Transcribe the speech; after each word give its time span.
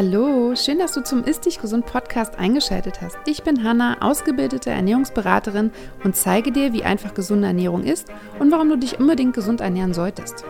Hallo, 0.00 0.54
schön, 0.54 0.78
dass 0.78 0.92
du 0.92 1.02
zum 1.02 1.24
Ist 1.24 1.44
Dich 1.44 1.60
Gesund 1.60 1.84
Podcast 1.84 2.38
eingeschaltet 2.38 3.00
hast. 3.00 3.16
Ich 3.26 3.42
bin 3.42 3.64
Hanna, 3.64 4.00
ausgebildete 4.00 4.70
Ernährungsberaterin 4.70 5.72
und 6.04 6.14
zeige 6.14 6.52
dir, 6.52 6.72
wie 6.72 6.84
einfach 6.84 7.14
gesunde 7.14 7.48
Ernährung 7.48 7.82
ist 7.82 8.06
und 8.38 8.52
warum 8.52 8.68
du 8.68 8.76
dich 8.78 9.00
unbedingt 9.00 9.34
gesund 9.34 9.60
ernähren 9.60 9.94
solltest. 9.94 10.44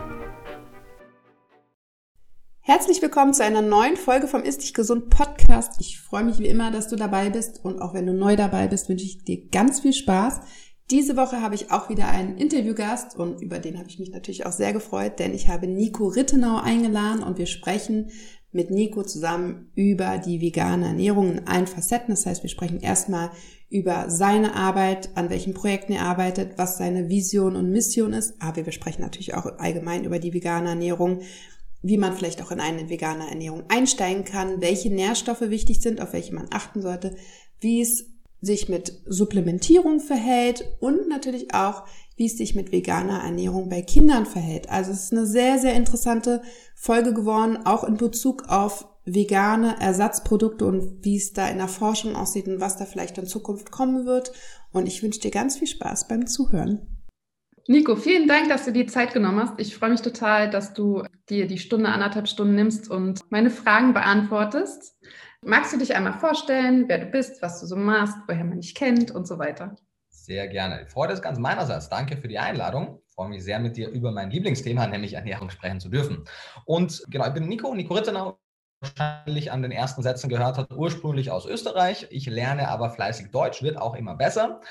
Herzlich 2.59 3.01
willkommen 3.01 3.33
zu 3.33 3.43
einer 3.43 3.63
neuen 3.63 3.97
Folge 3.97 4.27
vom 4.27 4.43
Ist 4.43 4.61
Dich 4.61 4.75
Gesund 4.75 5.09
Podcast. 5.09 5.81
Ich 5.81 5.99
freue 5.99 6.25
mich 6.25 6.37
wie 6.37 6.45
immer, 6.45 6.69
dass 6.69 6.87
du 6.87 6.95
dabei 6.95 7.31
bist 7.31 7.65
und 7.65 7.81
auch 7.81 7.95
wenn 7.95 8.05
du 8.05 8.13
neu 8.13 8.35
dabei 8.35 8.67
bist, 8.67 8.87
wünsche 8.87 9.05
ich 9.05 9.23
dir 9.23 9.47
ganz 9.49 9.79
viel 9.79 9.93
Spaß. 9.93 10.41
Diese 10.91 11.17
Woche 11.17 11.41
habe 11.41 11.53
ich 11.53 11.71
auch 11.71 11.89
wieder 11.89 12.07
einen 12.07 12.37
Interviewgast 12.37 13.15
und 13.15 13.41
über 13.41 13.57
den 13.57 13.79
habe 13.79 13.89
ich 13.89 13.99
mich 13.99 14.11
natürlich 14.11 14.45
auch 14.45 14.51
sehr 14.51 14.73
gefreut, 14.73 15.17
denn 15.17 15.33
ich 15.33 15.47
habe 15.47 15.67
Nico 15.67 16.07
Rittenau 16.07 16.57
eingeladen 16.57 17.23
und 17.23 17.37
wir 17.39 17.45
sprechen 17.45 18.09
mit 18.51 18.71
Nico 18.71 19.03
zusammen 19.03 19.71
über 19.75 20.17
die 20.17 20.41
vegane 20.41 20.87
Ernährung 20.87 21.31
in 21.31 21.47
allen 21.47 21.67
Facetten. 21.67 22.09
Das 22.09 22.25
heißt, 22.25 22.43
wir 22.43 22.49
sprechen 22.49 22.79
erstmal 22.79 23.31
über 23.69 24.09
seine 24.09 24.55
Arbeit, 24.55 25.09
an 25.15 25.29
welchen 25.29 25.53
Projekten 25.53 25.93
er 25.93 26.05
arbeitet, 26.05 26.57
was 26.57 26.77
seine 26.77 27.09
Vision 27.09 27.55
und 27.55 27.71
Mission 27.71 28.13
ist. 28.13 28.41
Aber 28.41 28.65
wir 28.65 28.71
sprechen 28.71 29.01
natürlich 29.01 29.35
auch 29.35 29.45
allgemein 29.59 30.03
über 30.03 30.17
die 30.17 30.33
vegane 30.33 30.69
Ernährung, 30.69 31.21
wie 31.81 31.97
man 31.97 32.13
vielleicht 32.13 32.41
auch 32.41 32.51
in 32.51 32.59
eine 32.59 32.89
vegane 32.89 33.29
Ernährung 33.29 33.63
einsteigen 33.69 34.25
kann, 34.25 34.61
welche 34.61 34.89
Nährstoffe 34.89 35.41
wichtig 35.41 35.81
sind, 35.81 36.01
auf 36.01 36.13
welche 36.13 36.33
man 36.33 36.47
achten 36.49 36.81
sollte, 36.81 37.15
wie 37.59 37.81
es 37.81 38.07
sich 38.41 38.69
mit 38.69 38.93
Supplementierung 39.05 39.99
verhält 39.99 40.65
und 40.79 41.07
natürlich 41.07 41.53
auch, 41.53 41.83
wie 42.19 42.25
es 42.25 42.37
sich 42.37 42.53
mit 42.53 42.73
veganer 42.73 43.23
Ernährung 43.23 43.69
bei 43.69 43.81
Kindern 43.81 44.25
verhält. 44.25 44.69
Also 44.69 44.91
es 44.91 45.05
ist 45.05 45.13
eine 45.13 45.25
sehr, 45.25 45.57
sehr 45.57 45.73
interessante 45.73 46.41
Folge 46.75 47.13
geworden, 47.13 47.59
auch 47.63 47.85
in 47.85 47.95
Bezug 47.95 48.43
auf 48.49 48.85
vegane 49.05 49.77
Ersatzprodukte 49.79 50.65
und 50.65 51.05
wie 51.05 51.15
es 51.15 51.31
da 51.31 51.47
in 51.47 51.57
der 51.57 51.69
Forschung 51.69 52.17
aussieht 52.17 52.47
und 52.47 52.59
was 52.59 52.75
da 52.75 52.83
vielleicht 52.83 53.17
in 53.17 53.25
Zukunft 53.25 53.71
kommen 53.71 54.05
wird. 54.05 54.33
Und 54.73 54.85
ich 54.85 55.01
wünsche 55.01 55.21
dir 55.21 55.31
ganz 55.31 55.57
viel 55.57 55.67
Spaß 55.69 56.09
beim 56.09 56.27
Zuhören. 56.27 56.81
Nico, 57.67 57.95
vielen 57.95 58.27
Dank, 58.27 58.49
dass 58.49 58.65
du 58.65 58.73
die 58.73 58.85
Zeit 58.85 59.13
genommen 59.13 59.39
hast. 59.39 59.53
Ich 59.57 59.77
freue 59.77 59.91
mich 59.91 60.01
total, 60.01 60.49
dass 60.49 60.73
du 60.73 61.03
dir 61.29 61.47
die 61.47 61.57
Stunde, 61.57 61.87
anderthalb 61.87 62.27
Stunden 62.27 62.55
nimmst 62.55 62.91
und 62.91 63.21
meine 63.31 63.49
Fragen 63.49 63.93
beantwortest. 63.93 64.97
Magst 65.41 65.71
du 65.71 65.77
dich 65.77 65.95
einmal 65.95 66.19
vorstellen, 66.19 66.85
wer 66.87 66.97
du 66.97 67.05
bist, 67.05 67.41
was 67.41 67.61
du 67.61 67.65
so 67.65 67.77
machst, 67.77 68.17
woher 68.27 68.43
man 68.43 68.59
dich 68.59 68.75
kennt 68.75 69.11
und 69.11 69.25
so 69.25 69.39
weiter? 69.39 69.77
Sehr 70.29 70.47
gerne. 70.47 70.85
Die 70.85 70.91
Freude 70.91 71.13
ist 71.13 71.23
ganz 71.23 71.39
meinerseits. 71.39 71.89
Danke 71.89 72.15
für 72.15 72.27
die 72.27 72.37
Einladung. 72.37 73.01
Ich 73.07 73.15
freue 73.15 73.29
mich 73.29 73.43
sehr, 73.43 73.57
mit 73.59 73.75
dir 73.77 73.89
über 73.89 74.11
mein 74.11 74.29
Lieblingsthema, 74.29 74.85
nämlich 74.85 75.13
Ernährung, 75.13 75.49
sprechen 75.49 75.79
zu 75.79 75.89
dürfen. 75.89 76.23
Und 76.65 77.03
genau, 77.09 77.25
ich 77.25 77.33
bin 77.33 77.47
Nico, 77.47 77.73
Nico 77.73 77.95
Rittenau, 77.95 78.37
wahrscheinlich 78.79 79.51
an 79.51 79.63
den 79.63 79.71
ersten 79.71 80.03
Sätzen 80.03 80.29
gehört 80.29 80.59
hat, 80.59 80.71
ursprünglich 80.71 81.31
aus 81.31 81.47
Österreich. 81.47 82.05
Ich 82.11 82.27
lerne 82.27 82.67
aber 82.67 82.91
fleißig 82.91 83.31
Deutsch, 83.31 83.63
wird 83.63 83.77
auch 83.77 83.95
immer 83.95 84.15
besser. 84.15 84.61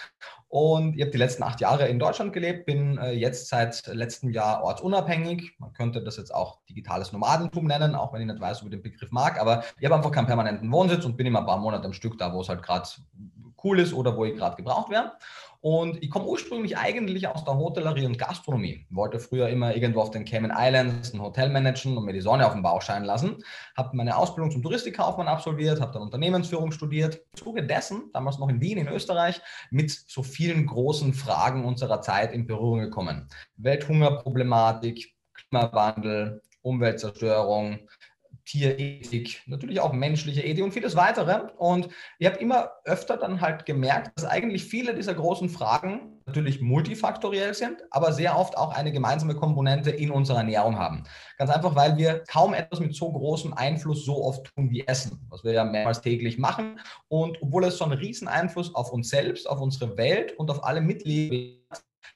Und 0.47 0.95
ich 0.95 1.03
habe 1.03 1.11
die 1.11 1.19
letzten 1.19 1.42
acht 1.42 1.61
Jahre 1.61 1.89
in 1.89 1.98
Deutschland 1.98 2.33
gelebt, 2.33 2.65
bin 2.65 2.97
äh, 2.97 3.11
jetzt 3.11 3.48
seit 3.48 3.84
letztem 3.89 4.31
Jahr 4.31 4.62
ortsunabhängig. 4.62 5.56
Man 5.59 5.72
könnte 5.72 6.05
das 6.05 6.19
jetzt 6.19 6.33
auch 6.33 6.61
digitales 6.69 7.12
Nomadentum 7.12 7.67
nennen, 7.67 7.97
auch 7.97 8.12
wenn 8.12 8.20
ich 8.20 8.28
nicht 8.28 8.41
weiß, 8.41 8.61
ob 8.61 8.69
ich 8.69 8.70
den 8.70 8.83
Begriff 8.83 9.11
mag. 9.11 9.41
Aber 9.41 9.65
ich 9.77 9.84
habe 9.84 9.97
einfach 9.97 10.12
keinen 10.12 10.27
permanenten 10.27 10.70
Wohnsitz 10.70 11.05
und 11.05 11.17
bin 11.17 11.27
immer 11.27 11.41
ein 11.41 11.47
paar 11.47 11.59
Monate 11.59 11.84
am 11.84 11.93
Stück 11.93 12.17
da, 12.17 12.33
wo 12.33 12.43
es 12.43 12.48
halt 12.48 12.62
gerade 12.62 12.89
cool 13.64 13.81
ist 13.81 13.92
oder 13.92 14.17
wo 14.17 14.25
ich 14.25 14.37
gerade 14.37 14.56
gebraucht 14.56 14.91
werde. 14.91 15.12
Und 15.61 16.01
ich 16.05 16.11
komme 16.11 16.27
ursprünglich 16.27 16.78
eigentlich 16.78 17.27
aus 17.27 17.45
der 17.45 17.56
Hotellerie 17.56 18.06
und 18.06 18.17
Gastronomie. 18.17 18.87
Wollte 18.91 19.19
früher 19.19 19.48
immer 19.48 19.75
irgendwo 19.75 20.03
auf 20.03 20.11
den 20.11 20.25
Cayman 20.25 20.53
Islands 20.56 21.12
ein 21.12 21.21
Hotel 21.21 21.49
managen 21.49 21.97
und 21.97 22.05
mir 22.05 22.12
die 22.12 22.21
Sonne 22.21 22.47
auf 22.47 22.53
den 22.53 22.62
Bauch 22.62 22.81
scheinen 22.81 23.05
lassen. 23.05 23.43
Habe 23.77 23.97
meine 23.97 24.16
Ausbildung 24.16 24.53
zum 24.53 24.62
Touristikkaufmann 24.62 25.27
absolviert, 25.27 25.81
habe 25.81 25.93
dann 25.93 26.03
Unternehmensführung 26.03 26.71
studiert. 26.71 27.22
Zuge 27.34 27.65
dessen, 27.65 28.10
damals 28.12 28.38
noch 28.38 28.49
in 28.49 28.60
Wien, 28.60 28.78
in 28.78 28.87
Österreich, 28.87 29.41
mit 29.72 29.91
so 29.91 30.22
vielen 30.22 30.65
großen 30.66 31.12
Fragen 31.12 31.65
unserer 31.65 32.03
Zeit 32.03 32.33
in 32.33 32.47
Berührung 32.47 32.78
gekommen. 32.78 33.28
Welthungerproblematik, 33.56 35.12
Klimawandel, 35.34 36.41
Umweltzerstörung, 36.62 37.81
Tierethik, 38.48 39.42
natürlich 39.47 39.78
auch 39.78 39.92
menschliche 39.92 40.41
Ethik 40.41 40.64
und 40.64 40.72
vieles 40.72 40.97
weitere. 40.97 41.50
Und 41.59 41.88
ich 42.19 42.26
habe 42.26 42.38
immer 42.38 42.70
öfter 42.84 43.19
dann 43.19 43.42
halt 43.42 43.66
gemerkt, 43.66 44.12
dass 44.16 44.25
eigentlich 44.25 44.64
viele 44.64 44.94
dieser 44.94 45.12
großen 45.12 45.50
Fragen 45.50 46.19
natürlich 46.25 46.62
multifaktoriell 46.62 47.53
sind, 47.53 47.76
aber 47.91 48.12
sehr 48.12 48.38
oft 48.38 48.56
auch 48.56 48.75
eine 48.75 48.91
gemeinsame 48.91 49.34
Komponente 49.34 49.91
in 49.91 50.10
unserer 50.10 50.38
Ernährung 50.38 50.78
haben. 50.78 51.04
Ganz 51.36 51.50
einfach, 51.50 51.75
weil 51.76 51.98
wir 51.98 52.25
kaum 52.26 52.54
etwas 52.54 52.81
mit 52.81 52.94
so 52.94 53.12
großem 53.12 53.53
Einfluss 53.53 54.06
so 54.06 54.25
oft 54.25 54.50
tun 54.54 54.70
wie 54.70 54.86
Essen, 54.86 55.20
was 55.28 55.44
wir 55.44 55.53
ja 55.53 55.65
mehrmals 55.65 56.00
täglich 56.00 56.38
machen. 56.38 56.80
Und 57.09 57.36
obwohl 57.42 57.65
es 57.65 57.76
so 57.76 57.84
einen 57.84 57.98
riesen 57.98 58.28
Einfluss 58.28 58.75
auf 58.75 58.92
uns 58.92 59.10
selbst, 59.10 59.48
auf 59.48 59.60
unsere 59.60 59.98
Welt 59.98 60.32
und 60.38 60.50
auf 60.50 60.65
alle 60.65 60.80
Mitglieder 60.80 61.58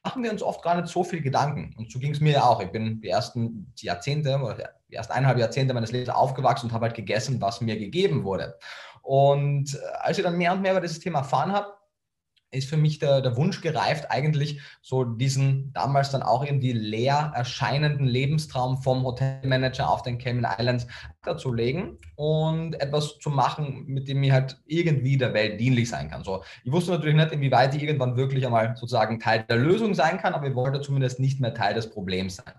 machen 0.05 0.23
wir 0.23 0.33
uns 0.33 0.43
oft 0.43 0.63
gar 0.63 0.81
nicht 0.81 0.89
so 0.89 1.05
viel 1.05 1.21
Gedanken. 1.21 1.75
Und 1.79 1.91
so 1.91 1.99
ging 1.99 2.13
es 2.13 2.21
mir 2.21 2.33
ja 2.33 2.45
auch. 2.45 2.61
Ich 2.61 2.71
bin 2.71 3.01
die 3.01 3.09
ersten 3.09 3.73
Jahrzehnte 3.79 4.37
oder 4.37 4.71
die 4.89 4.95
ersten 4.95 5.13
eineinhalb 5.13 5.39
Jahrzehnte 5.39 5.75
meines 5.75 5.93
Lebens 5.93 6.09
aufgewachsen 6.09 6.67
und 6.67 6.73
habe 6.73 6.87
halt 6.87 6.97
gegessen, 6.97 7.41
was 7.41 7.61
mir 7.61 7.79
gegeben 7.79 8.25
wurde. 8.25 8.59
Und 9.03 9.75
äh, 9.75 9.79
als 10.01 10.19
ich 10.19 10.25
dann 10.25 10.39
mehr 10.39 10.53
und 10.53 10.63
mehr 10.63 10.73
über 10.73 10.81
dieses 10.81 11.01
Thema 11.01 11.21
erfahren 11.21 11.53
habe, 11.53 11.73
ist 12.53 12.69
für 12.69 12.77
mich 12.77 12.99
der, 12.99 13.21
der 13.21 13.37
Wunsch 13.37 13.61
gereift, 13.61 14.11
eigentlich 14.11 14.61
so 14.83 15.05
diesen 15.05 15.73
damals 15.73 16.11
dann 16.11 16.23
auch 16.23 16.45
irgendwie 16.45 16.73
leer 16.73 17.33
erscheinenden 17.35 18.07
Lebenstraum 18.07 18.83
vom 18.83 19.03
Hotelmanager 19.03 19.89
auf 19.89 20.03
den 20.03 20.19
Cayman 20.19 20.53
Islands 20.59 20.87
zu 21.39 21.53
legen 21.53 21.99
und 22.17 22.75
etwas 22.81 23.19
zu 23.19 23.31
machen, 23.31 23.85
mit 23.87 24.09
dem 24.09 24.23
ich 24.23 24.33
halt 24.33 24.61
irgendwie 24.67 25.17
der 25.17 25.35
Welt 25.35 25.59
dienlich 25.61 25.89
sein 25.89 26.11
kann. 26.11 26.25
So, 26.25 26.43
ich 26.65 26.73
wusste 26.73 26.93
natürlich 26.93 27.17
nicht, 27.17 27.33
inwieweit 27.33 27.75
ich 27.75 27.83
irgendwann 27.83 28.17
wirklich 28.17 28.45
einmal 28.45 28.77
sozusagen 28.77 29.19
Teil 29.19 29.45
der 29.49 29.57
Lösung 29.57 29.95
sein 29.95 30.19
kann, 30.19 30.35
aber 30.35 30.47
ich 30.47 30.55
wollte 30.55 30.81
zumindest 30.81 31.21
nicht 31.21 31.41
mehr 31.41 31.55
Teil 31.55 31.75
des 31.75 31.91
Problems 31.91 32.37
sein. 32.37 32.55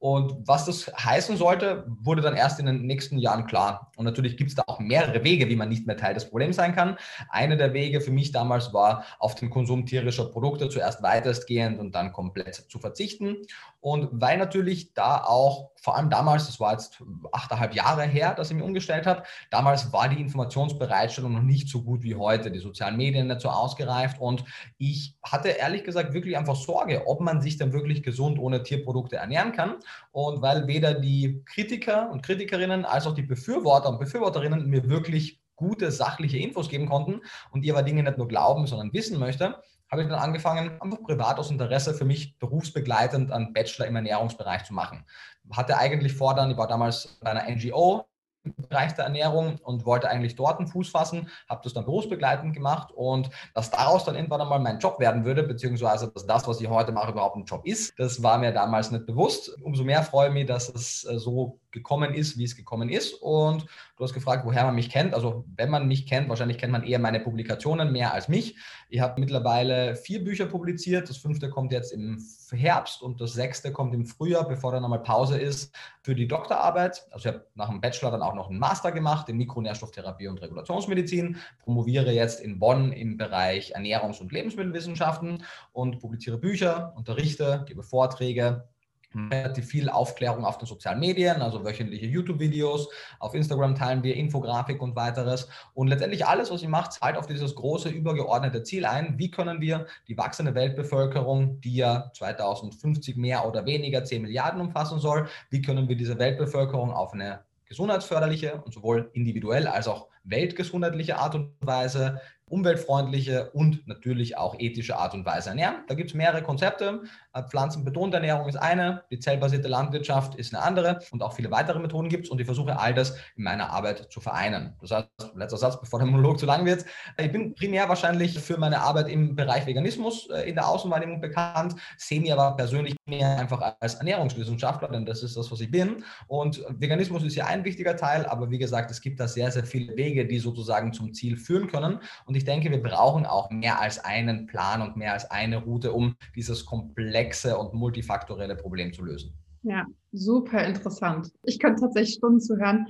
Und 0.00 0.48
was 0.48 0.64
das 0.64 0.90
heißen 0.96 1.36
sollte, 1.36 1.84
wurde 2.00 2.22
dann 2.22 2.34
erst 2.34 2.58
in 2.58 2.64
den 2.64 2.86
nächsten 2.86 3.18
Jahren 3.18 3.46
klar. 3.46 3.92
Und 3.96 4.06
natürlich 4.06 4.38
gibt 4.38 4.48
es 4.48 4.56
da 4.56 4.62
auch 4.66 4.80
mehrere 4.80 5.22
Wege, 5.24 5.50
wie 5.50 5.56
man 5.56 5.68
nicht 5.68 5.86
mehr 5.86 5.98
Teil 5.98 6.14
des 6.14 6.30
Problems 6.30 6.56
sein 6.56 6.74
kann. 6.74 6.96
Einer 7.28 7.56
der 7.56 7.74
Wege 7.74 8.00
für 8.00 8.10
mich 8.10 8.32
damals 8.32 8.72
war, 8.72 9.04
auf 9.18 9.34
den 9.34 9.50
Konsum 9.50 9.84
tierischer 9.84 10.24
Produkte 10.24 10.70
zuerst 10.70 11.02
weitestgehend 11.02 11.78
und 11.78 11.94
dann 11.94 12.14
komplett 12.14 12.54
zu 12.54 12.78
verzichten. 12.78 13.36
Und 13.80 14.08
weil 14.12 14.36
natürlich 14.36 14.92
da 14.92 15.24
auch, 15.24 15.70
vor 15.76 15.96
allem 15.96 16.10
damals, 16.10 16.46
das 16.46 16.60
war 16.60 16.72
jetzt 16.72 17.02
achteinhalb 17.32 17.74
Jahre 17.74 18.02
her, 18.02 18.34
dass 18.34 18.50
ich 18.50 18.56
mich 18.56 18.64
umgestellt 18.64 19.06
habe, 19.06 19.22
damals 19.50 19.90
war 19.92 20.08
die 20.10 20.20
Informationsbereitstellung 20.20 21.32
noch 21.32 21.42
nicht 21.42 21.68
so 21.68 21.82
gut 21.82 22.02
wie 22.02 22.14
heute, 22.14 22.50
die 22.50 22.58
sozialen 22.58 22.98
Medien 22.98 23.28
nicht 23.28 23.40
so 23.40 23.48
ausgereift. 23.48 24.20
Und 24.20 24.44
ich 24.76 25.16
hatte 25.22 25.48
ehrlich 25.48 25.84
gesagt 25.84 26.12
wirklich 26.12 26.36
einfach 26.36 26.56
Sorge, 26.56 27.06
ob 27.06 27.20
man 27.20 27.40
sich 27.40 27.56
dann 27.56 27.72
wirklich 27.72 28.02
gesund 28.02 28.38
ohne 28.38 28.62
Tierprodukte 28.62 29.16
ernähren 29.16 29.52
kann. 29.52 29.76
Und 30.12 30.42
weil 30.42 30.66
weder 30.66 30.92
die 30.92 31.42
Kritiker 31.46 32.10
und 32.10 32.22
Kritikerinnen 32.22 32.84
als 32.84 33.06
auch 33.06 33.14
die 33.14 33.22
Befürworter 33.22 33.88
und 33.88 33.98
Befürworterinnen 33.98 34.66
mir 34.66 34.90
wirklich 34.90 35.40
gute 35.56 35.90
sachliche 35.90 36.38
Infos 36.38 36.68
geben 36.68 36.88
konnten 36.88 37.20
und 37.50 37.64
ihr 37.64 37.74
aber 37.74 37.82
Dinge 37.82 38.02
nicht 38.02 38.18
nur 38.18 38.28
glauben, 38.28 38.66
sondern 38.66 38.92
wissen 38.92 39.18
möchte, 39.18 39.56
habe 39.90 40.02
ich 40.02 40.08
dann 40.08 40.18
angefangen, 40.18 40.80
einfach 40.80 41.02
privat 41.02 41.38
aus 41.38 41.50
Interesse 41.50 41.94
für 41.94 42.04
mich 42.04 42.38
berufsbegleitend 42.38 43.32
einen 43.32 43.52
Bachelor 43.52 43.86
im 43.86 43.96
Ernährungsbereich 43.96 44.64
zu 44.64 44.72
machen. 44.72 45.04
Hatte 45.50 45.76
eigentlich 45.76 46.12
vor 46.12 46.34
dann, 46.34 46.50
ich 46.50 46.56
war 46.56 46.68
damals 46.68 47.18
bei 47.20 47.30
einer 47.30 47.50
NGO 47.50 48.06
im 48.44 48.54
Bereich 48.56 48.94
der 48.94 49.04
Ernährung 49.04 49.58
und 49.64 49.84
wollte 49.84 50.08
eigentlich 50.08 50.34
dort 50.34 50.58
einen 50.58 50.68
Fuß 50.68 50.88
fassen, 50.88 51.28
habe 51.48 51.60
das 51.62 51.74
dann 51.74 51.84
berufsbegleitend 51.84 52.54
gemacht 52.54 52.90
und 52.92 53.28
dass 53.52 53.70
daraus 53.70 54.04
dann 54.04 54.14
irgendwann 54.14 54.40
einmal 54.40 54.60
mein 54.60 54.78
Job 54.78 54.98
werden 54.98 55.24
würde, 55.24 55.42
beziehungsweise 55.42 56.08
dass 56.08 56.26
das, 56.26 56.48
was 56.48 56.60
ich 56.60 56.68
heute 56.68 56.92
mache, 56.92 57.12
überhaupt 57.12 57.36
ein 57.36 57.44
Job 57.44 57.66
ist, 57.66 57.92
das 57.98 58.22
war 58.22 58.38
mir 58.38 58.52
damals 58.52 58.90
nicht 58.90 59.06
bewusst. 59.06 59.54
Umso 59.62 59.84
mehr 59.84 60.02
freue 60.02 60.28
ich 60.28 60.34
mich, 60.34 60.46
dass 60.46 60.68
es 60.70 61.04
äh, 61.04 61.18
so 61.18 61.58
gekommen 61.72 62.14
ist, 62.14 62.38
wie 62.38 62.44
es 62.44 62.56
gekommen 62.56 62.88
ist. 62.88 63.14
Und 63.14 63.66
du 63.96 64.04
hast 64.04 64.14
gefragt, 64.14 64.44
woher 64.44 64.64
man 64.64 64.74
mich 64.74 64.90
kennt. 64.90 65.14
Also 65.14 65.44
wenn 65.56 65.70
man 65.70 65.86
mich 65.88 66.06
kennt, 66.06 66.28
wahrscheinlich 66.28 66.58
kennt 66.58 66.72
man 66.72 66.84
eher 66.84 66.98
meine 66.98 67.20
Publikationen 67.20 67.92
mehr 67.92 68.12
als 68.12 68.28
mich. 68.28 68.56
Ich 68.88 69.00
habe 69.00 69.20
mittlerweile 69.20 69.96
vier 69.96 70.24
Bücher 70.24 70.46
publiziert. 70.46 71.08
Das 71.08 71.18
fünfte 71.18 71.50
kommt 71.50 71.72
jetzt 71.72 71.92
im 71.92 72.18
Herbst 72.52 73.02
und 73.02 73.20
das 73.20 73.32
sechste 73.34 73.72
kommt 73.72 73.94
im 73.94 74.06
Frühjahr, 74.06 74.48
bevor 74.48 74.72
dann 74.72 74.82
nochmal 74.82 75.02
Pause 75.02 75.38
ist 75.38 75.74
für 76.02 76.14
die 76.14 76.26
Doktorarbeit. 76.26 77.06
Also 77.10 77.28
ich 77.28 77.34
habe 77.34 77.46
nach 77.54 77.68
dem 77.68 77.80
Bachelor 77.80 78.10
dann 78.10 78.22
auch 78.22 78.34
noch 78.34 78.48
einen 78.48 78.58
Master 78.58 78.92
gemacht 78.92 79.28
in 79.28 79.36
Mikronährstofftherapie 79.36 80.28
und 80.28 80.40
Regulationsmedizin, 80.42 81.36
promoviere 81.58 82.12
jetzt 82.12 82.40
in 82.40 82.58
Bonn 82.58 82.92
im 82.92 83.16
Bereich 83.16 83.76
Ernährungs- 83.76 84.20
und 84.20 84.32
Lebensmittelwissenschaften 84.32 85.44
und 85.72 86.00
publiziere 86.00 86.38
Bücher, 86.38 86.92
unterrichte, 86.96 87.64
gebe 87.66 87.82
Vorträge 87.82 88.68
relativ 89.14 89.66
viel 89.66 89.88
Aufklärung 89.88 90.44
auf 90.44 90.58
den 90.58 90.66
sozialen 90.66 91.00
Medien, 91.00 91.42
also 91.42 91.64
wöchentliche 91.64 92.06
YouTube-Videos. 92.06 92.88
Auf 93.18 93.34
Instagram 93.34 93.74
teilen 93.74 94.02
wir 94.02 94.14
Infografik 94.14 94.80
und 94.80 94.94
weiteres. 94.96 95.48
Und 95.74 95.88
letztendlich 95.88 96.26
alles, 96.26 96.50
was 96.50 96.62
ich 96.62 96.68
mache, 96.68 96.90
zahlt 96.90 97.16
auf 97.16 97.26
dieses 97.26 97.54
große 97.54 97.88
übergeordnete 97.88 98.62
Ziel 98.62 98.86
ein. 98.86 99.18
Wie 99.18 99.30
können 99.30 99.60
wir 99.60 99.86
die 100.08 100.16
wachsende 100.16 100.54
Weltbevölkerung, 100.54 101.60
die 101.60 101.76
ja 101.76 102.10
2050 102.14 103.16
mehr 103.16 103.46
oder 103.46 103.66
weniger 103.66 104.04
10 104.04 104.22
Milliarden 104.22 104.60
umfassen 104.60 105.00
soll, 105.00 105.28
wie 105.50 105.62
können 105.62 105.88
wir 105.88 105.96
diese 105.96 106.18
Weltbevölkerung 106.18 106.92
auf 106.92 107.12
eine 107.12 107.40
gesundheitsförderliche 107.66 108.60
und 108.64 108.74
sowohl 108.74 109.10
individuell 109.14 109.66
als 109.66 109.88
auch 109.88 110.08
weltgesundheitliche 110.24 111.18
Art 111.18 111.34
und 111.34 111.54
Weise 111.60 112.20
umweltfreundliche 112.46 113.50
und 113.52 113.86
natürlich 113.86 114.36
auch 114.36 114.56
ethische 114.58 114.96
Art 114.96 115.14
und 115.14 115.24
Weise 115.24 115.50
ernähren. 115.50 115.84
Da 115.86 115.94
gibt 115.94 116.10
es 116.10 116.14
mehrere 116.14 116.42
Konzepte. 116.42 117.02
Äh, 117.32 117.44
pflanzenbetonte 117.44 118.16
Ernährung 118.16 118.48
ist 118.48 118.56
eine, 118.56 119.04
die 119.08 119.20
zellbasierte 119.20 119.68
Landwirtschaft 119.68 120.34
ist 120.34 120.52
eine 120.52 120.64
andere 120.64 120.98
und 121.12 121.22
auch 121.22 121.32
viele 121.32 121.52
weitere 121.52 121.78
Methoden 121.78 122.08
gibt 122.08 122.24
es 122.24 122.30
und 122.30 122.40
ich 122.40 122.46
versuche 122.46 122.76
all 122.76 122.92
das 122.92 123.16
in 123.36 123.44
meiner 123.44 123.70
Arbeit 123.70 124.10
zu 124.10 124.20
vereinen. 124.20 124.74
Das 124.80 124.90
heißt, 124.90 125.08
letzter 125.36 125.56
Satz, 125.56 125.80
bevor 125.80 126.00
der 126.00 126.08
Monolog 126.08 126.40
zu 126.40 126.46
lang 126.46 126.64
wird. 126.64 126.84
Ich 127.16 127.30
bin 127.30 127.54
primär 127.54 127.88
wahrscheinlich 127.88 128.36
für 128.40 128.58
meine 128.58 128.80
Arbeit 128.80 129.08
im 129.08 129.36
Bereich 129.36 129.64
Veganismus 129.64 130.28
äh, 130.30 130.48
in 130.48 130.56
der 130.56 130.66
Außenwahrnehmung 130.66 131.20
bekannt, 131.20 131.76
sehe 131.96 132.20
mir 132.20 132.36
aber 132.36 132.56
persönlich 132.56 132.96
mehr 133.06 133.38
einfach 133.38 133.76
als 133.78 133.94
Ernährungswissenschaftler, 133.94 134.88
denn 134.88 135.06
das 135.06 135.22
ist 135.22 135.36
das, 135.36 135.52
was 135.52 135.60
ich 135.60 135.70
bin. 135.70 136.04
Und 136.26 136.64
Veganismus 136.68 137.22
ist 137.22 137.36
ja 137.36 137.46
ein 137.46 137.64
wichtiger 137.64 137.96
Teil, 137.96 138.26
aber 138.26 138.50
wie 138.50 138.58
gesagt, 138.58 138.90
es 138.90 139.00
gibt 139.00 139.20
da 139.20 139.28
sehr, 139.28 139.52
sehr 139.52 139.64
viele 139.64 139.96
Wege, 139.96 140.26
die 140.26 140.40
sozusagen 140.40 140.92
zum 140.92 141.14
Ziel 141.14 141.36
führen 141.36 141.68
können. 141.68 142.00
Und 142.24 142.36
ich 142.36 142.44
denke, 142.44 142.72
wir 142.72 142.82
brauchen 142.82 143.24
auch 143.24 143.50
mehr 143.50 143.80
als 143.80 144.04
einen 144.04 144.48
Plan 144.48 144.82
und 144.82 144.96
mehr 144.96 145.12
als 145.12 145.30
eine 145.30 145.58
Route, 145.58 145.92
um 145.92 146.16
dieses 146.34 146.66
komplexe 146.66 147.19
und 147.58 147.74
multifaktorelle 147.74 148.56
Problem 148.56 148.92
zu 148.92 149.04
lösen. 149.04 149.32
Ja, 149.62 149.86
super 150.12 150.64
interessant. 150.64 151.32
Ich 151.44 151.58
könnte 151.58 151.82
tatsächlich 151.82 152.14
Stunden 152.14 152.40
zuhören. 152.40 152.86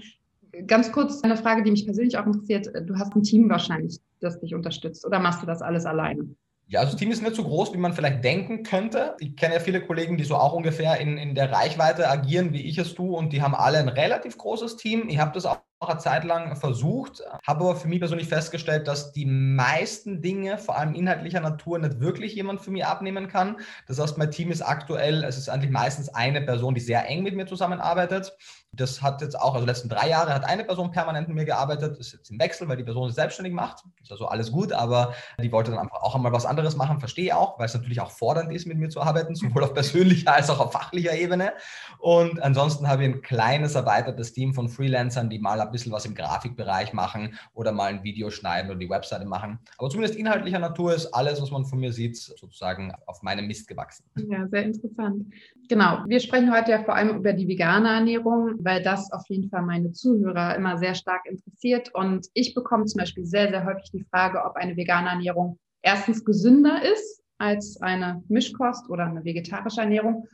Ganz 0.66 0.92
kurz 0.92 1.22
eine 1.22 1.36
Frage, 1.36 1.62
die 1.62 1.70
mich 1.70 1.84
persönlich 1.84 2.16
auch 2.16 2.26
interessiert. 2.26 2.68
Du 2.86 2.96
hast 2.96 3.14
ein 3.14 3.22
Team 3.22 3.48
wahrscheinlich, 3.48 3.98
das 4.20 4.40
dich 4.40 4.54
unterstützt 4.54 5.06
oder 5.06 5.18
machst 5.18 5.42
du 5.42 5.46
das 5.46 5.62
alles 5.62 5.86
alleine? 5.86 6.28
Ja, 6.66 6.80
also 6.80 6.92
das 6.92 7.00
Team 7.00 7.10
ist 7.10 7.22
nicht 7.22 7.34
so 7.34 7.42
groß, 7.42 7.72
wie 7.74 7.78
man 7.78 7.92
vielleicht 7.92 8.22
denken 8.22 8.62
könnte. 8.62 9.16
Ich 9.18 9.34
kenne 9.34 9.54
ja 9.54 9.60
viele 9.60 9.84
Kollegen, 9.84 10.16
die 10.16 10.22
so 10.22 10.36
auch 10.36 10.52
ungefähr 10.52 11.00
in, 11.00 11.18
in 11.18 11.34
der 11.34 11.50
Reichweite 11.50 12.08
agieren, 12.08 12.52
wie 12.52 12.62
ich 12.62 12.78
es 12.78 12.94
tue, 12.94 13.16
und 13.16 13.32
die 13.32 13.42
haben 13.42 13.56
alle 13.56 13.78
ein 13.78 13.88
relativ 13.88 14.38
großes 14.38 14.76
Team. 14.76 15.08
Ich 15.08 15.18
habe 15.18 15.32
das 15.32 15.46
auch 15.46 15.58
eine 15.88 15.98
Zeit 15.98 16.24
lang 16.24 16.56
versucht, 16.56 17.22
habe 17.46 17.64
aber 17.64 17.76
für 17.76 17.88
mich 17.88 18.00
persönlich 18.00 18.28
festgestellt, 18.28 18.86
dass 18.86 19.12
die 19.12 19.24
meisten 19.24 20.20
Dinge, 20.20 20.58
vor 20.58 20.76
allem 20.76 20.94
inhaltlicher 20.94 21.40
Natur, 21.40 21.78
nicht 21.78 22.00
wirklich 22.00 22.34
jemand 22.34 22.60
für 22.60 22.70
mich 22.70 22.84
abnehmen 22.84 23.28
kann. 23.28 23.56
Das 23.86 23.98
heißt, 23.98 24.18
mein 24.18 24.30
Team 24.30 24.50
ist 24.50 24.60
aktuell, 24.60 25.24
es 25.24 25.38
ist 25.38 25.48
eigentlich 25.48 25.70
meistens 25.70 26.10
eine 26.10 26.42
Person, 26.42 26.74
die 26.74 26.80
sehr 26.80 27.08
eng 27.08 27.22
mit 27.22 27.34
mir 27.34 27.46
zusammenarbeitet. 27.46 28.36
Das 28.72 29.02
hat 29.02 29.20
jetzt 29.20 29.38
auch, 29.38 29.54
also 29.54 29.66
letzten 29.66 29.88
drei 29.88 30.08
Jahre 30.08 30.32
hat 30.32 30.44
eine 30.44 30.64
Person 30.64 30.92
permanent 30.92 31.26
mit 31.26 31.36
mir 31.36 31.44
gearbeitet, 31.44 31.98
das 31.98 32.06
ist 32.06 32.12
jetzt 32.12 32.30
im 32.30 32.38
Wechsel, 32.38 32.68
weil 32.68 32.76
die 32.76 32.84
Person 32.84 33.08
sich 33.08 33.16
selbstständig 33.16 33.52
macht. 33.52 33.84
Ist 34.00 34.12
also 34.12 34.26
alles 34.26 34.52
gut, 34.52 34.72
aber 34.72 35.12
die 35.42 35.50
wollte 35.50 35.72
dann 35.72 35.80
einfach 35.80 36.02
auch 36.02 36.14
einmal 36.14 36.32
was 36.32 36.46
anderes 36.46 36.76
machen, 36.76 37.00
verstehe 37.00 37.26
ich 37.26 37.32
auch, 37.32 37.58
weil 37.58 37.66
es 37.66 37.74
natürlich 37.74 38.00
auch 38.00 38.12
fordernd 38.12 38.52
ist, 38.52 38.66
mit 38.66 38.78
mir 38.78 38.88
zu 38.88 39.00
arbeiten, 39.00 39.34
sowohl 39.34 39.64
auf 39.64 39.74
persönlicher 39.74 40.34
als 40.34 40.50
auch 40.50 40.60
auf 40.60 40.72
fachlicher 40.72 41.14
Ebene. 41.14 41.52
Und 41.98 42.40
ansonsten 42.42 42.86
habe 42.86 43.02
ich 43.02 43.10
ein 43.10 43.22
kleines 43.22 43.74
erweitertes 43.74 44.32
Team 44.32 44.54
von 44.54 44.68
Freelancern, 44.68 45.30
die 45.30 45.40
mal 45.40 45.60
ein 45.60 45.72
bisschen 45.72 45.90
was 45.90 46.04
im 46.06 46.14
Grafikbereich 46.14 46.92
machen 46.92 47.34
oder 47.54 47.72
mal 47.72 47.86
ein 47.86 48.04
Video 48.04 48.30
schneiden 48.30 48.70
oder 48.70 48.78
die 48.78 48.88
Webseite 48.88 49.24
machen. 49.24 49.58
Aber 49.78 49.90
zumindest 49.90 50.16
inhaltlicher 50.16 50.60
Natur 50.60 50.94
ist 50.94 51.06
alles, 51.12 51.42
was 51.42 51.50
man 51.50 51.64
von 51.64 51.80
mir 51.80 51.92
sieht, 51.92 52.16
sozusagen 52.16 52.92
auf 53.06 53.22
meinem 53.22 53.46
Mist 53.48 53.66
gewachsen. 53.66 54.04
Ja, 54.28 54.46
sehr 54.48 54.62
interessant. 54.62 55.26
Genau. 55.70 56.02
Wir 56.08 56.18
sprechen 56.18 56.52
heute 56.52 56.72
ja 56.72 56.82
vor 56.82 56.96
allem 56.96 57.16
über 57.16 57.32
die 57.32 57.46
vegane 57.46 57.88
Ernährung 57.88 58.56
weil 58.58 58.82
das 58.82 59.12
auf 59.12 59.22
jeden 59.28 59.48
Fall 59.50 59.62
meine 59.62 59.92
Zuhörer 59.92 60.56
immer 60.56 60.76
sehr 60.78 60.96
stark 60.96 61.24
interessiert. 61.26 61.94
Und 61.94 62.26
ich 62.34 62.54
bekomme 62.54 62.86
zum 62.86 62.98
Beispiel 62.98 63.24
sehr, 63.24 63.50
sehr 63.50 63.64
häufig 63.64 63.88
die 63.92 64.04
Frage, 64.10 64.44
ob 64.44 64.56
eine 64.56 64.76
vegane 64.76 65.10
Ernährung 65.10 65.60
erstens 65.80 66.24
gesünder 66.24 66.82
ist 66.82 67.22
als 67.38 67.80
eine 67.82 68.20
Mischkost 68.26 68.90
oder 68.90 69.04
eine 69.04 69.24
vegetarische 69.24 69.82
Ernährung 69.82 70.26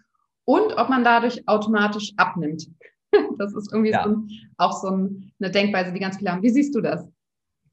und 0.47 0.73
ob 0.79 0.89
man 0.89 1.05
dadurch 1.05 1.47
automatisch 1.47 2.15
abnimmt. 2.17 2.67
Das 3.39 3.55
ist 3.55 3.73
irgendwie 3.73 3.93
ja. 3.93 4.05
so 4.05 4.25
auch 4.59 4.73
so 4.73 4.89
eine 4.89 5.51
Denkweise, 5.51 5.93
die 5.93 6.01
ganz 6.01 6.17
viele 6.19 6.33
haben. 6.33 6.43
Wie 6.43 6.51
siehst 6.51 6.75
du 6.75 6.81
das? 6.81 7.07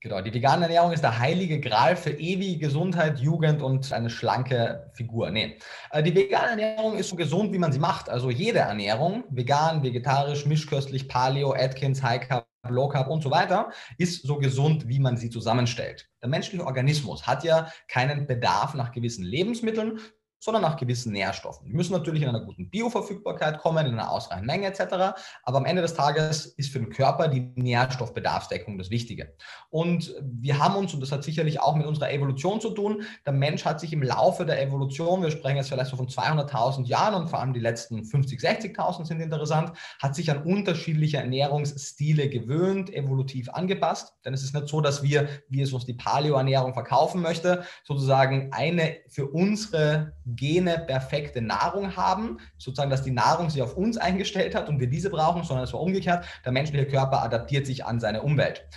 Genau, 0.04 0.20
die 0.20 0.34
vegane 0.34 0.64
Ernährung 0.64 0.92
ist 0.92 1.02
der 1.02 1.18
heilige 1.18 1.62
Gral 1.62 1.96
für 1.96 2.10
ewige 2.10 2.58
Gesundheit, 2.58 3.20
Jugend 3.20 3.62
und 3.62 3.94
eine 3.94 4.10
schlanke 4.10 4.92
Figur. 4.92 5.32
Nee, 5.32 5.58
äh, 5.92 6.04
die 6.04 6.14
vegane 6.14 6.62
Ernährung 6.62 6.98
ist 6.98 7.08
so 7.08 7.16
gesund, 7.16 7.54
wie 7.54 7.58
man 7.58 7.72
sie 7.72 7.80
macht. 7.80 8.10
Also 8.10 8.30
jede 8.30 8.60
Ernährung, 8.60 9.24
vegan, 9.30 9.82
vegetarisch, 9.82 10.46
mischköstlich, 10.46 11.08
Paleo, 11.08 11.54
Atkins, 11.54 12.04
High 12.04 12.28
Carb, 12.28 12.46
Low 12.68 12.90
Carb 12.90 13.08
und 13.08 13.24
so 13.24 13.32
weiter, 13.32 13.70
ist 13.98 14.28
so 14.28 14.40
gesund, 14.40 14.90
wie 14.90 15.00
man 15.00 15.16
sie 15.16 15.30
zusammenstellt. 15.30 16.10
Der 16.22 16.28
menschliche 16.28 16.66
Organismus 16.66 17.26
hat 17.26 17.46
ja 17.46 17.72
keinen 17.88 18.28
Bedarf 18.28 18.74
nach 18.74 18.92
gewissen 18.92 19.24
Lebensmitteln, 19.24 20.02
sondern 20.44 20.62
nach 20.62 20.76
gewissen 20.76 21.14
Nährstoffen. 21.14 21.66
Die 21.68 21.74
müssen 21.74 21.94
natürlich 21.94 22.22
in 22.22 22.28
einer 22.28 22.42
guten 22.42 22.70
Bioverfügbarkeit 22.70 23.60
kommen, 23.60 23.86
in 23.86 23.94
einer 23.94 24.12
ausreichenden 24.12 24.48
Menge 24.48 24.68
etc. 24.68 25.16
Aber 25.44 25.58
am 25.58 25.66
Ende 25.66 25.82
des 25.82 25.94
Tages 25.94 26.48
ist 26.48 26.74
für 26.74 26.80
den 26.80 26.90
Körper 26.90 27.30
die 27.30 27.52
Nährstoffbedarfsdeckung 27.56 28.78
das 28.78 28.90
Wichtige. 28.90 29.34
Und 29.70 30.14
wir 30.22 30.60
haben 30.60 30.76
uns, 30.76 30.94
und 30.94 31.00
das 31.00 31.14
hat 31.14 31.24
sicherlich 31.24 31.62
auch 31.62 31.76
mit 31.76 31.88
unserer 31.88 32.12
Evolution 32.12 32.60
zu 32.60 32.72
tun, 32.72 33.04
der 33.26 33.32
Mensch 33.32 33.64
hat 33.64 33.80
sich 33.80 33.94
im 33.94 34.04
Laufe 34.04 34.46
der 34.46 34.62
Evolution, 34.62 35.24
wir 35.24 35.32
sprechen 35.32 35.56
jetzt 35.56 35.70
vielleicht 35.70 35.92
so 35.92 35.96
von 35.96 36.10
200.000 36.10 36.88
Jahren 36.88 37.14
und 37.14 37.30
vor 37.30 37.40
allem 37.40 37.54
die 37.54 37.62
letzten 37.62 38.04
50, 38.04 38.42
60.000 38.42 39.06
sind 39.06 39.22
interessant, 39.22 39.72
hat 40.02 40.14
sich 40.14 40.30
an 40.30 40.44
unterschiedliche 40.44 41.18
Ernährungsstile 41.18 42.28
gewöhnt, 42.28 42.94
evolutiv 42.94 43.50
angepasst. 43.50 44.14
Denn 44.26 44.34
es 44.34 44.44
ist 44.44 44.54
nicht 44.54 44.68
so, 44.68 44.82
dass 44.82 45.04
wir, 45.04 45.30
wie 45.48 45.62
es 45.62 45.72
uns 45.72 45.86
die 45.86 45.94
Paleo-Ernährung 45.94 46.74
verkaufen 46.74 47.22
möchte, 47.22 47.64
sozusagen 47.86 48.52
eine 48.52 48.98
für 49.08 49.28
unsere 49.28 50.14
Gene 50.36 50.80
perfekte 50.80 51.42
Nahrung 51.42 51.96
haben, 51.96 52.40
sozusagen, 52.58 52.90
dass 52.90 53.04
die 53.04 53.12
Nahrung 53.12 53.50
sich 53.50 53.62
auf 53.62 53.76
uns 53.76 53.98
eingestellt 53.98 54.56
hat 54.56 54.70
und 54.70 54.80
wir 54.80 54.88
diese 54.88 55.10
brauchen, 55.10 55.44
sondern 55.44 55.66
es 55.66 55.74
war 55.74 55.82
umgekehrt. 55.82 56.26
Der 56.46 56.52
menschliche 56.52 56.88
Körper 56.88 57.24
adaptiert 57.24 57.66
sich 57.66 57.86
an 57.86 58.00
seine 58.00 58.22
Umwelt 58.22 58.68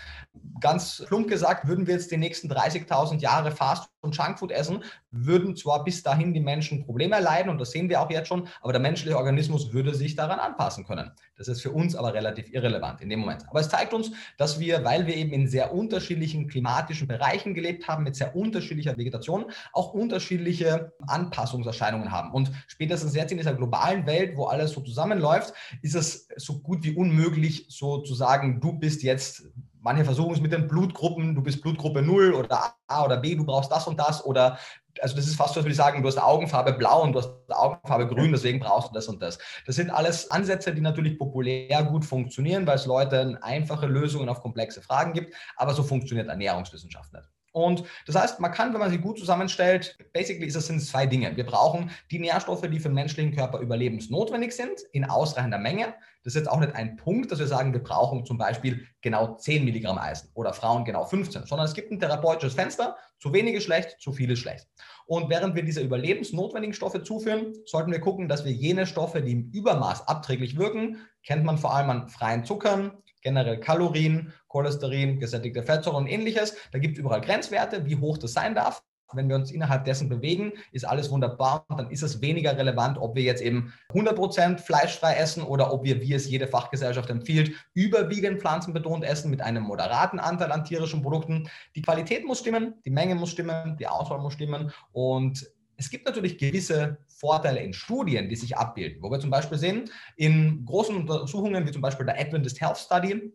ganz 0.61 1.05
plump 1.07 1.29
gesagt, 1.29 1.69
würden 1.69 1.87
wir 1.87 1.95
jetzt 1.95 2.11
die 2.11 2.17
nächsten 2.17 2.51
30.000 2.51 3.21
Jahre 3.21 3.51
Fast 3.51 3.89
und 4.01 4.17
Junkfood 4.17 4.53
essen, 4.53 4.85
würden 5.11 5.57
zwar 5.57 5.85
bis 5.85 6.03
dahin 6.03 6.33
die 6.33 6.41
Menschen 6.41 6.85
Probleme 6.85 7.17
erleiden 7.17 7.51
und 7.51 7.59
das 7.59 7.73
sehen 7.73 7.89
wir 7.89 8.01
auch 8.01 8.11
jetzt 8.11 8.29
schon, 8.29 8.49
aber 8.61 8.73
der 8.73 8.81
menschliche 8.81 9.17
Organismus 9.17 9.73
würde 9.73 9.95
sich 9.95 10.15
daran 10.15 10.39
anpassen 10.39 10.87
können. 10.87 11.11
Das 11.37 11.49
ist 11.49 11.61
für 11.61 11.73
uns 11.73 11.95
aber 11.97 12.15
relativ 12.15 12.53
irrelevant 12.53 13.01
in 13.01 13.09
dem 13.09 13.21
Moment. 13.21 13.45
Aber 13.49 13.61
es 13.61 13.69
zeigt 13.69 13.93
uns, 13.93 14.13
dass 14.39 14.61
wir, 14.61 14.85
weil 14.85 15.07
wir 15.07 15.17
eben 15.17 15.33
in 15.33 15.49
sehr 15.49 15.75
unterschiedlichen 15.75 16.49
klimatischen 16.49 17.09
Bereichen 17.09 17.55
gelebt 17.55 17.89
haben, 17.89 18.05
mit 18.05 18.17
sehr 18.17 18.35
unterschiedlicher 18.37 18.97
Vegetation, 18.97 19.47
auch 19.73 19.93
unterschiedliche 19.93 20.93
Anpassungserscheinungen 21.07 22.13
haben. 22.13 22.33
Und 22.33 22.51
spätestens 22.69 23.15
jetzt 23.15 23.33
in 23.33 23.39
dieser 23.39 23.55
globalen 23.55 24.07
Welt, 24.07 24.37
wo 24.37 24.47
alles 24.47 24.73
so 24.73 24.81
zusammenläuft, 24.81 25.53
ist 25.83 25.95
es 25.95 26.29
so 26.37 26.61
gut 26.61 26.85
wie 26.85 26.95
unmöglich, 26.95 27.67
so 27.69 27.99
zu 27.99 28.15
sagen, 28.15 28.61
du 28.61 28.73
bist 28.73 29.03
jetzt 29.03 29.45
manche 29.87 30.05
versuchen 30.05 30.35
es 30.35 30.41
mit 30.41 30.53
den 30.53 30.67
Blutgruppen, 30.67 31.37
du 31.37 31.43
bist 31.43 31.63
Blutgruppe 31.63 32.03
0 32.03 32.35
oder 32.35 32.75
A 32.89 33.05
oder 33.05 33.17
B, 33.19 33.37
du 33.37 33.47
brauchst 33.47 33.71
das 33.71 33.87
und 33.87 33.99
das 33.99 34.25
oder 34.25 34.59
also 35.01 35.15
das 35.15 35.27
ist 35.27 35.37
fast 35.37 35.55
so, 35.55 35.61
als 35.61 35.65
würde 35.65 35.73
ich 35.73 35.77
sagen, 35.77 36.03
du 36.03 36.09
hast 36.09 36.19
Augenfarbe 36.19 36.73
blau 36.73 37.03
und 37.03 37.13
du 37.13 37.21
hast 37.21 37.31
Augenfarbe 37.49 38.07
grün, 38.09 38.33
deswegen 38.33 38.61
brauchst 38.61 38.89
du 38.89 38.95
das 38.95 39.07
und 39.09 39.21
das. 39.21 39.39
Das 39.67 39.77
sind 39.77 39.91
alles 39.91 40.31
Ansätze, 40.31 40.75
die 40.75 40.81
natürlich 40.81 41.19
populär 41.19 41.85
gut 41.85 42.05
funktionieren, 42.05 42.67
weil 42.67 42.77
es 42.77 42.87
Leuten 42.87 43.37
einfache 43.37 43.87
Lösungen 43.87 44.29
auf 44.29 44.41
komplexe 44.41 44.81
Fragen 44.81 45.13
gibt, 45.13 45.35
aber 45.57 45.75
so 45.75 45.83
funktioniert 45.83 46.29
Ernährungswissenschaft 46.29 47.13
nicht. 47.13 47.29
Und 47.57 47.85
das 48.07 48.17
heißt, 48.17 48.39
man 48.39 48.53
kann, 48.53 48.75
wenn 48.75 48.81
man 48.81 48.91
sie 48.91 48.99
gut 48.99 49.19
zusammenstellt, 49.19 49.97
basically 50.13 50.45
ist 50.45 50.57
es 50.57 50.67
sind 50.67 50.79
zwei 50.83 51.07
Dinge. 51.07 51.35
Wir 51.39 51.47
brauchen 51.47 51.91
die 52.11 52.19
Nährstoffe, 52.19 52.61
die 52.61 52.79
für 52.79 52.91
den 52.91 52.95
menschlichen 52.97 53.35
Körper 53.35 53.61
überlebensnotwendig 53.61 54.53
sind, 54.55 54.83
in 54.93 55.07
ausreichender 55.07 55.57
Menge. 55.57 55.95
Das 56.23 56.35
ist 56.35 56.41
jetzt 56.41 56.51
auch 56.51 56.61
nicht 56.61 56.75
ein 56.75 56.97
Punkt, 56.97 57.33
dass 57.33 57.39
wir 57.39 57.47
sagen, 57.47 57.73
wir 57.73 57.83
brauchen 57.83 58.27
zum 58.27 58.37
Beispiel 58.37 58.87
genau 59.01 59.37
10 59.37 59.65
Milligramm 59.65 59.97
Eisen 59.97 60.29
oder 60.35 60.53
Frauen 60.53 60.85
genau 60.85 61.07
15, 61.07 61.47
sondern 61.47 61.67
es 61.67 61.73
gibt 61.73 61.91
ein 61.91 61.99
therapeutisches 61.99 62.53
Fenster, 62.53 62.95
zu 63.21 63.33
wenig 63.33 63.55
ist 63.55 63.65
schlecht, 63.65 63.97
zu 64.01 64.13
viel 64.13 64.31
ist 64.31 64.41
schlecht. 64.41 64.69
Und 65.07 65.31
während 65.31 65.55
wir 65.55 65.63
diese 65.63 65.81
überlebensnotwendigen 65.81 66.75
Stoffe 66.75 67.03
zuführen, 67.05 67.55
sollten 67.65 67.91
wir 67.91 68.01
gucken, 68.01 68.29
dass 68.29 68.45
wir 68.45 68.53
jene 68.53 68.87
Stoffe, 68.87 69.23
die 69.23 69.33
im 69.33 69.51
Übermaß 69.51 70.09
abträglich 70.09 70.59
wirken, 70.59 70.99
kennt 71.25 71.45
man 71.45 71.57
vor 71.57 71.75
allem 71.75 71.89
an 71.89 72.09
freien 72.11 72.45
Zuckern, 72.45 72.99
generell 73.27 73.59
Kalorien, 73.59 74.33
Cholesterin, 74.47 75.19
gesättigte 75.19 75.65
Fettsäuren 75.65 76.05
und 76.05 76.07
ähnliches. 76.07 76.57
Da 76.71 76.79
gibt 76.79 76.95
es 76.95 77.01
überall 77.01 77.21
Grenzwerte, 77.21 77.85
wie 77.85 77.97
hoch 77.97 78.19
das 78.19 78.33
sein 78.35 78.55
darf. 78.55 78.85
Wenn 79.13 79.29
wir 79.29 79.35
uns 79.35 79.51
innerhalb 79.51 79.85
dessen 79.85 80.09
bewegen, 80.09 80.53
ist 80.71 80.85
alles 80.85 81.11
wunderbar. 81.11 81.65
Und 81.69 81.79
dann 81.81 81.91
ist 81.91 82.03
es 82.03 82.21
weniger 82.21 82.57
relevant, 82.57 82.99
ob 82.99 83.17
wir 83.17 83.25
jetzt 83.25 83.43
eben 83.43 83.73
100% 83.93 84.59
fleischfrei 84.59 85.15
essen 85.15 85.43
oder 85.43 85.73
ob 85.73 85.83
wir, 85.83 86.01
wie 86.01 86.15
es 86.15 86.31
jede 86.31 86.47
Fachgesellschaft 86.47 87.11
empfiehlt, 87.11 87.51
überwiegend 87.75 88.41
pflanzenbetont 88.41 89.03
essen 89.03 89.29
mit 89.29 89.41
einem 89.41 89.65
moderaten 89.65 90.21
Anteil 90.21 90.53
an 90.53 90.65
tierischen 90.65 91.03
Produkten. 91.03 91.49
Die 91.75 91.83
Qualität 91.83 92.25
muss 92.25 92.39
stimmen, 92.39 92.75
die 92.85 92.91
Menge 92.91 93.17
muss 93.17 93.31
stimmen, 93.31 93.77
die 93.77 93.89
Auswahl 93.89 94.21
muss 94.21 94.35
stimmen. 94.35 94.73
Und 94.93 95.51
es 95.77 95.91
gibt 95.91 96.07
natürlich 96.07 96.39
gewisse 96.39 96.99
Vorteile 97.19 97.61
in 97.61 97.73
Studien, 97.73 98.29
die 98.29 98.37
sich 98.37 98.57
abbilden, 98.57 99.03
wo 99.03 99.11
wir 99.11 99.21
zum 99.21 99.31
Beispiel 99.31 99.59
sehen, 99.59 99.91
in 100.17 100.65
großen 100.65 100.97
Untersuchungen 100.97 101.67
wie 101.67 101.73
zum 101.73 101.83
Beispiel 101.83 102.07
der 102.07 102.21
Adventist 102.21 102.61
Health 102.61 102.79
Study, 102.79 103.33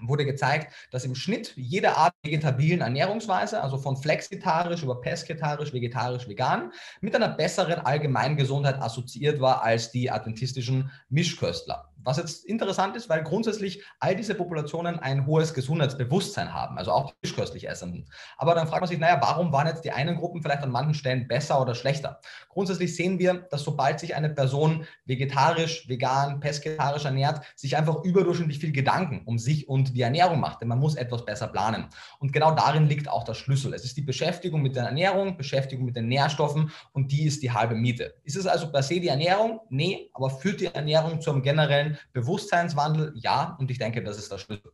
wurde 0.00 0.24
gezeigt, 0.24 0.72
dass 0.92 1.04
im 1.04 1.14
Schnitt 1.14 1.52
jede 1.56 1.96
Art 1.96 2.14
vegetabilen 2.22 2.80
Ernährungsweise, 2.80 3.62
also 3.62 3.78
von 3.78 3.96
flexitarisch 3.96 4.82
über 4.82 5.00
pesketarisch, 5.00 5.72
vegetarisch, 5.72 6.28
vegan, 6.28 6.72
mit 7.00 7.14
einer 7.14 7.28
besseren 7.28 7.80
Allgemeingesundheit 7.80 8.80
assoziiert 8.80 9.40
war 9.40 9.62
als 9.62 9.90
die 9.90 10.10
adventistischen 10.10 10.90
Mischköstler 11.08 11.92
Was 12.04 12.16
jetzt 12.16 12.44
interessant 12.44 12.96
ist, 12.96 13.08
weil 13.08 13.22
grundsätzlich 13.22 13.82
all 13.98 14.14
diese 14.14 14.34
Populationen 14.34 14.98
ein 14.98 15.26
hohes 15.26 15.52
Gesundheitsbewusstsein 15.52 16.54
haben, 16.54 16.78
also 16.78 16.92
auch 16.92 17.12
fischköstlich 17.22 17.68
Essenden. 17.68 18.08
Aber 18.36 18.54
dann 18.54 18.68
fragt 18.68 18.80
man 18.80 18.88
sich, 18.88 18.98
naja, 18.98 19.18
warum 19.20 19.52
waren 19.52 19.66
jetzt 19.66 19.84
die 19.84 19.90
einen 19.90 20.16
Gruppen 20.16 20.42
vielleicht 20.42 20.62
an 20.62 20.70
manchen 20.70 20.94
Stellen 20.94 21.26
besser 21.26 21.60
oder 21.60 21.74
schlechter? 21.74 22.20
Grundsätzlich 22.48 22.94
sehen 22.94 23.18
wir, 23.18 23.34
dass 23.50 23.62
sobald 23.62 24.00
sich 24.00 24.14
eine 24.14 24.30
Person 24.30 24.86
vegetarisch, 25.06 25.88
vegan, 25.88 26.40
pesketarisch 26.40 27.04
ernährt, 27.04 27.44
sich 27.56 27.76
einfach 27.76 28.02
überdurchschnittlich 28.04 28.58
viel 28.58 28.72
Gedanken 28.72 29.22
um 29.24 29.38
sich 29.38 29.68
und 29.68 29.96
die 29.96 30.02
Ernährung 30.02 30.40
macht, 30.40 30.60
denn 30.60 30.68
man 30.68 30.78
muss 30.78 30.94
etwas 30.94 31.24
besser 31.24 31.48
planen. 31.48 31.88
Und 32.20 32.32
genau 32.32 32.54
darin 32.54 32.86
liegt 32.86 33.08
auch 33.08 33.24
der 33.24 33.34
Schlüssel. 33.34 33.74
Es 33.74 33.84
ist 33.84 33.96
die 33.96 34.02
Beschäftigung 34.02 34.62
mit 34.62 34.76
der 34.76 34.84
Ernährung, 34.84 35.36
Beschäftigung 35.36 35.84
mit 35.84 35.96
den 35.96 36.08
Nährstoffen 36.08 36.70
und 36.92 37.12
die 37.12 37.26
ist 37.26 37.42
die 37.42 37.50
halbe 37.50 37.74
Miete. 37.74 38.14
Ist 38.24 38.36
es 38.36 38.46
also 38.46 38.70
per 38.70 38.82
se 38.82 39.00
die 39.00 39.08
Ernährung? 39.08 39.60
Nee, 39.68 40.10
aber 40.14 40.30
führt 40.30 40.60
die 40.60 40.66
Ernährung 40.66 41.20
zum 41.20 41.42
generellen 41.42 41.87
Bewusstseinswandel? 42.12 43.12
Ja, 43.16 43.56
und 43.58 43.70
ich 43.70 43.78
denke, 43.78 44.02
das 44.02 44.18
ist 44.18 44.30
der 44.30 44.38
Schlüssel. 44.38 44.72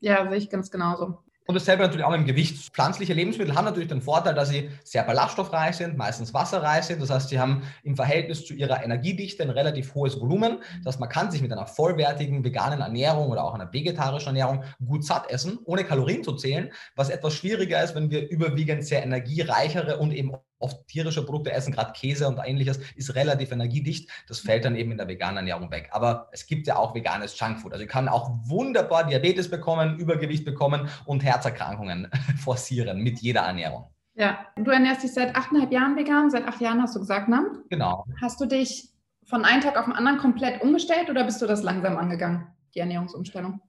Ja, 0.00 0.28
sehe 0.28 0.38
ich 0.38 0.50
ganz 0.50 0.70
genauso. 0.70 1.18
Und 1.48 1.54
dasselbe 1.54 1.82
natürlich 1.82 2.04
auch 2.04 2.10
mit 2.10 2.20
dem 2.20 2.26
Gewicht. 2.26 2.74
Pflanzliche 2.74 3.14
Lebensmittel 3.14 3.54
haben 3.54 3.64
natürlich 3.64 3.88
den 3.88 4.02
Vorteil, 4.02 4.34
dass 4.34 4.50
sie 4.50 4.68
sehr 4.84 5.02
ballaststoffreich 5.02 5.76
sind, 5.76 5.96
meistens 5.96 6.34
wasserreich 6.34 6.84
sind. 6.84 7.00
Das 7.00 7.08
heißt, 7.08 7.30
sie 7.30 7.40
haben 7.40 7.62
im 7.84 7.96
Verhältnis 7.96 8.44
zu 8.44 8.52
ihrer 8.52 8.84
Energiedichte 8.84 9.44
ein 9.44 9.48
relativ 9.48 9.94
hohes 9.94 10.20
Volumen. 10.20 10.58
Das 10.84 10.92
heißt, 10.92 11.00
man 11.00 11.08
kann 11.08 11.30
sich 11.30 11.40
mit 11.40 11.50
einer 11.50 11.66
vollwertigen 11.66 12.44
veganen 12.44 12.82
Ernährung 12.82 13.30
oder 13.30 13.44
auch 13.44 13.54
einer 13.54 13.72
vegetarischen 13.72 14.36
Ernährung 14.36 14.62
gut 14.84 15.06
satt 15.06 15.30
essen, 15.30 15.58
ohne 15.64 15.84
Kalorien 15.84 16.22
zu 16.22 16.34
zählen, 16.34 16.70
was 16.96 17.08
etwas 17.08 17.32
schwieriger 17.32 17.82
ist, 17.82 17.94
wenn 17.94 18.10
wir 18.10 18.28
überwiegend 18.28 18.84
sehr 18.84 19.02
energiereichere 19.02 19.96
und 19.96 20.12
eben 20.12 20.34
oft 20.58 20.86
tierische 20.88 21.24
Produkte 21.24 21.52
essen, 21.52 21.72
gerade 21.72 21.92
Käse 21.92 22.28
und 22.28 22.38
ähnliches, 22.44 22.78
ist 22.96 23.14
relativ 23.14 23.52
energiedicht. 23.52 24.10
Das 24.26 24.40
fällt 24.40 24.64
dann 24.64 24.76
eben 24.76 24.92
in 24.92 24.98
der 24.98 25.08
veganen 25.08 25.38
Ernährung 25.38 25.70
weg. 25.70 25.88
Aber 25.92 26.28
es 26.32 26.46
gibt 26.46 26.66
ja 26.66 26.76
auch 26.76 26.94
veganes 26.94 27.38
Junkfood. 27.38 27.72
Also 27.72 27.84
ich 27.84 27.90
kann 27.90 28.08
auch 28.08 28.30
wunderbar 28.44 29.04
Diabetes 29.04 29.50
bekommen, 29.50 29.98
Übergewicht 29.98 30.44
bekommen 30.44 30.88
und 31.06 31.22
Herzerkrankungen 31.22 32.10
forcieren 32.38 33.00
mit 33.00 33.20
jeder 33.20 33.42
Ernährung. 33.42 33.90
Ja, 34.14 34.46
du 34.56 34.70
ernährst 34.72 35.04
dich 35.04 35.14
seit 35.14 35.36
achteinhalb 35.36 35.70
Jahren 35.70 35.96
vegan. 35.96 36.30
Seit 36.30 36.46
acht 36.46 36.60
Jahren 36.60 36.82
hast 36.82 36.96
du 36.96 37.00
gesagt, 37.00 37.28
ne? 37.28 37.62
Genau. 37.70 38.04
Hast 38.20 38.40
du 38.40 38.46
dich 38.46 38.88
von 39.24 39.44
einem 39.44 39.60
Tag 39.60 39.76
auf 39.76 39.84
den 39.84 39.94
anderen 39.94 40.18
komplett 40.18 40.60
umgestellt 40.62 41.08
oder 41.08 41.22
bist 41.24 41.40
du 41.40 41.46
das 41.46 41.62
langsam 41.62 41.96
angegangen, 41.96 42.48
die 42.74 42.80
Ernährungsumstellung? 42.80 43.60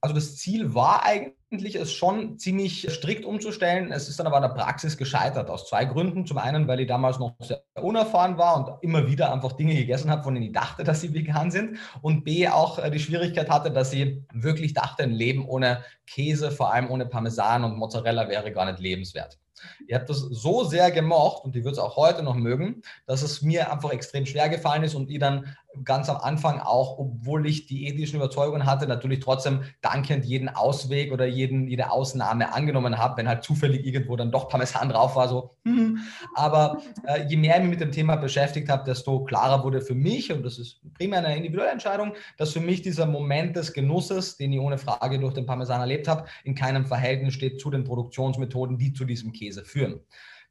Also 0.00 0.14
das 0.14 0.36
Ziel 0.36 0.74
war 0.74 1.04
eigentlich, 1.04 1.34
es 1.50 1.92
schon 1.92 2.38
ziemlich 2.38 2.86
strikt 2.90 3.24
umzustellen. 3.24 3.90
Es 3.90 4.08
ist 4.08 4.20
dann 4.20 4.26
aber 4.26 4.36
in 4.36 4.42
der 4.42 4.50
Praxis 4.50 4.96
gescheitert 4.96 5.50
aus 5.50 5.68
zwei 5.68 5.84
Gründen. 5.84 6.24
Zum 6.24 6.38
einen, 6.38 6.68
weil 6.68 6.80
ich 6.80 6.86
damals 6.86 7.18
noch 7.18 7.34
sehr 7.40 7.62
unerfahren 7.74 8.38
war 8.38 8.56
und 8.56 8.82
immer 8.82 9.08
wieder 9.08 9.32
einfach 9.32 9.52
Dinge 9.52 9.74
gegessen 9.74 10.10
habe, 10.10 10.22
von 10.22 10.34
denen 10.34 10.46
ich 10.46 10.52
dachte, 10.52 10.84
dass 10.84 11.00
sie 11.00 11.12
vegan 11.12 11.50
sind. 11.50 11.78
Und 12.02 12.24
B, 12.24 12.48
auch 12.48 12.78
äh, 12.78 12.90
die 12.90 13.00
Schwierigkeit 13.00 13.50
hatte, 13.50 13.70
dass 13.70 13.92
ich 13.92 14.18
wirklich 14.32 14.74
dachte, 14.74 15.02
ein 15.02 15.10
Leben 15.10 15.44
ohne 15.46 15.84
Käse, 16.06 16.52
vor 16.52 16.72
allem 16.72 16.90
ohne 16.90 17.06
Parmesan 17.06 17.64
und 17.64 17.76
Mozzarella 17.76 18.28
wäre 18.28 18.52
gar 18.52 18.66
nicht 18.66 18.78
lebenswert. 18.78 19.38
Ihr 19.86 19.96
habt 19.96 20.08
das 20.08 20.20
so 20.20 20.64
sehr 20.64 20.90
gemocht 20.90 21.44
und 21.44 21.56
ich 21.56 21.64
würde 21.64 21.72
es 21.72 21.78
auch 21.78 21.96
heute 21.96 22.22
noch 22.22 22.34
mögen, 22.34 22.82
dass 23.06 23.22
es 23.22 23.42
mir 23.42 23.70
einfach 23.70 23.90
extrem 23.90 24.24
schwer 24.24 24.48
gefallen 24.48 24.84
ist 24.84 24.94
und 24.94 25.10
ich 25.10 25.18
dann 25.18 25.54
ganz 25.84 26.08
am 26.08 26.16
Anfang 26.16 26.60
auch, 26.60 26.98
obwohl 26.98 27.46
ich 27.46 27.66
die 27.66 27.86
ethischen 27.86 28.16
Überzeugungen 28.16 28.66
hatte, 28.66 28.86
natürlich 28.86 29.20
trotzdem 29.20 29.62
dankend 29.80 30.24
jeden 30.24 30.48
Ausweg 30.48 31.12
oder 31.12 31.26
jeden, 31.26 31.68
jede 31.68 31.90
Ausnahme 31.90 32.52
angenommen 32.52 32.98
habe, 32.98 33.16
wenn 33.16 33.28
halt 33.28 33.44
zufällig 33.44 33.86
irgendwo 33.86 34.16
dann 34.16 34.32
doch 34.32 34.48
Parmesan 34.48 34.88
drauf 34.88 35.16
war. 35.16 35.28
So. 35.28 35.56
Hm. 35.64 35.98
Aber 36.34 36.80
äh, 37.06 37.24
je 37.28 37.36
mehr 37.36 37.56
ich 37.56 37.62
mich 37.62 37.70
mit 37.70 37.80
dem 37.80 37.92
Thema 37.92 38.16
beschäftigt 38.16 38.68
habe, 38.68 38.84
desto 38.84 39.24
klarer 39.24 39.62
wurde 39.64 39.80
für 39.80 39.94
mich, 39.94 40.32
und 40.32 40.42
das 40.42 40.58
ist 40.58 40.80
primär 40.94 41.20
eine 41.20 41.36
individuelle 41.36 41.70
Entscheidung, 41.70 42.14
dass 42.36 42.52
für 42.52 42.60
mich 42.60 42.82
dieser 42.82 43.06
Moment 43.06 43.56
des 43.56 43.72
Genusses, 43.72 44.36
den 44.36 44.52
ich 44.52 44.60
ohne 44.60 44.78
Frage 44.78 45.18
durch 45.18 45.34
den 45.34 45.46
Parmesan 45.46 45.80
erlebt 45.80 46.08
habe, 46.08 46.24
in 46.44 46.54
keinem 46.54 46.86
Verhältnis 46.86 47.34
steht 47.34 47.60
zu 47.60 47.70
den 47.70 47.84
Produktionsmethoden, 47.84 48.78
die 48.78 48.92
zu 48.92 49.04
diesem 49.04 49.32
Käse 49.32 49.64
führen. 49.64 50.00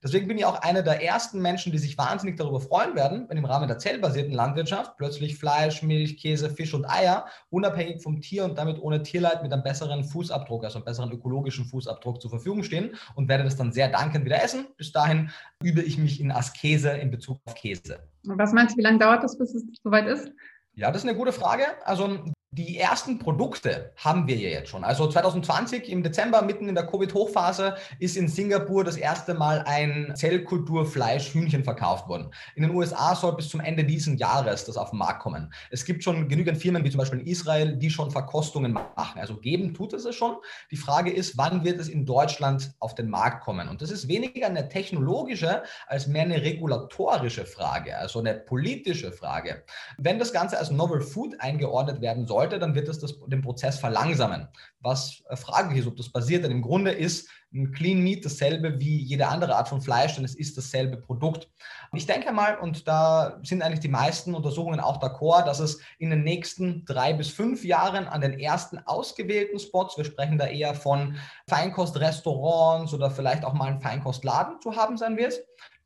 Deswegen 0.01 0.29
bin 0.29 0.37
ich 0.37 0.45
auch 0.45 0.61
einer 0.61 0.81
der 0.81 1.03
ersten 1.03 1.41
Menschen, 1.41 1.73
die 1.73 1.77
sich 1.77 1.97
wahnsinnig 1.97 2.37
darüber 2.37 2.61
freuen 2.61 2.95
werden, 2.95 3.25
wenn 3.27 3.37
im 3.37 3.43
Rahmen 3.43 3.67
der 3.67 3.79
zellbasierten 3.79 4.33
Landwirtschaft 4.33 4.95
plötzlich 4.97 5.37
Fleisch, 5.37 5.83
Milch, 5.83 6.17
Käse, 6.17 6.49
Fisch 6.49 6.73
und 6.73 6.85
Eier 6.85 7.25
unabhängig 7.49 8.01
vom 8.01 8.21
Tier 8.21 8.45
und 8.45 8.57
damit 8.57 8.81
ohne 8.81 9.03
Tierleid 9.03 9.43
mit 9.43 9.51
einem 9.51 9.63
besseren 9.63 10.05
Fußabdruck, 10.05 10.63
also 10.63 10.77
einem 10.77 10.85
besseren 10.85 11.11
ökologischen 11.11 11.65
Fußabdruck 11.65 12.21
zur 12.21 12.29
Verfügung 12.29 12.63
stehen 12.63 12.95
und 13.15 13.27
werde 13.27 13.43
das 13.43 13.57
dann 13.57 13.73
sehr 13.73 13.89
dankend 13.89 14.23
wieder 14.23 14.41
essen. 14.41 14.67
Bis 14.77 14.93
dahin 14.93 15.31
übe 15.61 15.81
ich 15.81 15.97
mich 15.97 16.21
in 16.21 16.31
Askese 16.31 16.91
in 16.91 17.11
Bezug 17.11 17.39
auf 17.45 17.55
Käse. 17.55 17.99
Was 18.23 18.53
meinst 18.53 18.75
du, 18.75 18.77
wie 18.77 18.83
lange 18.83 18.99
dauert 18.99 19.23
das, 19.23 19.37
bis 19.37 19.53
es 19.53 19.63
soweit 19.83 20.07
ist? 20.07 20.31
Ja, 20.75 20.91
das 20.91 21.03
ist 21.03 21.09
eine 21.09 21.17
gute 21.17 21.33
Frage. 21.33 21.63
Also 21.83 22.23
die 22.51 22.79
ersten 22.79 23.19
Produkte 23.19 23.93
haben 23.95 24.27
wir 24.27 24.35
ja 24.35 24.49
jetzt 24.49 24.69
schon. 24.69 24.83
Also 24.83 25.07
2020 25.07 25.87
im 25.87 26.01
Dezember, 26.01 26.41
mitten 26.41 26.67
in 26.67 26.73
der 26.73 26.87
Covid-Hochphase, 26.87 27.75
ist 27.99 28.17
in 28.17 28.27
Singapur 28.27 28.83
das 28.83 28.97
erste 28.97 29.35
Mal 29.35 29.63
ein 29.67 30.13
Zellkulturfleisch-Hühnchen 30.15 31.63
verkauft 31.63 32.07
worden. 32.07 32.31
In 32.55 32.63
den 32.63 32.73
USA 32.73 33.13
soll 33.15 33.35
bis 33.35 33.49
zum 33.49 33.59
Ende 33.59 33.83
dieses 33.83 34.19
Jahres 34.19 34.65
das 34.65 34.77
auf 34.77 34.89
den 34.89 34.97
Markt 34.97 35.21
kommen. 35.21 35.53
Es 35.69 35.85
gibt 35.85 36.03
schon 36.03 36.27
genügend 36.27 36.57
Firmen, 36.57 36.83
wie 36.83 36.89
zum 36.89 36.97
Beispiel 36.97 37.19
in 37.19 37.27
Israel, 37.27 37.77
die 37.77 37.91
schon 37.91 38.09
Verkostungen 38.09 38.73
machen. 38.73 39.19
Also 39.19 39.37
geben 39.37 39.75
tut 39.75 39.93
es 39.93 40.05
es 40.05 40.15
schon. 40.15 40.37
Die 40.71 40.77
Frage 40.77 41.11
ist, 41.11 41.37
wann 41.37 41.63
wird 41.63 41.79
es 41.79 41.87
in 41.87 42.07
Deutschland 42.07 42.71
auf 42.79 42.95
den 42.95 43.11
Markt 43.11 43.43
kommen? 43.43 43.69
Und 43.69 43.83
das 43.83 43.91
ist 43.91 44.07
weniger 44.07 44.47
eine 44.47 44.69
technologische 44.69 45.61
als 45.85 46.07
mehr 46.07 46.23
eine 46.23 46.41
regulatorische 46.41 47.45
Frage, 47.45 47.95
also 47.95 48.19
eine 48.19 48.33
politische 48.33 49.11
Frage. 49.11 49.63
Wenn 49.99 50.17
das 50.17 50.33
Ganze 50.33 50.57
als 50.57 50.71
Novel 50.71 51.01
Food 51.01 51.39
eingeordnet 51.39 52.01
werden 52.01 52.25
soll, 52.25 52.38
sollte, 52.39 52.57
dann 52.57 52.73
wird 52.73 52.87
es 52.87 52.99
das, 52.99 53.15
den 53.27 53.41
Prozess 53.41 53.79
verlangsamen. 53.79 54.47
Was 54.79 55.21
äh, 55.27 55.35
fraglich 55.35 55.79
ist, 55.79 55.87
ob 55.87 55.97
das 55.97 56.09
passiert, 56.09 56.43
denn 56.43 56.51
im 56.51 56.61
Grunde 56.61 56.91
ist 56.91 57.29
ein 57.53 57.71
Clean 57.71 57.99
Meat 57.99 58.23
dasselbe 58.23 58.79
wie 58.79 58.97
jede 58.97 59.27
andere 59.27 59.55
Art 59.55 59.67
von 59.67 59.81
Fleisch, 59.81 60.15
denn 60.15 60.23
es 60.23 60.35
ist 60.35 60.57
dasselbe 60.57 60.97
Produkt. 60.97 61.49
Ich 61.93 62.05
denke 62.05 62.31
mal, 62.31 62.57
und 62.59 62.87
da 62.87 63.39
sind 63.43 63.61
eigentlich 63.61 63.79
die 63.79 63.89
meisten 63.89 64.35
Untersuchungen 64.35 64.79
auch 64.79 65.01
d'accord, 65.01 65.45
dass 65.45 65.59
es 65.59 65.81
in 65.97 66.11
den 66.11 66.23
nächsten 66.23 66.85
drei 66.85 67.13
bis 67.13 67.29
fünf 67.29 67.65
Jahren 67.65 68.07
an 68.07 68.21
den 68.21 68.39
ersten 68.39 68.77
ausgewählten 68.79 69.59
Spots, 69.59 69.97
wir 69.97 70.05
sprechen 70.05 70.37
da 70.37 70.45
eher 70.45 70.75
von 70.75 71.15
Feinkostrestaurants 71.49 72.93
oder 72.93 73.11
vielleicht 73.11 73.43
auch 73.43 73.53
mal 73.53 73.69
einen 73.69 73.81
Feinkostladen 73.81 74.61
zu 74.61 74.75
haben 74.75 74.97
sein 74.97 75.17
wird 75.17 75.39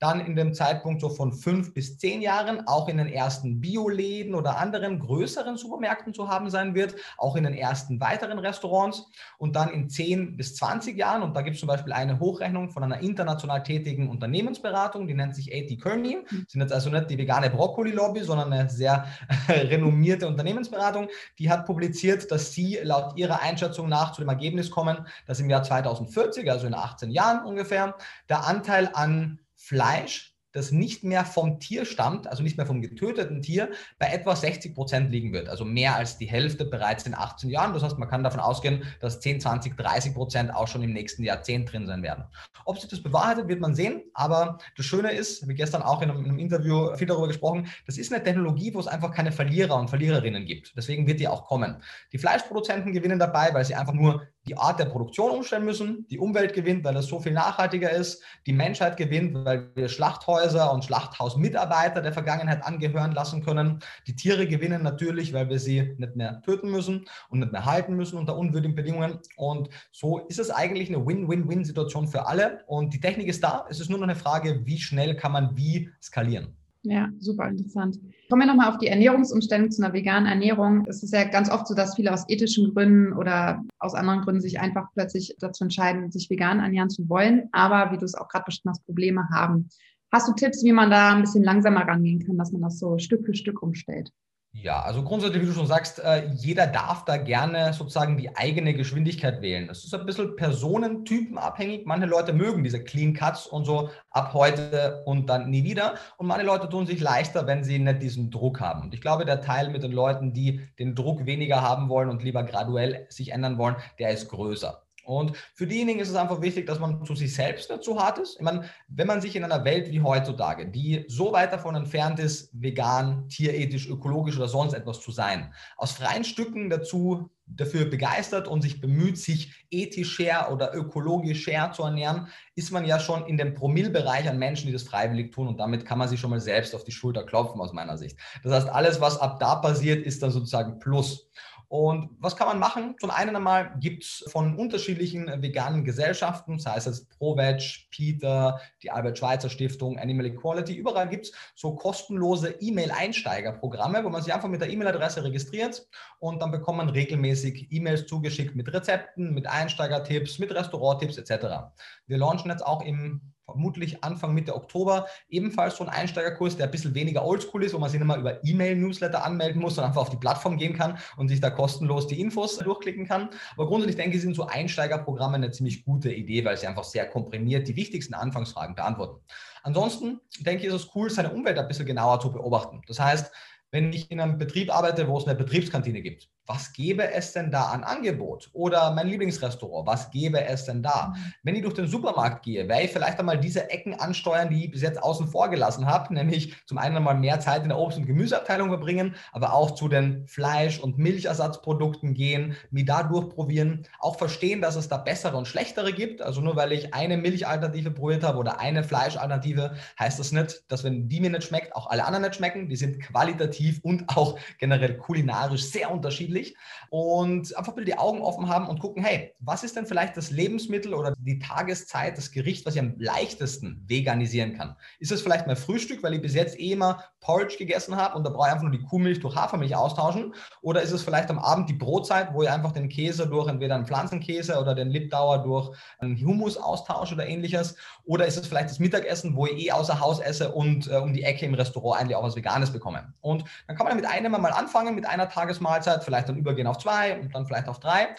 dann 0.04 0.20
in 0.20 0.36
dem 0.36 0.54
Zeitpunkt 0.54 1.00
so 1.00 1.08
von 1.08 1.32
fünf 1.32 1.74
bis 1.74 1.98
zehn 1.98 2.22
Jahren 2.22 2.68
auch 2.68 2.90
in 2.90 2.98
den 2.98 3.08
ersten 3.08 3.62
Bioläden 3.62 4.36
oder 4.36 4.58
anderen 4.58 5.00
größeren 5.00 5.56
Supermärkten 5.56 6.14
zu 6.14 6.28
haben 6.28 6.50
sein 6.50 6.76
wird, 6.76 6.96
auch 7.18 7.38
in 7.38 7.46
den 7.46 7.54
ersten 7.54 8.02
weiteren 8.02 8.38
Restaurants 8.38 9.10
und 9.38 9.56
dann 9.56 9.70
in 9.70 9.90
zehn 9.90 10.36
bis 10.36 10.58
zwanzig 10.58 10.98
Jahren, 10.98 11.24
und 11.24 11.38
da 11.38 11.42
gibt 11.42 11.54
es 11.56 11.62
zum 11.62 11.68
Beispiel 11.68 11.94
eine 11.94 12.20
Hochrechnung 12.20 12.70
von 12.70 12.84
einer 12.84 13.00
international 13.00 13.64
tätigen 13.64 14.10
Unternehmensberatung, 14.10 15.08
die 15.08 15.14
nennt 15.14 15.38
sich 15.38 15.54
A.T. 15.54 15.78
Kearney, 15.78 16.18
mhm. 16.30 16.46
sind 16.50 16.60
jetzt 16.60 16.74
also 16.74 16.90
nicht 16.90 17.10
die 17.10 17.18
vegane 17.18 17.50
Brokkoli-Lobby, 17.50 18.26
sondern 18.26 18.52
eine 18.52 18.70
sehr 18.70 19.06
renommierte 19.48 20.28
Unternehmensberatung, 20.28 21.08
die 21.40 21.50
hat 21.50 21.66
publiziert, 21.66 22.30
dass 22.30 22.52
sie 22.52 22.78
laut 22.84 23.16
ihrer 23.16 23.42
Einschätzung 23.42 23.88
nach 23.88 24.12
zu 24.12 24.20
dem 24.20 24.28
Ergebnis 24.28 24.70
kommen, 24.70 25.08
dass 25.28 25.40
im 25.40 25.50
Jahr 25.50 25.64
2040, 25.64 26.52
also 26.52 26.68
in 26.68 26.74
18 26.74 27.10
Jahren 27.10 27.46
ungefähr, 27.46 27.96
der 28.28 28.46
Anteil 28.46 28.90
an 28.94 29.40
Fleisch 29.64 30.34
das 30.54 30.72
nicht 30.72 31.04
mehr 31.04 31.26
vom 31.26 31.60
Tier 31.60 31.84
stammt, 31.86 32.28
also 32.28 32.44
nicht 32.44 32.58
mehr 32.58 32.66
vom 32.66 32.82
getöteten 32.82 33.42
Tier, 33.42 33.72
bei 33.98 34.08
etwa 34.08 34.36
60 34.36 34.76
Prozent 34.76 35.12
liegen 35.12 35.34
wird. 35.34 35.50
Also 35.50 35.66
mehr 35.66 35.96
als 35.96 36.18
die 36.18 36.28
Hälfte 36.28 36.64
bereits 36.64 37.06
in 37.06 37.16
18 37.16 37.50
Jahren. 37.50 37.74
Das 37.74 37.82
heißt, 37.82 37.98
man 37.98 38.08
kann 38.08 38.24
davon 38.24 38.40
ausgehen, 38.40 38.84
dass 39.00 39.20
10, 39.20 39.42
20, 39.42 39.76
30 39.76 40.14
Prozent 40.14 40.54
auch 40.54 40.68
schon 40.68 40.84
im 40.84 40.94
nächsten 40.94 41.24
Jahrzehnt 41.24 41.74
drin 41.74 41.88
sein 41.88 42.04
werden. 42.04 42.26
Ob 42.66 42.80
sich 42.80 42.90
das 42.90 43.02
bewahrheitet, 43.02 43.48
wird 43.48 43.62
man 43.62 43.74
sehen. 43.74 44.04
Aber 44.14 44.60
das 44.78 44.86
Schöne 44.86 45.12
ist, 45.12 45.48
wie 45.48 45.56
gestern 45.56 45.82
auch 45.82 46.04
in 46.04 46.12
einem, 46.12 46.20
in 46.24 46.30
einem 46.30 46.40
Interview 46.40 46.96
viel 46.96 47.08
darüber 47.08 47.28
gesprochen, 47.28 47.68
das 47.88 47.98
ist 47.98 48.14
eine 48.14 48.24
Technologie, 48.24 48.74
wo 48.76 48.80
es 48.80 48.88
einfach 48.88 49.12
keine 49.12 49.32
Verlierer 49.32 49.76
und 49.76 49.90
Verliererinnen 49.90 50.46
gibt. 50.46 50.74
Deswegen 50.78 51.08
wird 51.08 51.20
die 51.20 51.28
auch 51.28 51.46
kommen. 51.46 51.82
Die 52.12 52.20
Fleischproduzenten 52.20 52.94
gewinnen 52.94 53.18
dabei, 53.18 53.54
weil 53.54 53.66
sie 53.66 53.74
einfach 53.74 53.94
nur 53.94 54.28
die 54.46 54.58
Art 54.58 54.80
der 54.80 54.86
Produktion 54.86 55.32
umstellen 55.32 55.66
müssen, 55.66 56.06
die 56.10 56.20
Umwelt 56.20 56.54
gewinnt, 56.54 56.84
weil 56.84 56.98
es 56.98 57.06
so 57.06 57.20
viel 57.20 57.34
nachhaltiger 57.34 57.90
ist, 57.90 58.22
die 58.46 58.54
Menschheit 58.54 58.98
gewinnt, 58.98 59.34
weil 59.46 59.70
wir 59.76 59.88
Schlachthäuser 59.88 60.74
und 60.74 60.84
Schlachthausmitarbeiter 60.84 62.02
der 62.02 62.14
Vergangenheit 62.14 62.64
angehören 62.64 63.14
lassen 63.14 63.44
können. 63.44 63.80
Die 64.08 64.16
Tiere 64.16 64.48
gewinnen 64.48 64.84
natürlich, 64.84 65.34
weil 65.34 65.50
wir 65.50 65.60
sie 65.60 65.96
nicht 65.98 66.16
mehr 66.16 66.42
töten 66.42 66.72
müssen 66.72 67.06
und 67.30 67.40
nicht 67.40 67.52
mehr 67.52 67.66
halten 67.66 67.96
müssen 67.96 68.18
unter 68.18 68.38
unwürdigen 68.38 68.76
Bedingungen. 68.76 69.20
Und 69.38 69.70
so 69.92 70.20
ist 70.28 70.40
es 70.40 70.50
eigentlich 70.50 70.90
eine 70.90 71.06
Win-Win-Win-Situation 71.06 72.08
für 72.08 72.28
alle. 72.28 72.64
Und 72.68 72.94
die 72.94 73.00
Technik 73.00 73.28
ist 73.28 73.44
da. 73.44 73.66
Es 73.70 73.80
ist 73.80 73.90
nur 73.90 74.00
noch 74.00 74.08
eine 74.08 74.16
Frage, 74.16 74.66
wie 74.66 74.80
schnell 74.80 75.16
kann 75.16 75.32
man 75.32 75.56
wie 75.56 75.90
skalieren. 76.02 76.58
Ja, 76.86 77.10
super 77.18 77.48
interessant. 77.48 77.98
Kommen 78.30 78.42
wir 78.42 78.46
nochmal 78.46 78.70
auf 78.70 78.78
die 78.78 78.88
Ernährungsumstellung 78.88 79.72
zu 79.72 79.82
einer 79.82 79.94
veganen 79.94 80.28
Ernährung. 80.28 80.86
Es 80.86 81.02
ist 81.02 81.14
ja 81.14 81.24
ganz 81.24 81.50
oft 81.50 81.66
so, 81.66 81.76
dass 81.76 81.96
viele 81.96 82.12
aus 82.12 82.26
ethischen 82.28 82.74
Gründen 82.74 83.14
oder 83.14 83.64
aus 83.80 83.94
anderen 83.94 84.22
Gründen 84.22 84.42
sich 84.42 84.60
einfach 84.60 84.88
plötzlich 84.94 85.34
dazu 85.40 85.64
entscheiden, 85.64 86.12
sich 86.12 86.30
vegan 86.30 86.60
ernähren 86.60 86.90
zu 86.90 87.08
wollen, 87.08 87.48
aber 87.54 87.94
wie 87.94 87.98
du 87.98 88.04
es 88.04 88.16
auch 88.16 88.28
gerade 88.28 88.46
bestimmt 88.46 88.72
hast, 88.72 88.86
Probleme 88.86 89.30
haben. 89.34 89.70
Hast 90.12 90.28
du 90.28 90.34
Tipps, 90.34 90.64
wie 90.64 90.74
man 90.74 90.92
da 90.92 91.16
ein 91.16 91.22
bisschen 91.22 91.44
langsamer 91.44 91.88
rangehen 91.88 92.20
kann, 92.20 92.38
dass 92.38 92.52
man 92.52 92.62
das 92.62 92.80
so 92.80 92.98
Stück 92.98 93.26
für 93.26 93.34
Stück 93.34 93.64
umstellt? 93.64 94.12
Ja, 94.56 94.82
also 94.84 95.04
grundsätzlich, 95.04 95.42
wie 95.42 95.48
du 95.48 95.54
schon 95.54 95.66
sagst, 95.68 96.00
äh, 96.00 96.28
jeder 96.36 96.68
darf 96.68 97.06
da 97.06 97.18
gerne 97.18 97.74
sozusagen 97.74 98.18
die 98.18 98.36
eigene 98.36 98.76
Geschwindigkeit 98.76 99.42
wählen. 99.42 99.68
Das 99.68 99.84
ist 99.84 99.94
ein 99.96 100.06
bisschen 100.06 100.36
personentypenabhängig. 100.36 101.86
Manche 101.86 102.06
Leute 102.06 102.34
mögen 102.34 102.64
diese 102.64 102.84
Clean 102.84 103.14
Cuts 103.14 103.48
und 103.48 103.66
so 103.66 103.90
ab 104.12 104.34
heute 104.34 105.02
und 105.06 105.28
dann 105.28 105.50
nie 105.50 105.64
wieder. 105.64 105.96
Und 106.18 106.28
manche 106.28 106.46
Leute 106.46 106.70
tun 106.70 106.86
sich 106.86 107.00
leichter, 107.00 107.48
wenn 107.48 107.64
sie 107.64 107.80
nicht 107.80 108.02
diesen 108.04 108.30
Druck 108.30 108.62
haben. 108.62 108.84
Und 108.84 108.94
ich 108.94 109.02
glaube, 109.02 109.26
der 109.26 109.42
Teil 109.42 109.70
mit 109.70 109.82
den 109.82 109.92
Leuten, 109.92 110.34
die 110.34 110.62
den 110.78 110.94
Druck 110.94 111.26
weniger 111.26 111.62
haben 111.62 111.90
wollen 111.90 112.10
und 112.10 112.24
lieber 112.24 112.44
graduell 112.44 113.08
sich 113.10 113.32
ändern 113.32 113.58
wollen, 113.58 113.76
der 113.98 114.12
ist 114.12 114.30
größer. 114.30 114.83
Und 115.06 115.36
für 115.54 115.68
diejenigen 115.68 116.00
ist 116.00 116.10
es 116.10 116.16
einfach 116.16 116.42
wichtig, 116.42 116.66
dass 116.66 116.80
man 116.80 117.06
zu 117.06 117.16
sich 117.16 117.34
selbst 117.34 117.70
nicht 117.70 117.84
zu 117.84 118.00
hart 118.00 118.20
ist. 118.20 118.36
Ich 118.36 118.42
meine, 118.42 118.70
wenn 118.88 119.08
man 119.08 119.22
sich 119.22 119.36
in 119.36 119.44
einer 119.44 119.66
Welt 119.66 119.92
wie 119.92 120.02
heutzutage, 120.02 120.68
die 120.68 121.06
so 121.08 121.34
weit 121.34 121.52
davon 121.52 121.76
entfernt 121.76 122.20
ist, 122.20 122.50
vegan, 122.54 123.28
tierethisch, 123.30 123.88
ökologisch 123.88 124.38
oder 124.38 124.48
sonst 124.48 124.74
etwas 124.74 125.02
zu 125.02 125.12
sein, 125.12 125.54
aus 125.78 125.92
freien 125.92 126.24
Stücken 126.24 126.70
dazu 126.70 127.30
dafür 127.46 127.86
begeistert 127.86 128.48
und 128.48 128.62
sich 128.62 128.80
bemüht, 128.80 129.18
sich 129.18 129.66
ethischer 129.70 130.52
oder 130.52 130.74
ökologischer 130.74 131.72
zu 131.74 131.84
ernähren, 131.84 132.28
ist 132.56 132.72
man 132.72 132.86
ja 132.86 133.00
schon 133.00 133.26
in 133.26 133.38
dem 133.38 133.54
Promillbereich 133.54 134.30
an 134.30 134.40
Menschen, 134.40 134.68
die 134.68 134.74
das 134.74 134.84
freiwillig 134.84 135.34
tun 135.34 135.48
und 135.48 135.60
damit 135.60 135.86
kann 135.86 135.98
man 135.98 136.08
sich 136.08 136.20
schon 136.20 136.30
mal 136.30 136.40
selbst 136.40 136.74
auf 136.74 136.84
die 136.84 136.92
Schulter 136.92 137.26
klopfen 137.26 137.60
aus 137.60 137.74
meiner 137.74 137.98
Sicht. 137.98 138.18
Das 138.44 138.54
heißt, 138.54 138.70
alles, 138.70 139.02
was 139.02 139.20
ab 139.20 139.40
da 139.40 139.56
passiert, 139.56 140.06
ist 140.06 140.24
dann 140.24 140.32
sozusagen 140.32 140.80
Plus. 140.80 141.30
Und 141.74 142.12
was 142.20 142.36
kann 142.36 142.48
man 142.48 142.60
machen? 142.60 142.94
Zum 143.00 143.10
einen 143.10 143.36
einmal 143.36 143.74
gibt 143.80 144.04
es 144.04 144.24
von 144.28 144.60
unterschiedlichen 144.60 145.42
veganen 145.42 145.84
Gesellschaften, 145.84 146.60
sei 146.60 146.76
es 146.78 146.86
jetzt 146.86 147.10
ProVeg, 147.18 147.88
Peter, 147.90 148.62
die 148.84 148.92
Albert-Schweitzer 148.92 149.50
Stiftung, 149.50 149.98
Animal 149.98 150.28
Equality, 150.28 150.76
überall 150.76 151.10
gibt 151.10 151.26
es 151.26 151.32
so 151.56 151.74
kostenlose 151.74 152.52
E-Mail-Einsteigerprogramme, 152.60 154.04
wo 154.04 154.10
man 154.10 154.22
sich 154.22 154.32
einfach 154.32 154.50
mit 154.50 154.62
der 154.62 154.70
E-Mail-Adresse 154.70 155.24
registriert 155.24 155.88
und 156.20 156.44
dann 156.44 156.52
bekommt 156.52 156.78
man 156.78 156.90
regelmäßig 156.90 157.70
E-Mails 157.72 158.06
zugeschickt 158.06 158.56
mit 158.56 158.72
Rezepten, 158.72 159.34
mit 159.34 159.48
Einsteigertipps, 159.48 160.38
mit 160.38 160.54
Restauranttipps 160.54 161.18
etc. 161.18 161.74
Wir 162.06 162.20
launchen 162.20 162.52
jetzt 162.52 162.64
auch 162.64 162.86
im 162.86 163.33
vermutlich 163.54 164.04
Anfang 164.04 164.34
Mitte 164.34 164.56
Oktober 164.56 165.08
ebenfalls 165.30 165.78
so 165.78 165.84
ein 165.84 165.90
Einsteigerkurs, 165.90 166.58
der 166.58 166.66
ein 166.66 166.72
bisschen 166.72 166.96
weniger 166.96 167.24
oldschool 167.26 167.64
ist, 167.64 167.74
wo 167.74 167.80
man 167.80 167.90
sich 167.90 168.00
nicht 168.00 168.08
mal 168.08 168.20
über 168.20 168.44
E-Mail-Newsletter 168.44 169.24
anmelden 169.24 169.62
muss, 169.62 169.76
sondern 169.76 169.92
einfach 169.92 170.02
auf 170.02 170.10
die 170.10 170.18
Plattform 170.18 170.58
gehen 170.58 170.76
kann 170.76 170.98
und 171.18 171.30
sich 171.30 171.40
da 171.40 171.50
kostenlos 171.50 172.08
die 172.08 172.20
Infos 172.20 172.58
durchklicken 172.58 173.08
kann. 173.08 173.30
Aber 173.56 173.68
grundsätzlich 173.68 173.98
denke 173.98 174.18
ich, 174.18 174.24
sind 174.24 174.36
so 174.36 174.48
Einsteigerprogramme 174.48 175.36
eine 175.36 175.52
ziemlich 175.52 175.86
gute 175.86 176.12
Idee, 176.12 176.44
weil 176.44 176.58
sie 176.58 176.68
einfach 176.68 176.84
sehr 176.84 177.08
komprimiert 177.08 177.68
die 177.68 177.76
wichtigsten 177.76 178.16
Anfangsfragen 178.16 178.76
beantworten. 178.76 179.22
Ansonsten 179.62 180.20
denke 180.40 180.64
ich, 180.64 180.70
ist 180.70 180.82
es 180.82 180.90
cool, 180.96 181.10
seine 181.10 181.32
Umwelt 181.32 181.58
ein 181.58 181.68
bisschen 181.68 181.86
genauer 181.86 182.20
zu 182.20 182.32
beobachten. 182.32 182.82
Das 182.88 183.00
heißt, 183.00 183.32
wenn 183.72 183.92
ich 183.94 184.12
in 184.12 184.20
einem 184.20 184.38
Betrieb 184.38 184.74
arbeite, 184.74 185.08
wo 185.08 185.18
es 185.18 185.26
eine 185.26 185.36
Betriebskantine 185.36 186.02
gibt, 186.02 186.30
was 186.46 186.74
gäbe 186.74 187.12
es 187.12 187.32
denn 187.32 187.52
da 187.52 187.66
an 187.68 187.84
Angebot? 187.84 188.50
Oder 188.54 188.92
mein 188.92 189.08
Lieblingsrestaurant, 189.08 189.88
was 189.88 190.12
gäbe 190.12 190.44
es 190.46 190.66
denn 190.66 190.84
da? 190.84 191.14
Mhm. 191.16 191.34
Wenn 191.44 191.56
ich 191.56 191.62
durch 191.62 191.74
den 191.74 191.88
Supermarkt 191.88 192.44
gehe, 192.44 192.68
werde 192.68 192.84
ich 192.84 192.92
vielleicht 192.92 193.20
einmal 193.20 193.40
diese 193.40 193.70
Ecken 193.70 193.94
ansteuern, 194.00 194.50
die 194.50 194.66
ich 194.66 194.72
bis 194.72 194.82
jetzt 194.82 195.02
außen 195.02 195.28
vor 195.28 195.50
gelassen 195.50 195.86
habe, 195.86 196.14
nämlich 196.14 196.56
zum 196.66 196.78
einen 196.78 196.98
einmal 196.98 197.16
mehr 197.16 197.40
Zeit 197.40 197.64
in 197.64 197.70
der 197.70 197.78
Obst- 197.78 197.98
und 197.98 198.06
Gemüseabteilung 198.06 198.70
verbringen, 198.70 199.16
aber 199.32 199.54
auch 199.54 199.72
zu 199.72 199.88
den 199.88 200.28
Fleisch- 200.28 200.80
und 200.80 200.98
Milchersatzprodukten 200.98 202.14
gehen, 202.14 202.56
mich 202.72 202.86
da 202.86 203.04
durchprobieren, 203.04 203.88
auch 204.00 204.18
verstehen, 204.18 204.62
dass 204.62 204.76
es 204.76 204.90
da 204.90 204.98
bessere 204.98 205.38
und 205.38 205.48
schlechtere 205.48 205.94
gibt. 205.94 206.22
Also 206.22 206.42
nur 206.42 206.56
weil 206.56 206.74
ich 206.74 206.94
eine 206.94 207.18
Milchalternative 207.18 207.92
probiert 207.92 208.24
habe 208.24 208.38
oder 208.38 208.60
eine 208.60 208.84
Fleischalternative, 208.84 209.76
heißt 209.98 210.20
das 210.20 210.32
nicht, 210.32 210.64
dass 210.72 210.84
wenn 210.84 211.08
die 211.08 211.22
mir 211.22 211.30
nicht 211.30 211.48
schmeckt, 211.48 211.76
auch 211.76 211.88
alle 211.88 212.04
anderen 212.04 212.24
nicht 212.24 212.36
schmecken. 212.36 212.68
Die 212.68 212.76
sind 212.76 213.00
qualitativ 213.00 213.80
und 213.84 214.10
auch 214.10 214.38
generell 214.60 214.98
kulinarisch 214.98 215.64
sehr 215.64 215.90
unterschiedlich 215.90 216.33
unterschiedlich 216.34 216.56
und 216.90 217.56
einfach 217.58 217.74
bitte 217.74 217.86
die 217.86 217.98
Augen 217.98 218.22
offen 218.22 218.50
haben 218.50 218.68
und 218.68 218.80
gucken, 218.80 219.04
hey, 219.04 219.34
was 219.40 219.64
ist 219.64 219.76
denn 219.76 219.86
vielleicht 219.86 220.18
das 220.18 220.32
Lebensmittel 220.32 220.94
oder 220.94 221.16
die 221.18 221.40
Tageszeit, 221.40 222.18
das 222.18 222.32
Gericht, 222.32 222.66
was 222.66 222.76
ich 222.76 222.82
am 222.82 222.96
leichtesten 222.98 223.84
veganisieren 223.88 224.56
kann? 224.56 224.76
Ist 225.00 225.12
es 225.12 225.22
vielleicht 225.22 225.48
mein 225.48 225.56
Frühstück, 225.56 226.04
weil 226.04 226.14
ich 226.14 226.22
bis 226.22 226.36
jetzt 226.36 226.60
eh 226.60 226.72
immer 226.72 227.04
Porridge 227.24 227.56
gegessen 227.58 227.96
habe 227.96 228.16
und 228.16 228.24
da 228.24 228.30
brauche 228.30 228.48
ich 228.48 228.54
einfach 228.54 228.64
nur 228.64 228.72
die 228.72 228.84
Kuhmilch 228.84 229.20
durch 229.20 229.36
Hafermilch 229.36 229.76
austauschen? 229.76 230.36
Oder 230.62 230.82
ist 230.82 230.92
es 230.92 231.02
vielleicht 231.02 231.30
am 231.30 231.40
Abend 231.40 231.70
die 231.70 231.74
Brotzeit, 231.74 232.34
wo 232.34 232.44
ich 232.44 232.50
einfach 232.50 232.72
den 232.72 232.90
Käse 232.90 233.28
durch 233.28 233.48
entweder 233.48 233.76
einen 233.76 233.88
Pflanzenkäse 233.88 234.60
oder 234.60 234.76
den 234.76 234.90
Lipdauer 234.90 235.44
durch 235.44 235.72
einen 236.00 236.16
Humus 236.18 236.58
austausche 236.58 237.16
oder 237.16 237.26
ähnliches? 237.26 237.76
Oder 238.06 238.28
ist 238.28 238.38
es 238.38 238.48
vielleicht 238.48 238.70
das 238.70 238.80
Mittagessen, 238.80 239.36
wo 239.36 239.48
ich 239.48 239.66
eh 239.66 239.72
außer 239.72 240.00
Haus 240.00 240.20
esse 240.20 240.52
und 240.52 240.92
äh, 240.92 240.98
um 240.98 241.14
die 241.14 241.24
Ecke 241.24 241.46
im 241.46 241.54
Restaurant 241.54 242.02
eigentlich 242.02 242.16
auch 242.16 242.24
was 242.24 242.36
Veganes 242.36 242.72
bekomme? 242.72 243.14
Und 243.22 243.46
dann 243.68 243.78
kann 243.78 243.88
man 243.88 243.96
mit 243.96 244.06
einem 244.06 244.32
mal 244.34 244.52
anfangen, 244.52 244.94
mit 244.94 245.06
einer 245.06 245.30
Tagesmahlzeit, 245.30 246.04
vielleicht 246.04 246.28
dann 246.30 246.38
übergehen 246.38 246.68
auf 246.68 246.78
zwei 246.78 247.20
und 247.20 247.34
dann 247.34 247.46
vielleicht 247.46 247.70
auf 247.70 247.80
drei. 247.80 248.10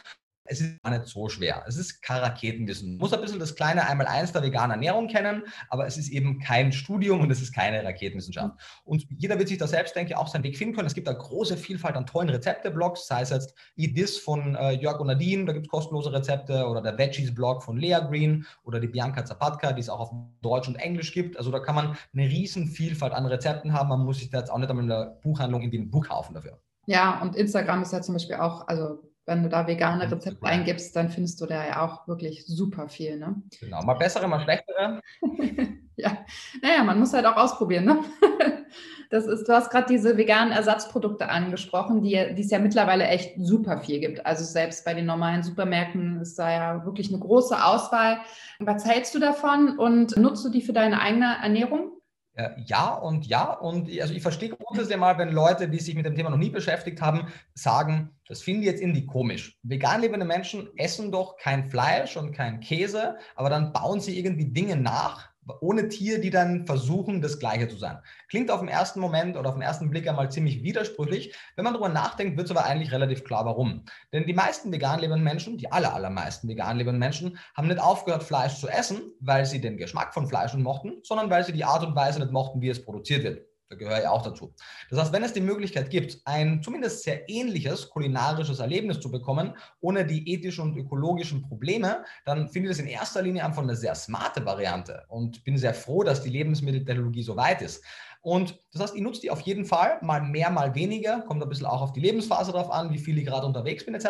Es 0.46 0.60
ist 0.60 0.82
gar 0.82 0.90
nicht 0.90 1.06
so 1.06 1.28
schwer. 1.28 1.64
Es 1.66 1.76
ist 1.76 2.02
kein 2.02 2.20
Raketenwissen. 2.20 2.90
Man 2.90 2.98
muss 2.98 3.12
ein 3.14 3.20
bisschen 3.22 3.38
das 3.38 3.54
kleine 3.54 3.86
Einmal-Eins 3.86 4.32
der 4.32 4.42
veganen 4.42 4.72
Ernährung 4.72 5.08
kennen, 5.08 5.42
aber 5.70 5.86
es 5.86 5.96
ist 5.96 6.10
eben 6.10 6.38
kein 6.38 6.70
Studium 6.70 7.20
und 7.20 7.30
es 7.30 7.40
ist 7.40 7.54
keine 7.54 7.82
Raketenwissenschaft. 7.82 8.54
Und 8.84 9.06
jeder 9.08 9.38
wird 9.38 9.48
sich 9.48 9.56
da 9.56 9.66
selbst, 9.66 9.96
denke 9.96 10.12
ich, 10.12 10.16
auch 10.16 10.28
seinen 10.28 10.44
Weg 10.44 10.58
finden 10.58 10.74
können. 10.74 10.86
Es 10.86 10.94
gibt 10.94 11.08
eine 11.08 11.16
große 11.16 11.56
Vielfalt 11.56 11.96
an 11.96 12.04
tollen 12.04 12.28
Rezepte-Blogs, 12.28 13.06
sei 13.06 13.22
es 13.22 13.30
jetzt 13.30 13.54
Eat 13.76 13.94
This 13.94 14.18
von 14.18 14.54
äh, 14.54 14.72
Jörg 14.72 15.00
und 15.00 15.06
Nadine, 15.06 15.46
da 15.46 15.54
gibt 15.54 15.66
es 15.66 15.70
kostenlose 15.70 16.12
Rezepte, 16.12 16.66
oder 16.66 16.82
der 16.82 16.98
Veggies-Blog 16.98 17.62
von 17.62 17.78
Lea 17.78 17.98
Green 18.06 18.46
oder 18.64 18.80
die 18.80 18.88
Bianca 18.88 19.24
Zapatka, 19.24 19.72
die 19.72 19.80
es 19.80 19.88
auch 19.88 20.00
auf 20.00 20.10
Deutsch 20.42 20.68
und 20.68 20.76
Englisch 20.76 21.12
gibt. 21.12 21.38
Also 21.38 21.50
da 21.50 21.58
kann 21.58 21.74
man 21.74 21.96
eine 22.12 22.28
riesen 22.28 22.66
Vielfalt 22.66 23.14
an 23.14 23.24
Rezepten 23.24 23.72
haben. 23.72 23.88
Man 23.88 24.04
muss 24.04 24.18
sich 24.18 24.28
da 24.28 24.40
jetzt 24.40 24.50
auch 24.50 24.58
nicht 24.58 24.68
einmal 24.68 24.84
in 24.84 24.90
der 24.90 25.18
Buchhandlung 25.22 25.62
in 25.62 25.70
den 25.70 25.90
Buch 25.90 26.08
kaufen 26.08 26.34
dafür. 26.34 26.58
Ja, 26.86 27.20
und 27.22 27.34
Instagram 27.34 27.82
ist 27.82 27.92
ja 27.92 28.02
zum 28.02 28.14
Beispiel 28.14 28.36
auch, 28.36 28.68
also 28.68 28.98
wenn 29.26 29.42
du 29.42 29.48
da 29.48 29.66
vegane 29.66 30.10
Rezepte 30.10 30.44
eingibst, 30.46 30.94
dann 30.94 31.08
findest 31.08 31.40
du 31.40 31.46
da 31.46 31.66
ja 31.66 31.82
auch 31.82 32.06
wirklich 32.06 32.46
super 32.46 32.88
viel. 32.88 33.18
Ne? 33.18 33.42
Genau, 33.60 33.82
mal 33.82 33.94
bessere, 33.94 34.28
mal 34.28 34.40
schlechtere. 34.40 35.00
ja, 35.96 36.18
naja, 36.62 36.84
man 36.84 36.98
muss 36.98 37.12
halt 37.14 37.24
auch 37.26 37.36
ausprobieren. 37.36 37.86
Ne? 37.86 37.98
das 39.10 39.26
ist, 39.26 39.48
du 39.48 39.52
hast 39.52 39.70
gerade 39.70 39.86
diese 39.88 40.16
veganen 40.16 40.52
Ersatzprodukte 40.52 41.28
angesprochen, 41.28 42.02
die, 42.02 42.34
die 42.34 42.42
es 42.42 42.50
ja 42.50 42.58
mittlerweile 42.58 43.06
echt 43.06 43.34
super 43.38 43.78
viel 43.78 44.00
gibt. 44.00 44.24
Also 44.26 44.44
selbst 44.44 44.84
bei 44.84 44.92
den 44.92 45.06
normalen 45.06 45.42
Supermärkten 45.42 46.20
ist 46.20 46.38
da 46.38 46.50
ja 46.50 46.84
wirklich 46.84 47.08
eine 47.08 47.20
große 47.20 47.64
Auswahl. 47.64 48.18
Was 48.58 48.84
hältst 48.84 49.14
du 49.14 49.20
davon 49.20 49.78
und 49.78 50.16
nutzt 50.18 50.44
du 50.44 50.50
die 50.50 50.62
für 50.62 50.72
deine 50.74 51.00
eigene 51.00 51.36
Ernährung? 51.42 51.92
Äh, 52.34 52.50
ja 52.66 52.94
und 52.94 53.26
ja. 53.26 53.52
Und 53.52 53.88
also 54.00 54.12
ich 54.12 54.22
verstehe 54.22 54.50
grundsätzlich 54.50 54.96
mal, 54.96 55.18
wenn 55.18 55.32
Leute, 55.32 55.68
die 55.68 55.78
sich 55.78 55.94
mit 55.94 56.04
dem 56.04 56.14
Thema 56.14 56.30
noch 56.30 56.38
nie 56.38 56.50
beschäftigt 56.50 57.00
haben, 57.00 57.28
sagen, 57.54 58.10
das 58.26 58.42
finde 58.42 58.60
ich 58.60 58.66
jetzt 58.66 58.82
irgendwie 58.82 59.06
komisch. 59.06 59.58
Vegan 59.62 60.00
lebende 60.00 60.26
Menschen 60.26 60.68
essen 60.76 61.12
doch 61.12 61.36
kein 61.36 61.68
Fleisch 61.70 62.16
und 62.16 62.32
kein 62.32 62.60
Käse, 62.60 63.16
aber 63.36 63.50
dann 63.50 63.72
bauen 63.72 64.00
sie 64.00 64.18
irgendwie 64.18 64.46
Dinge 64.46 64.76
nach, 64.76 65.33
ohne 65.60 65.88
Tier, 65.88 66.20
die 66.20 66.30
dann 66.30 66.66
versuchen, 66.66 67.20
das 67.20 67.38
Gleiche 67.38 67.68
zu 67.68 67.76
sein. 67.76 67.98
Klingt 68.28 68.50
auf 68.50 68.60
den 68.60 68.68
ersten 68.68 69.00
Moment 69.00 69.36
oder 69.36 69.48
auf 69.48 69.54
den 69.54 69.62
ersten 69.62 69.90
Blick 69.90 70.08
einmal 70.08 70.30
ziemlich 70.30 70.62
widersprüchlich. 70.62 71.34
Wenn 71.56 71.64
man 71.64 71.74
darüber 71.74 71.88
nachdenkt, 71.88 72.36
wird 72.36 72.46
es 72.46 72.50
aber 72.50 72.64
eigentlich 72.64 72.92
relativ 72.92 73.24
klar, 73.24 73.44
warum. 73.44 73.84
Denn 74.12 74.26
die 74.26 74.34
meisten 74.34 74.72
vegan 74.72 75.00
lebenden 75.00 75.24
Menschen, 75.24 75.58
die 75.58 75.70
aller, 75.70 75.94
allermeisten 75.94 76.48
vegan 76.48 76.78
lebenden 76.78 76.98
Menschen, 76.98 77.38
haben 77.54 77.68
nicht 77.68 77.80
aufgehört, 77.80 78.22
Fleisch 78.22 78.58
zu 78.58 78.68
essen, 78.68 79.12
weil 79.20 79.44
sie 79.44 79.60
den 79.60 79.76
Geschmack 79.76 80.14
von 80.14 80.26
Fleisch 80.26 80.54
mochten, 80.54 81.00
sondern 81.02 81.30
weil 81.30 81.44
sie 81.44 81.52
die 81.52 81.64
Art 81.64 81.84
und 81.84 81.94
Weise 81.94 82.20
nicht 82.20 82.32
mochten, 82.32 82.60
wie 82.60 82.68
es 82.68 82.84
produziert 82.84 83.24
wird. 83.24 83.53
Da 83.70 83.76
gehöre 83.76 84.00
ich 84.00 84.06
auch 84.06 84.22
dazu. 84.22 84.54
Das 84.90 84.98
heißt, 84.98 85.12
wenn 85.12 85.22
es 85.22 85.32
die 85.32 85.40
Möglichkeit 85.40 85.88
gibt, 85.88 86.20
ein 86.26 86.62
zumindest 86.62 87.02
sehr 87.02 87.28
ähnliches 87.28 87.88
kulinarisches 87.88 88.60
Erlebnis 88.60 89.00
zu 89.00 89.10
bekommen, 89.10 89.56
ohne 89.80 90.04
die 90.04 90.28
ethischen 90.30 90.64
und 90.64 90.76
ökologischen 90.76 91.42
Probleme, 91.42 92.04
dann 92.26 92.48
finde 92.48 92.68
ich 92.68 92.76
das 92.76 92.84
in 92.84 92.90
erster 92.90 93.22
Linie 93.22 93.44
einfach 93.44 93.62
eine 93.62 93.76
sehr 93.76 93.94
smarte 93.94 94.44
Variante 94.44 95.04
und 95.08 95.42
bin 95.44 95.56
sehr 95.56 95.74
froh, 95.74 96.02
dass 96.02 96.22
die 96.22 96.30
Lebensmitteltechnologie 96.30 97.22
so 97.22 97.36
weit 97.36 97.62
ist. 97.62 97.82
Und 98.24 98.58
das 98.72 98.80
heißt, 98.80 98.96
ich 98.96 99.02
nutze 99.02 99.20
die 99.20 99.30
auf 99.30 99.42
jeden 99.42 99.66
Fall, 99.66 99.98
mal 100.00 100.22
mehr, 100.22 100.48
mal 100.48 100.74
weniger, 100.74 101.20
kommt 101.20 101.42
ein 101.42 101.48
bisschen 101.48 101.66
auch 101.66 101.82
auf 101.82 101.92
die 101.92 102.00
Lebensphase 102.00 102.52
drauf 102.52 102.70
an, 102.70 102.90
wie 102.90 102.98
viel 102.98 103.18
ich 103.18 103.26
gerade 103.26 103.46
unterwegs 103.46 103.84
bin 103.84 103.94
etc. 103.94 104.06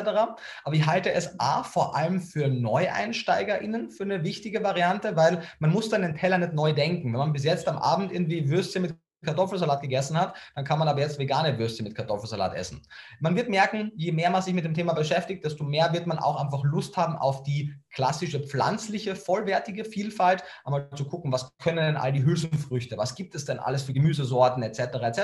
Aber 0.63 0.75
ich 0.75 0.87
halte 0.87 1.11
es 1.11 1.39
A, 1.41 1.65
vor 1.65 1.97
allem 1.97 2.21
für 2.21 2.47
NeueinsteigerInnen 2.47 3.91
für 3.91 4.05
eine 4.05 4.23
wichtige 4.23 4.63
Variante, 4.63 5.17
weil 5.17 5.43
man 5.59 5.73
muss 5.73 5.89
dann 5.89 6.03
den 6.03 6.15
Teller 6.15 6.39
nicht 6.39 6.55
neu 6.55 6.73
denken. 6.73 7.13
Wenn 7.13 7.19
man 7.19 7.33
bis 7.33 7.43
jetzt 7.43 7.67
am 7.67 7.77
Abend 7.77 8.13
irgendwie 8.13 8.49
Würstchen 8.49 8.83
mit 8.83 8.95
Kartoffelsalat 9.25 9.81
gegessen 9.81 10.19
hat, 10.19 10.37
dann 10.55 10.65
kann 10.65 10.79
man 10.79 10.89
aber 10.89 11.01
jetzt 11.01 11.19
vegane 11.19 11.59
Würstchen 11.59 11.85
mit 11.85 11.95
Kartoffelsalat 11.95 12.55
essen. 12.55 12.83
Man 13.21 13.37
wird 13.37 13.49
merken, 13.49 13.93
je 13.97 14.13
mehr 14.13 14.31
man 14.31 14.43
sich 14.43 14.55
mit 14.55 14.65
dem 14.65 14.75
Thema 14.75 14.93
beschäftigt, 14.93 15.45
desto 15.45 15.65
mehr 15.65 15.93
wird 15.93 16.07
man 16.07 16.19
auch 16.19 16.41
einfach 16.41 16.63
Lust 16.65 16.97
haben 16.97 17.17
auf 17.17 17.43
die 17.43 17.75
klassische 17.91 18.41
pflanzliche, 18.41 19.17
vollwertige 19.17 19.85
Vielfalt, 19.85 20.45
einmal 20.65 20.89
zu 20.95 21.07
gucken, 21.07 21.33
was 21.33 21.57
können 21.59 21.79
denn 21.79 21.97
all 21.97 22.13
die 22.13 22.25
Hülsenfrüchte, 22.25 22.97
was 22.99 23.15
gibt 23.15 23.35
es 23.35 23.45
denn 23.45 23.59
alles 23.59 23.83
für 23.83 23.93
Gemüsesorten 23.93 24.63
etc. 24.63 24.81
etc. 24.81 25.21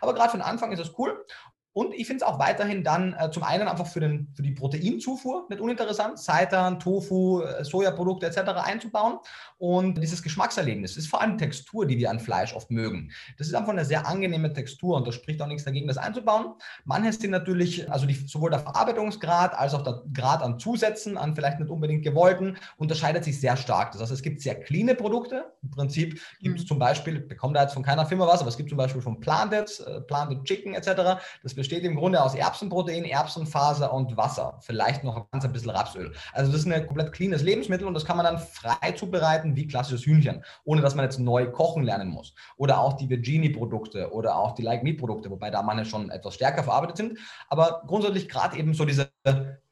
Aber 0.00 0.14
gerade 0.14 0.30
für 0.30 0.38
den 0.38 0.42
Anfang 0.42 0.72
ist 0.72 0.80
es 0.80 0.92
cool 0.98 1.24
Und 1.76 1.92
ich 1.92 2.06
finde 2.06 2.24
es 2.24 2.30
auch 2.30 2.38
weiterhin 2.38 2.82
dann 2.82 3.14
äh, 3.20 3.30
zum 3.30 3.42
einen 3.42 3.68
einfach 3.68 3.86
für, 3.86 4.00
den, 4.00 4.32
für 4.34 4.40
die 4.40 4.52
Proteinzufuhr 4.52 5.44
nicht 5.50 5.60
uninteressant, 5.60 6.18
Seitan, 6.18 6.80
Tofu, 6.80 7.42
äh, 7.42 7.62
Sojaprodukte 7.66 8.24
etc. 8.24 8.38
einzubauen. 8.64 9.18
Und 9.58 9.98
dieses 9.98 10.22
Geschmackserlebnis 10.22 10.96
ist 10.96 11.08
vor 11.08 11.20
allem 11.20 11.36
Textur, 11.36 11.84
die 11.84 11.98
wir 11.98 12.10
an 12.10 12.18
Fleisch 12.18 12.54
oft 12.54 12.70
mögen. 12.70 13.12
Das 13.36 13.46
ist 13.46 13.54
einfach 13.54 13.72
eine 13.72 13.84
sehr 13.84 14.06
angenehme 14.06 14.54
Textur 14.54 14.96
und 14.96 15.06
da 15.06 15.12
spricht 15.12 15.42
auch 15.42 15.46
nichts 15.48 15.64
dagegen, 15.64 15.86
das 15.86 15.98
einzubauen. 15.98 16.54
Manche 16.86 17.12
sind 17.12 17.30
natürlich, 17.30 17.90
also 17.92 18.06
die, 18.06 18.14
sowohl 18.14 18.48
der 18.48 18.60
Verarbeitungsgrad 18.60 19.52
als 19.52 19.74
auch 19.74 19.82
der 19.82 20.02
Grad 20.14 20.40
an 20.40 20.58
Zusätzen, 20.58 21.18
an 21.18 21.34
vielleicht 21.34 21.60
nicht 21.60 21.70
unbedingt 21.70 22.02
gewollten, 22.02 22.56
unterscheidet 22.78 23.22
sich 23.22 23.38
sehr 23.38 23.58
stark. 23.58 23.92
Das 23.92 24.00
heißt, 24.00 24.12
es 24.12 24.22
gibt 24.22 24.40
sehr 24.40 24.58
cleane 24.58 24.94
Produkte. 24.94 25.52
Im 25.62 25.70
Prinzip 25.70 26.22
gibt 26.40 26.56
es 26.56 26.64
mhm. 26.64 26.68
zum 26.68 26.78
Beispiel, 26.78 27.20
bekommt 27.20 27.54
da 27.54 27.64
jetzt 27.64 27.74
von 27.74 27.82
keiner 27.82 28.06
Firma 28.06 28.26
was, 28.26 28.40
aber 28.40 28.48
es 28.48 28.56
gibt 28.56 28.70
zum 28.70 28.78
Beispiel 28.78 29.02
von 29.02 29.20
Planted, 29.20 29.84
äh, 29.86 30.00
Planted 30.00 30.42
Chicken 30.44 30.72
etc. 30.72 31.20
Das 31.42 31.54
besteht 31.66 31.82
im 31.82 31.96
Grunde 31.96 32.22
aus 32.22 32.36
Erbsenprotein, 32.36 33.04
Erbsenfaser 33.04 33.92
und 33.92 34.16
Wasser. 34.16 34.56
Vielleicht 34.60 35.02
noch 35.02 35.28
ganz 35.32 35.44
ein 35.44 35.52
bisschen 35.52 35.70
Rapsöl. 35.70 36.12
Also 36.32 36.52
das 36.52 36.60
ist 36.60 36.70
ein 36.70 36.86
komplett 36.86 37.10
cleanes 37.12 37.42
Lebensmittel 37.42 37.88
und 37.88 37.94
das 37.94 38.04
kann 38.04 38.16
man 38.16 38.24
dann 38.24 38.38
frei 38.38 38.92
zubereiten 38.92 39.56
wie 39.56 39.66
klassisches 39.66 40.06
Hühnchen, 40.06 40.44
ohne 40.62 40.80
dass 40.80 40.94
man 40.94 41.04
jetzt 41.04 41.18
neu 41.18 41.50
kochen 41.50 41.82
lernen 41.82 42.08
muss. 42.08 42.34
Oder 42.56 42.78
auch 42.78 42.92
die 42.92 43.10
Virginie-Produkte 43.10 44.12
oder 44.12 44.36
auch 44.36 44.54
die 44.54 44.62
Like 44.62 44.84
Meat-Produkte, 44.84 45.28
wobei 45.28 45.50
da 45.50 45.60
manche 45.60 45.86
schon 45.86 46.08
etwas 46.10 46.34
stärker 46.34 46.62
verarbeitet 46.62 46.98
sind. 46.98 47.18
Aber 47.48 47.82
grundsätzlich 47.88 48.28
gerade 48.28 48.56
eben 48.56 48.72
so 48.72 48.84
diese 48.84 49.10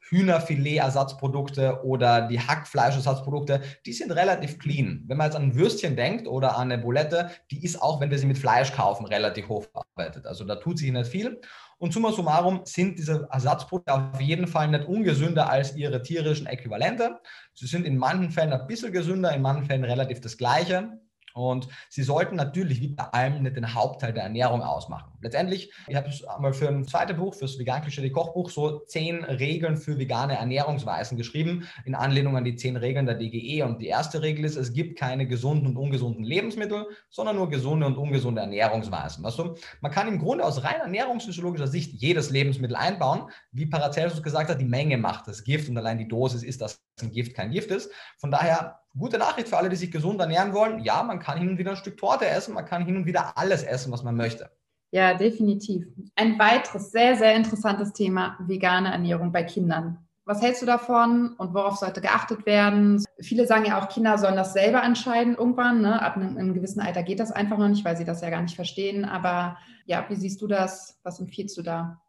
Hühnerfilet-Ersatzprodukte 0.09 1.83
oder 1.83 2.27
die 2.27 2.39
Hackfleisch-Ersatzprodukte, 2.39 3.61
die 3.85 3.93
sind 3.93 4.11
relativ 4.11 4.59
clean. 4.59 5.03
Wenn 5.07 5.17
man 5.17 5.27
jetzt 5.27 5.35
an 5.35 5.43
ein 5.43 5.55
Würstchen 5.55 5.95
denkt 5.95 6.27
oder 6.27 6.57
an 6.57 6.71
eine 6.71 6.81
Bulette, 6.81 7.31
die 7.51 7.63
ist 7.63 7.81
auch, 7.81 7.99
wenn 7.99 8.11
wir 8.11 8.19
sie 8.19 8.27
mit 8.27 8.37
Fleisch 8.37 8.71
kaufen, 8.71 9.05
relativ 9.05 9.49
hoch 9.49 9.65
verarbeitet. 9.71 10.27
Also 10.27 10.43
da 10.45 10.57
tut 10.57 10.77
sich 10.77 10.91
nicht 10.91 11.07
viel. 11.07 11.41
Und 11.77 11.93
summa 11.93 12.11
summarum 12.11 12.61
sind 12.63 12.97
diese 12.97 13.27
Ersatzprodukte 13.29 13.93
auf 13.93 14.21
jeden 14.21 14.47
Fall 14.47 14.69
nicht 14.69 14.85
ungesünder 14.85 15.49
als 15.49 15.75
ihre 15.75 16.01
tierischen 16.01 16.47
Äquivalente. 16.47 17.19
Sie 17.53 17.67
sind 17.67 17.85
in 17.85 17.97
manchen 17.97 18.31
Fällen 18.31 18.53
ein 18.53 18.65
bisschen 18.67 18.93
gesünder, 18.93 19.33
in 19.33 19.41
manchen 19.41 19.65
Fällen 19.65 19.83
relativ 19.83 20.21
das 20.21 20.37
gleiche. 20.37 20.99
Und 21.33 21.67
sie 21.89 22.03
sollten 22.03 22.37
natürlich 22.37 22.79
wie 22.79 22.95
bei 22.95 23.03
allem 23.03 23.43
nicht 23.43 23.57
den 23.57 23.73
Hauptteil 23.73 24.13
der 24.13 24.23
Ernährung 24.23 24.61
ausmachen. 24.61 25.11
Letztendlich, 25.25 25.73
ich 25.87 25.95
habe 25.95 26.07
einmal 26.35 26.53
für 26.53 26.67
ein 26.67 26.85
zweites 26.85 27.17
Buch, 27.17 27.33
fürs 27.33 27.57
vegan 27.57 27.81
klischee 27.81 28.11
Kochbuch, 28.11 28.51
so 28.51 28.81
zehn 28.85 29.23
Regeln 29.23 29.75
für 29.75 29.97
vegane 29.97 30.37
Ernährungsweisen 30.37 31.17
geschrieben, 31.17 31.67
in 31.83 31.95
Anlehnung 31.95 32.37
an 32.37 32.43
die 32.43 32.55
zehn 32.55 32.77
Regeln 32.77 33.07
der 33.07 33.15
DGE. 33.15 33.63
Und 33.63 33.81
die 33.81 33.87
erste 33.87 34.21
Regel 34.21 34.45
ist, 34.45 34.55
es 34.55 34.71
gibt 34.71 34.99
keine 34.99 35.25
gesunden 35.27 35.65
und 35.65 35.77
ungesunden 35.77 36.23
Lebensmittel, 36.23 36.85
sondern 37.09 37.37
nur 37.37 37.49
gesunde 37.49 37.87
und 37.87 37.97
ungesunde 37.97 38.41
Ernährungsweisen. 38.41 39.23
Weißt 39.23 39.39
du, 39.39 39.55
man 39.81 39.91
kann 39.91 40.07
im 40.07 40.19
Grunde 40.19 40.45
aus 40.45 40.63
rein 40.63 40.79
ernährungsphysiologischer 40.81 41.67
Sicht 41.67 41.93
jedes 41.93 42.29
Lebensmittel 42.29 42.75
einbauen. 42.75 43.23
Wie 43.51 43.65
Paracelsus 43.65 44.21
gesagt 44.21 44.51
hat, 44.51 44.61
die 44.61 44.65
Menge 44.65 44.99
macht 44.99 45.27
das 45.27 45.43
Gift 45.43 45.67
und 45.69 45.77
allein 45.79 45.97
die 45.97 46.07
Dosis 46.07 46.43
ist, 46.43 46.61
dass 46.61 46.79
ein 47.01 47.09
Gift 47.09 47.33
kein 47.33 47.49
Gift 47.49 47.71
ist. 47.71 47.91
Von 48.17 48.29
daher 48.29 48.79
gute 48.97 49.17
Nachricht 49.17 49.49
für 49.49 49.57
alle, 49.57 49.69
die 49.69 49.75
sich 49.75 49.91
gesund 49.91 50.19
ernähren 50.19 50.53
wollen. 50.53 50.83
Ja, 50.83 51.01
man 51.01 51.19
kann 51.19 51.39
hin 51.39 51.49
und 51.49 51.57
wieder 51.57 51.71
ein 51.71 51.77
Stück 51.77 51.97
Torte 51.97 52.27
essen, 52.27 52.53
man 52.53 52.65
kann 52.65 52.85
hin 52.85 52.95
und 52.95 53.05
wieder 53.05 53.37
alles 53.37 53.63
essen, 53.63 53.91
was 53.91 54.03
man 54.03 54.15
möchte. 54.15 54.51
Ja, 54.95 55.13
definitiv. 55.13 55.87
Ein 56.15 56.39
weiteres 56.39 56.89
sehr, 56.91 57.17
sehr 57.17 57.35
interessantes 57.35 57.91
Thema, 57.91 58.37
vegane 58.39 58.93
Ernährung 58.93 59.33
bei 59.33 59.43
Kindern. 59.43 59.97
Was 60.23 60.41
hältst 60.41 60.61
du 60.61 60.65
davon 60.65 61.33
und 61.37 61.53
worauf 61.53 61.75
sollte 61.75 61.99
geachtet 61.99 62.45
werden? 62.45 63.03
Viele 63.19 63.45
sagen 63.45 63.65
ja 63.65 63.77
auch, 63.77 63.89
Kinder 63.89 64.17
sollen 64.17 64.37
das 64.37 64.53
selber 64.53 64.81
entscheiden 64.81 65.35
irgendwann. 65.35 65.81
Ne? 65.81 66.01
Ab 66.01 66.15
einem, 66.15 66.37
einem, 66.37 66.53
gewissen 66.53 66.79
Alter 66.79 67.03
geht 67.03 67.19
das 67.19 67.33
einfach 67.33 67.57
noch 67.57 67.67
nicht, 67.67 67.83
weil 67.83 67.97
sie 67.97 68.05
das 68.05 68.21
ja 68.21 68.29
gar 68.29 68.41
nicht 68.41 68.55
verstehen. 68.55 69.03
Aber 69.03 69.57
ja, 69.85 70.05
wie 70.07 70.15
siehst 70.15 70.41
du 70.41 70.47
das? 70.47 70.97
Was 71.03 71.19
empfiehlst 71.19 71.57
du 71.57 71.61
da? 71.61 72.01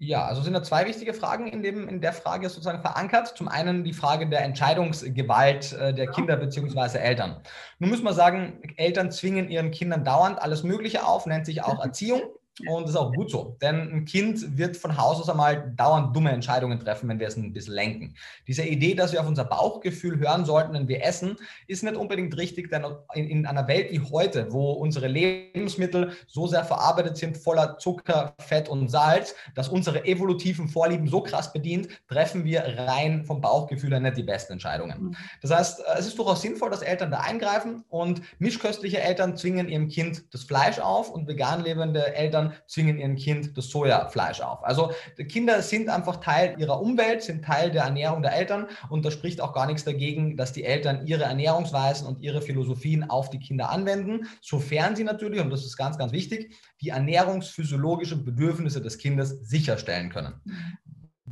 Ja, 0.00 0.26
also 0.26 0.42
sind 0.42 0.52
da 0.52 0.62
zwei 0.62 0.86
wichtige 0.86 1.12
Fragen 1.12 1.48
in, 1.48 1.60
dem, 1.60 1.88
in 1.88 2.00
der 2.00 2.12
Frage 2.12 2.48
sozusagen 2.48 2.80
verankert. 2.80 3.36
Zum 3.36 3.48
einen 3.48 3.82
die 3.82 3.92
Frage 3.92 4.28
der 4.28 4.42
Entscheidungsgewalt 4.42 5.72
äh, 5.72 5.92
der 5.92 6.06
Kinder 6.06 6.36
bzw. 6.36 6.98
Eltern. 6.98 7.40
Nun 7.80 7.90
muss 7.90 8.02
man 8.02 8.14
sagen, 8.14 8.62
Eltern 8.76 9.10
zwingen 9.10 9.48
ihren 9.48 9.72
Kindern 9.72 10.04
dauernd 10.04 10.40
alles 10.40 10.62
Mögliche 10.62 11.04
auf, 11.04 11.26
nennt 11.26 11.46
sich 11.46 11.62
auch 11.64 11.80
Erziehung. 11.84 12.22
Und 12.66 12.82
das 12.82 12.90
ist 12.90 12.96
auch 12.96 13.12
gut 13.12 13.30
so, 13.30 13.56
denn 13.60 13.92
ein 13.92 14.04
Kind 14.04 14.58
wird 14.58 14.76
von 14.76 14.96
Haus 14.96 15.20
aus 15.20 15.28
einmal 15.28 15.72
dauernd 15.76 16.14
dumme 16.14 16.30
Entscheidungen 16.30 16.80
treffen, 16.80 17.08
wenn 17.08 17.20
wir 17.20 17.28
es 17.28 17.36
ein 17.36 17.52
bisschen 17.52 17.74
lenken. 17.74 18.14
Diese 18.46 18.62
Idee, 18.64 18.94
dass 18.94 19.12
wir 19.12 19.20
auf 19.20 19.28
unser 19.28 19.44
Bauchgefühl 19.44 20.18
hören 20.18 20.44
sollten, 20.44 20.72
wenn 20.74 20.88
wir 20.88 21.04
essen, 21.04 21.36
ist 21.66 21.82
nicht 21.82 21.96
unbedingt 21.96 22.36
richtig, 22.36 22.70
denn 22.70 22.84
in, 23.14 23.28
in 23.28 23.46
einer 23.46 23.68
Welt 23.68 23.92
wie 23.92 24.00
heute, 24.00 24.50
wo 24.50 24.72
unsere 24.72 25.06
Lebensmittel 25.06 26.12
so 26.26 26.46
sehr 26.46 26.64
verarbeitet 26.64 27.16
sind, 27.16 27.36
voller 27.36 27.78
Zucker, 27.78 28.34
Fett 28.38 28.68
und 28.68 28.88
Salz, 28.88 29.34
dass 29.54 29.68
unsere 29.68 30.04
evolutiven 30.04 30.68
Vorlieben 30.68 31.08
so 31.08 31.20
krass 31.20 31.52
bedient, 31.52 31.88
treffen 32.08 32.44
wir 32.44 32.62
rein 32.78 33.24
vom 33.24 33.40
Bauchgefühl 33.40 33.90
her 33.90 34.00
nicht 34.00 34.16
die 34.16 34.22
besten 34.22 34.54
Entscheidungen. 34.54 35.02
Mhm. 35.02 35.16
Das 35.42 35.50
heißt, 35.50 35.82
es 35.98 36.06
ist 36.06 36.18
durchaus 36.18 36.42
sinnvoll, 36.42 36.70
dass 36.70 36.82
Eltern 36.82 37.10
da 37.10 37.20
eingreifen 37.20 37.84
und 37.88 38.22
mischköstliche 38.38 39.00
Eltern 39.00 39.36
zwingen 39.36 39.68
ihrem 39.68 39.88
Kind 39.88 40.24
das 40.32 40.44
Fleisch 40.44 40.78
auf 40.78 41.10
und 41.10 41.28
vegan 41.28 41.62
lebende 41.62 42.14
Eltern 42.14 42.47
zwingen 42.66 42.98
ihrem 42.98 43.16
Kind 43.16 43.56
das 43.56 43.68
Sojafleisch 43.68 44.40
auf. 44.40 44.64
Also 44.64 44.92
Kinder 45.28 45.62
sind 45.62 45.88
einfach 45.88 46.16
Teil 46.16 46.56
ihrer 46.58 46.80
Umwelt, 46.80 47.22
sind 47.22 47.44
Teil 47.44 47.70
der 47.70 47.84
Ernährung 47.84 48.22
der 48.22 48.34
Eltern 48.34 48.66
und 48.90 49.04
da 49.04 49.10
spricht 49.10 49.40
auch 49.40 49.52
gar 49.52 49.66
nichts 49.66 49.84
dagegen, 49.84 50.36
dass 50.36 50.52
die 50.52 50.64
Eltern 50.64 51.06
ihre 51.06 51.24
Ernährungsweisen 51.24 52.06
und 52.06 52.20
ihre 52.20 52.42
Philosophien 52.42 53.08
auf 53.08 53.30
die 53.30 53.38
Kinder 53.38 53.70
anwenden, 53.70 54.26
sofern 54.40 54.96
sie 54.96 55.04
natürlich, 55.04 55.40
und 55.40 55.50
das 55.50 55.64
ist 55.64 55.76
ganz, 55.76 55.98
ganz 55.98 56.12
wichtig, 56.12 56.54
die 56.80 56.90
ernährungsphysiologischen 56.90 58.24
Bedürfnisse 58.24 58.80
des 58.80 58.98
Kindes 58.98 59.30
sicherstellen 59.42 60.10
können. 60.10 60.40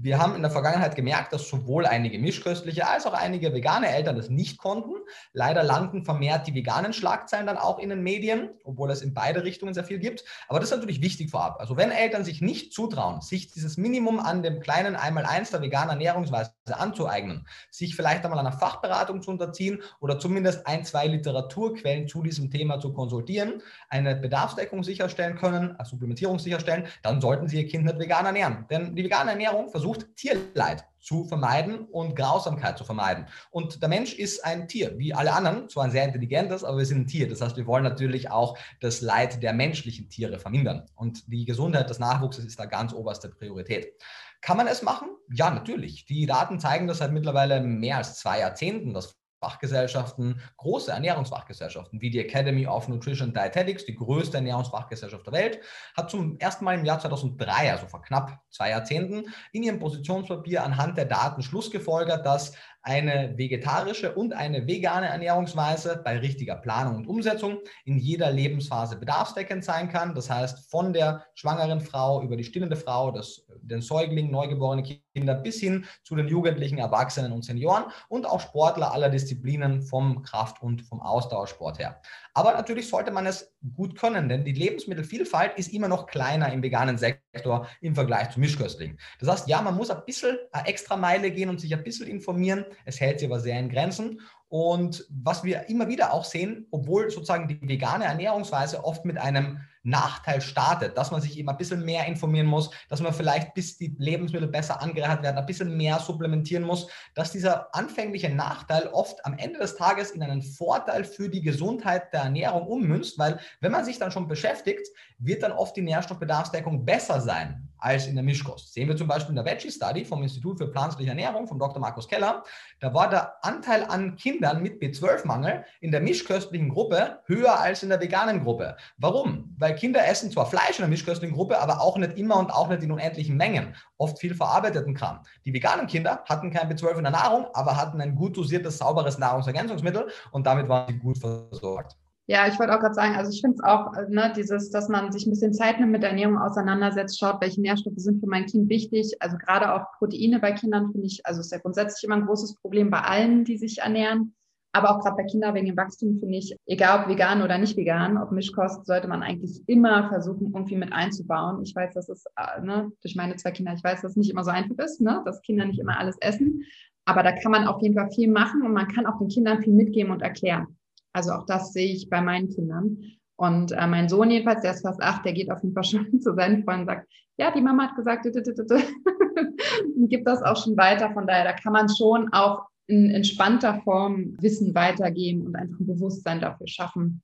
Wir 0.00 0.18
haben 0.18 0.35
in 0.35 0.42
der 0.42 0.50
Vergangenheit 0.50 0.94
gemerkt, 0.94 1.32
dass 1.32 1.48
sowohl 1.48 1.87
einige 1.87 2.18
mischköstliche 2.18 2.87
als 2.87 3.06
auch 3.06 3.12
einige 3.12 3.52
vegane 3.52 3.88
Eltern 3.88 4.16
das 4.16 4.28
nicht 4.28 4.59
konnten. 4.59 4.92
Leider 5.32 5.62
landen 5.62 6.04
vermehrt 6.04 6.46
die 6.46 6.54
veganen 6.54 6.92
Schlagzeilen 6.92 7.46
dann 7.46 7.56
auch 7.56 7.78
in 7.78 7.88
den 7.88 8.02
Medien, 8.02 8.50
obwohl 8.64 8.90
es 8.90 9.02
in 9.02 9.14
beide 9.14 9.44
Richtungen 9.44 9.74
sehr 9.74 9.85
viel 9.85 9.98
gibt. 9.98 10.24
Aber 10.48 10.61
das 10.61 10.70
ist 10.70 10.76
natürlich 10.76 11.00
wichtig 11.02 11.30
vorab. 11.30 11.61
Also 11.61 11.76
wenn 11.76 11.90
Eltern 11.90 12.24
sich 12.24 12.40
nicht 12.40 12.72
zutrauen, 12.72 13.20
sich 13.20 13.52
dieses 13.52 13.76
Minimum 13.76 14.20
an 14.20 14.42
dem 14.42 14.61
kleinen 14.61 14.96
Einmaleins 14.96 15.50
der 15.50 15.62
veganen 15.62 15.90
Ernährungsweise 15.90 16.52
anzueignen, 16.72 17.46
sich 17.70 17.96
vielleicht 17.96 18.24
einmal 18.24 18.38
einer 18.38 18.52
Fachberatung 18.52 19.22
zu 19.22 19.30
unterziehen 19.30 19.82
oder 20.00 20.18
zumindest 20.18 20.66
ein, 20.66 20.85
zwei 20.85 21.06
Literaturquellen 21.06 22.09
zu 22.09 22.22
diesem 22.22 22.50
Thema 22.50 22.80
zu 22.80 22.92
konsultieren, 22.92 23.62
eine 23.88 24.16
Bedarfsdeckung 24.16 24.85
sicherstellen 24.85 25.37
können, 25.37 25.76
eine 25.76 25.87
Supplementierung 25.87 26.38
sicherstellen, 26.38 26.87
dann 27.02 27.20
sollten 27.20 27.48
sie 27.48 27.62
ihr 27.62 27.68
Kind 27.68 27.85
nicht 27.85 27.98
vegan 27.98 28.26
ernähren. 28.26 28.66
Denn 28.70 28.94
die 28.94 29.04
vegane 29.04 29.30
Ernährung 29.30 29.68
versucht 29.70 29.86
versucht, 29.87 30.16
Tierleid 30.16 30.85
zu 30.99 31.25
vermeiden 31.25 31.85
und 31.87 32.16
Grausamkeit 32.16 32.77
zu 32.77 32.85
vermeiden. 32.85 33.27
Und 33.51 33.81
der 33.81 33.88
Mensch 33.88 34.14
ist 34.14 34.44
ein 34.44 34.66
Tier, 34.66 34.99
wie 34.99 35.14
alle 35.14 35.33
anderen, 35.33 35.68
zwar 35.68 35.85
ein 35.85 35.92
sehr 35.92 36.05
intelligentes, 36.05 36.64
aber 36.64 36.79
wir 36.79 36.87
sind 36.87 37.03
ein 37.03 37.07
Tier. 37.07 37.29
Das 37.29 37.40
heißt, 37.40 37.57
wir 37.57 37.66
wollen 37.66 37.85
natürlich 37.85 38.31
auch 38.31 38.59
das 38.81 39.01
Leid 39.01 39.42
der 39.42 39.53
menschlichen 39.53 40.09
Tiere 40.09 40.40
vermindern. 40.40 40.87
Und 40.96 41.31
die 41.33 41.44
Gesundheit 41.44 41.88
des 41.88 42.01
Nachwuchses 42.01 42.44
ist 42.44 42.59
da 42.59 42.64
ganz 42.64 42.92
oberste 42.92 43.29
Priorität. 43.29 43.92
Kann 44.40 44.57
man 44.57 44.66
es 44.66 44.83
machen? 44.83 45.09
Ja, 45.33 45.51
natürlich. 45.51 46.05
Die 46.07 46.27
Daten 46.27 46.59
zeigen 46.59 46.88
das 46.88 46.99
seit 46.99 47.12
mittlerweile 47.12 47.61
mehr 47.61 47.99
als 47.99 48.18
zwei 48.18 48.40
Jahrzehnten, 48.40 48.92
dass 48.92 49.16
Fachgesellschaften, 49.40 50.40
große 50.57 50.90
Ernährungsfachgesellschaften 50.90 52.01
wie 52.01 52.11
die 52.11 52.20
Academy 52.20 52.66
of 52.66 52.88
Nutrition 52.88 53.33
Dietetics, 53.33 53.85
die 53.85 53.94
größte 53.94 54.38
Ernährungsfachgesellschaft 54.38 55.27
der 55.27 55.33
Welt, 55.33 55.61
hat 55.96 56.11
zum 56.11 56.38
ersten 56.38 56.64
Mal 56.64 56.79
im 56.79 56.85
Jahr 56.85 56.99
2003, 56.99 57.72
also 57.72 57.87
vor 57.87 58.03
knapp 58.03 58.40
zwei 58.51 58.70
Jahrzehnten, 58.70 59.25
in 59.53 59.62
ihrem 59.62 59.79
Positionspapier 59.79 60.64
anhand 60.64 60.96
der 60.96 61.05
Daten 61.05 61.42
schlussgefolgert, 61.42 62.25
dass 62.25 62.55
eine 62.87 63.37
vegetarische 63.37 64.14
und 64.14 64.33
eine 64.33 64.68
vegane 64.68 65.09
Ernährungsweise 65.09 66.01
bei 66.05 66.18
richtiger 66.18 66.55
Planung 66.55 66.94
und 66.94 67.09
Umsetzung 67.09 67.59
in 67.85 67.99
jeder 67.99 68.31
Lebensphase 68.31 68.96
bedarfsdeckend 68.96 69.64
sein 69.64 69.88
kann. 69.88 70.14
Das 70.14 70.31
heißt, 70.31 70.70
von 70.70 70.92
der 70.92 71.27
schwangeren 71.35 71.81
Frau 71.81 72.22
über 72.22 72.37
die 72.37 72.44
stillende 72.44 72.77
Frau, 72.77 73.11
das, 73.11 73.44
den 73.61 73.83
Säugling, 73.83 74.31
neugeborene 74.31 74.85
Kinder 75.16 75.35
bis 75.35 75.59
hin 75.59 75.85
zu 76.05 76.14
den 76.14 76.29
Jugendlichen, 76.29 76.79
Erwachsenen 76.79 77.33
und 77.33 77.44
Senioren 77.44 77.87
und 78.09 78.25
auch 78.25 78.40
Sportler 78.40 78.92
aller 78.92 79.09
Disziplinen 79.09 79.83
vom 79.83 80.22
Kraft- 80.22 80.62
und 80.62 80.83
vom 80.83 81.01
Ausdauersport 81.01 81.81
her. 81.81 82.01
Aber 82.35 82.53
natürlich 82.53 82.88
sollte 82.88 83.11
man 83.11 83.27
es 83.27 83.53
gut 83.75 83.99
können, 83.99 84.29
denn 84.29 84.44
die 84.44 84.53
Lebensmittelvielfalt 84.53 85.59
ist 85.59 85.72
immer 85.72 85.88
noch 85.88 86.07
kleiner 86.07 86.53
im 86.53 86.62
veganen 86.62 86.99
Sektor 86.99 87.66
im 87.81 87.94
Vergleich 87.94 88.31
zu 88.31 88.38
Mischköstlingen. 88.38 88.99
Das 89.18 89.29
heißt, 89.29 89.49
ja, 89.49 89.61
man 89.61 89.75
muss 89.75 89.90
ein 89.90 90.05
bisschen 90.05 90.37
eine 90.53 90.68
extra 90.68 90.96
Meile 90.96 91.31
gehen 91.31 91.49
und 91.49 91.61
sich 91.61 91.75
ein 91.75 91.83
bisschen 91.83 92.07
informieren. 92.07 92.64
Es 92.85 93.01
hält 93.01 93.21
sich 93.21 93.29
aber 93.29 93.41
sehr 93.41 93.59
in 93.59 93.69
Grenzen. 93.69 94.21
Und 94.49 95.05
was 95.11 95.43
wir 95.43 95.69
immer 95.69 95.89
wieder 95.89 96.12
auch 96.12 96.25
sehen, 96.25 96.67
obwohl 96.71 97.11
sozusagen 97.11 97.49
die 97.49 97.69
vegane 97.69 98.05
Ernährungsweise 98.05 98.85
oft 98.85 99.05
mit 99.05 99.19
einem 99.19 99.61
Nachteil 99.83 100.41
startet, 100.41 100.97
dass 100.99 101.11
man 101.11 101.21
sich 101.21 101.39
eben 101.39 101.49
ein 101.49 101.57
bisschen 101.57 101.85
mehr 101.85 102.07
informieren 102.07 102.47
muss, 102.47 102.71
dass 102.89 103.01
man 103.01 103.12
vielleicht, 103.12 103.55
bis 103.55 103.77
die 103.77 103.95
Lebensmittel 103.99 104.49
besser 104.49 104.81
angereichert 104.83 105.23
werden, 105.23 105.39
ein 105.39 105.47
bisschen 105.47 105.77
mehr 105.77 105.99
supplementieren 106.01 106.65
muss, 106.65 106.89
dass 107.15 107.33
dieser 107.33 107.75
anfängliche 107.75 108.29
Nachteil 108.29 108.89
oft 108.89 109.25
am 109.25 109.39
Ende 109.39 109.61
des 109.61 109.77
Tages 109.77 110.11
in 110.11 110.23
einen 110.23 110.43
Vorteil 110.43 111.05
für 111.05 111.29
die 111.29 111.43
Gesundheit 111.43 112.12
der 112.12 112.23
Ernährung 112.23 112.67
ummünzt, 112.67 113.19
weil 113.19 113.39
wenn 113.61 113.73
man 113.73 113.85
sich 113.85 113.99
dann 113.99 114.11
schon 114.11 114.29
beschäftigt, 114.29 114.87
wird 115.19 115.43
dann 115.43 115.53
oft 115.53 115.77
die 115.77 115.83
Nährstoffbedarfsdeckung 115.83 116.85
besser 116.85 117.21
sein 117.21 117.69
als 117.87 118.09
in 118.09 118.16
der 118.16 118.25
Mischkost. 118.25 118.75
Sehen 118.75 118.88
wir 118.88 118.96
zum 118.96 119.07
Beispiel 119.07 119.31
in 119.31 119.37
der 119.37 119.44
Veggie 119.44 119.70
Study 119.70 120.05
vom 120.05 120.20
Institut 120.25 120.59
für 120.59 120.66
Pflanzliche 120.66 121.11
Ernährung 121.11 121.46
von 121.46 121.57
Dr. 121.57 121.79
Markus 121.79 122.09
Keller, 122.09 122.42
da 122.81 122.92
war 122.92 123.09
der 123.09 123.44
Anteil 123.44 123.85
an 123.85 124.16
Kindern 124.16 124.61
mit 124.61 124.83
B12-Mangel 124.83 125.64
in 125.81 125.92
der 125.92 126.01
mischköstlichen 126.01 126.68
Gruppe 126.68 127.20
höher 127.27 127.61
als 127.61 127.85
in 127.85 127.90
der 127.90 128.01
veganen 128.01 128.42
Gruppe. 128.42 128.77
Warum? 128.99 129.55
Weil 129.57 129.77
Kinder 129.77 130.05
essen 130.05 130.33
zwar 130.33 130.46
Fleisch 130.46 130.79
in 130.79 130.83
der 130.83 130.88
mischköstlichen 130.88 131.37
Gruppe, 131.37 131.61
aber 131.61 131.81
auch 131.81 131.96
nicht 131.96 132.18
immer 132.18 132.38
und 132.38 132.51
auch 132.51 132.68
nicht 132.68 132.83
in 132.83 132.90
unendlichen 132.90 133.37
Mengen. 133.37 133.77
Oft 133.99 134.18
viel 134.18 134.35
verarbeiteten 134.35 134.94
Kram. 134.94 135.20
Die 135.44 135.55
veganen 135.55 135.87
Kinder 135.87 136.25
hatten 136.29 136.51
kein 136.51 136.68
B12 136.68 136.96
in 136.96 137.05
der 137.05 137.12
Nahrung, 137.12 137.46
aber 137.55 137.77
hatten 137.77 138.01
ein 138.01 138.16
gut 138.16 138.37
dosiertes, 138.37 138.79
sauberes 138.79 139.18
Nahrungsergänzungsmittel 139.18 140.09
und 140.33 140.44
damit 140.44 140.68
waren 140.68 140.92
sie 140.92 140.99
gut 140.99 141.18
versorgt. 141.18 141.96
Ja, 142.29 142.49
ich 142.49 142.59
wollte 142.59 142.75
auch 142.75 142.81
gerade 142.81 142.95
sagen, 142.95 143.15
also 143.15 143.31
ich 143.31 143.41
finde 143.41 143.57
es 143.57 143.62
auch, 143.62 143.93
ne, 144.09 144.33
dieses, 144.35 144.71
dass 144.71 144.89
man 144.89 145.12
sich 145.12 145.27
ein 145.27 145.31
bisschen 145.31 145.55
Zeit 145.55 145.79
nimmt 145.79 145.93
mit 145.93 146.03
der 146.03 146.11
Ernährung 146.11 146.39
auseinandersetzt, 146.39 147.19
schaut, 147.21 147.41
welche 147.41 147.61
Nährstoffe 147.61 147.99
sind 147.99 148.19
für 148.19 148.27
mein 148.27 148.47
Kind 148.47 148.69
wichtig. 148.69 149.15
Also 149.21 149.37
gerade 149.37 149.73
auch 149.73 149.93
Proteine 149.99 150.41
bei 150.41 150.51
Kindern 150.51 150.91
finde 150.91 151.07
ich, 151.07 151.25
also 151.25 151.41
ist 151.41 151.53
ja 151.53 151.59
grundsätzlich 151.59 152.03
immer 152.03 152.17
ein 152.17 152.27
großes 152.27 152.57
Problem 152.57 152.91
bei 152.91 153.01
allen, 153.01 153.45
die 153.45 153.57
sich 153.57 153.79
ernähren. 153.79 154.35
Aber 154.73 154.91
auch 154.91 155.01
gerade 155.01 155.17
bei 155.17 155.25
Kindern 155.25 155.55
wegen 155.55 155.67
dem 155.67 155.77
Wachstum 155.77 156.19
finde 156.19 156.37
ich, 156.37 156.55
egal 156.67 157.05
ob 157.05 157.09
vegan 157.09 157.43
oder 157.43 157.59
nicht 157.59 157.77
vegan, 157.77 158.19
ob 158.19 158.33
Mischkost, 158.33 158.85
sollte 158.85 159.09
man 159.09 159.23
eigentlich 159.23 159.62
immer 159.67 160.09
versuchen, 160.09 160.53
irgendwie 160.53 160.77
mit 160.77 160.93
einzubauen. 160.93 161.62
Ich 161.62 161.75
weiß, 161.75 161.95
dass 161.95 162.09
es, 162.09 162.25
äh, 162.37 162.61
ne, 162.61 162.91
durch 163.03 163.15
meine 163.15 163.37
zwei 163.37 163.53
Kinder, 163.53 163.73
ich 163.73 163.85
weiß, 163.85 164.03
dass 164.03 164.11
es 164.11 164.17
nicht 164.17 164.31
immer 164.31 164.45
so 164.45 164.51
einfach 164.51 164.77
ist, 164.85 165.01
ne, 165.01 165.23
dass 165.25 165.41
Kinder 165.43 165.65
nicht 165.65 165.79
immer 165.79 165.99
alles 165.99 166.17
essen. 166.21 166.65
Aber 167.07 167.23
da 167.23 167.33
kann 167.33 167.53
man 167.53 167.69
auf 167.69 167.81
jeden 167.81 167.95
Fall 167.95 168.11
viel 168.11 168.31
machen 168.31 168.62
und 168.62 168.73
man 168.73 168.89
kann 168.89 169.07
auch 169.07 169.19
den 169.19 169.29
Kindern 169.29 169.62
viel 169.62 169.73
mitgeben 169.73 170.12
und 170.12 170.23
erklären. 170.23 170.76
Also 171.16 171.33
auch 171.33 171.46
das 171.46 171.72
sehe 171.72 171.94
ich 171.94 172.11
bei 172.11 172.20
meinen 172.20 172.50
Kindern. 172.50 172.98
Und 173.37 173.72
äh, 173.72 173.87
mein 173.87 174.11
Sohn 174.11 174.31
jedenfalls, 174.31 174.61
der 174.61 174.72
ist 174.72 174.83
fast 174.83 175.02
acht, 175.02 175.24
der 175.24 175.33
geht 175.33 175.50
auf 175.50 175.62
jeden 175.62 175.74
Fall 175.74 175.85
schon 176.12 176.20
zu 176.20 176.35
seinen 176.35 176.62
Freunden 176.62 176.83
und 176.83 176.88
sagt, 176.88 177.09
ja, 177.38 177.50
die 177.50 177.62
Mama 177.62 177.85
hat 177.85 177.96
gesagt, 177.96 178.26
und 179.96 180.09
gibt 180.09 180.26
das 180.26 180.42
auch 180.42 180.62
schon 180.62 180.76
weiter. 180.76 181.11
Von 181.12 181.26
daher, 181.26 181.44
da 181.44 181.52
kann 181.55 181.72
man 181.72 181.88
schon 181.88 182.33
auch 182.33 182.66
in 182.87 183.11
entspannter 183.11 183.81
Form 183.83 184.37
Wissen 184.40 184.74
weitergeben 184.74 185.46
und 185.46 185.57
einfach 185.57 185.81
ein 185.81 185.87
Bewusstsein 185.87 186.40
dafür 186.40 186.68
schaffen. 186.68 187.22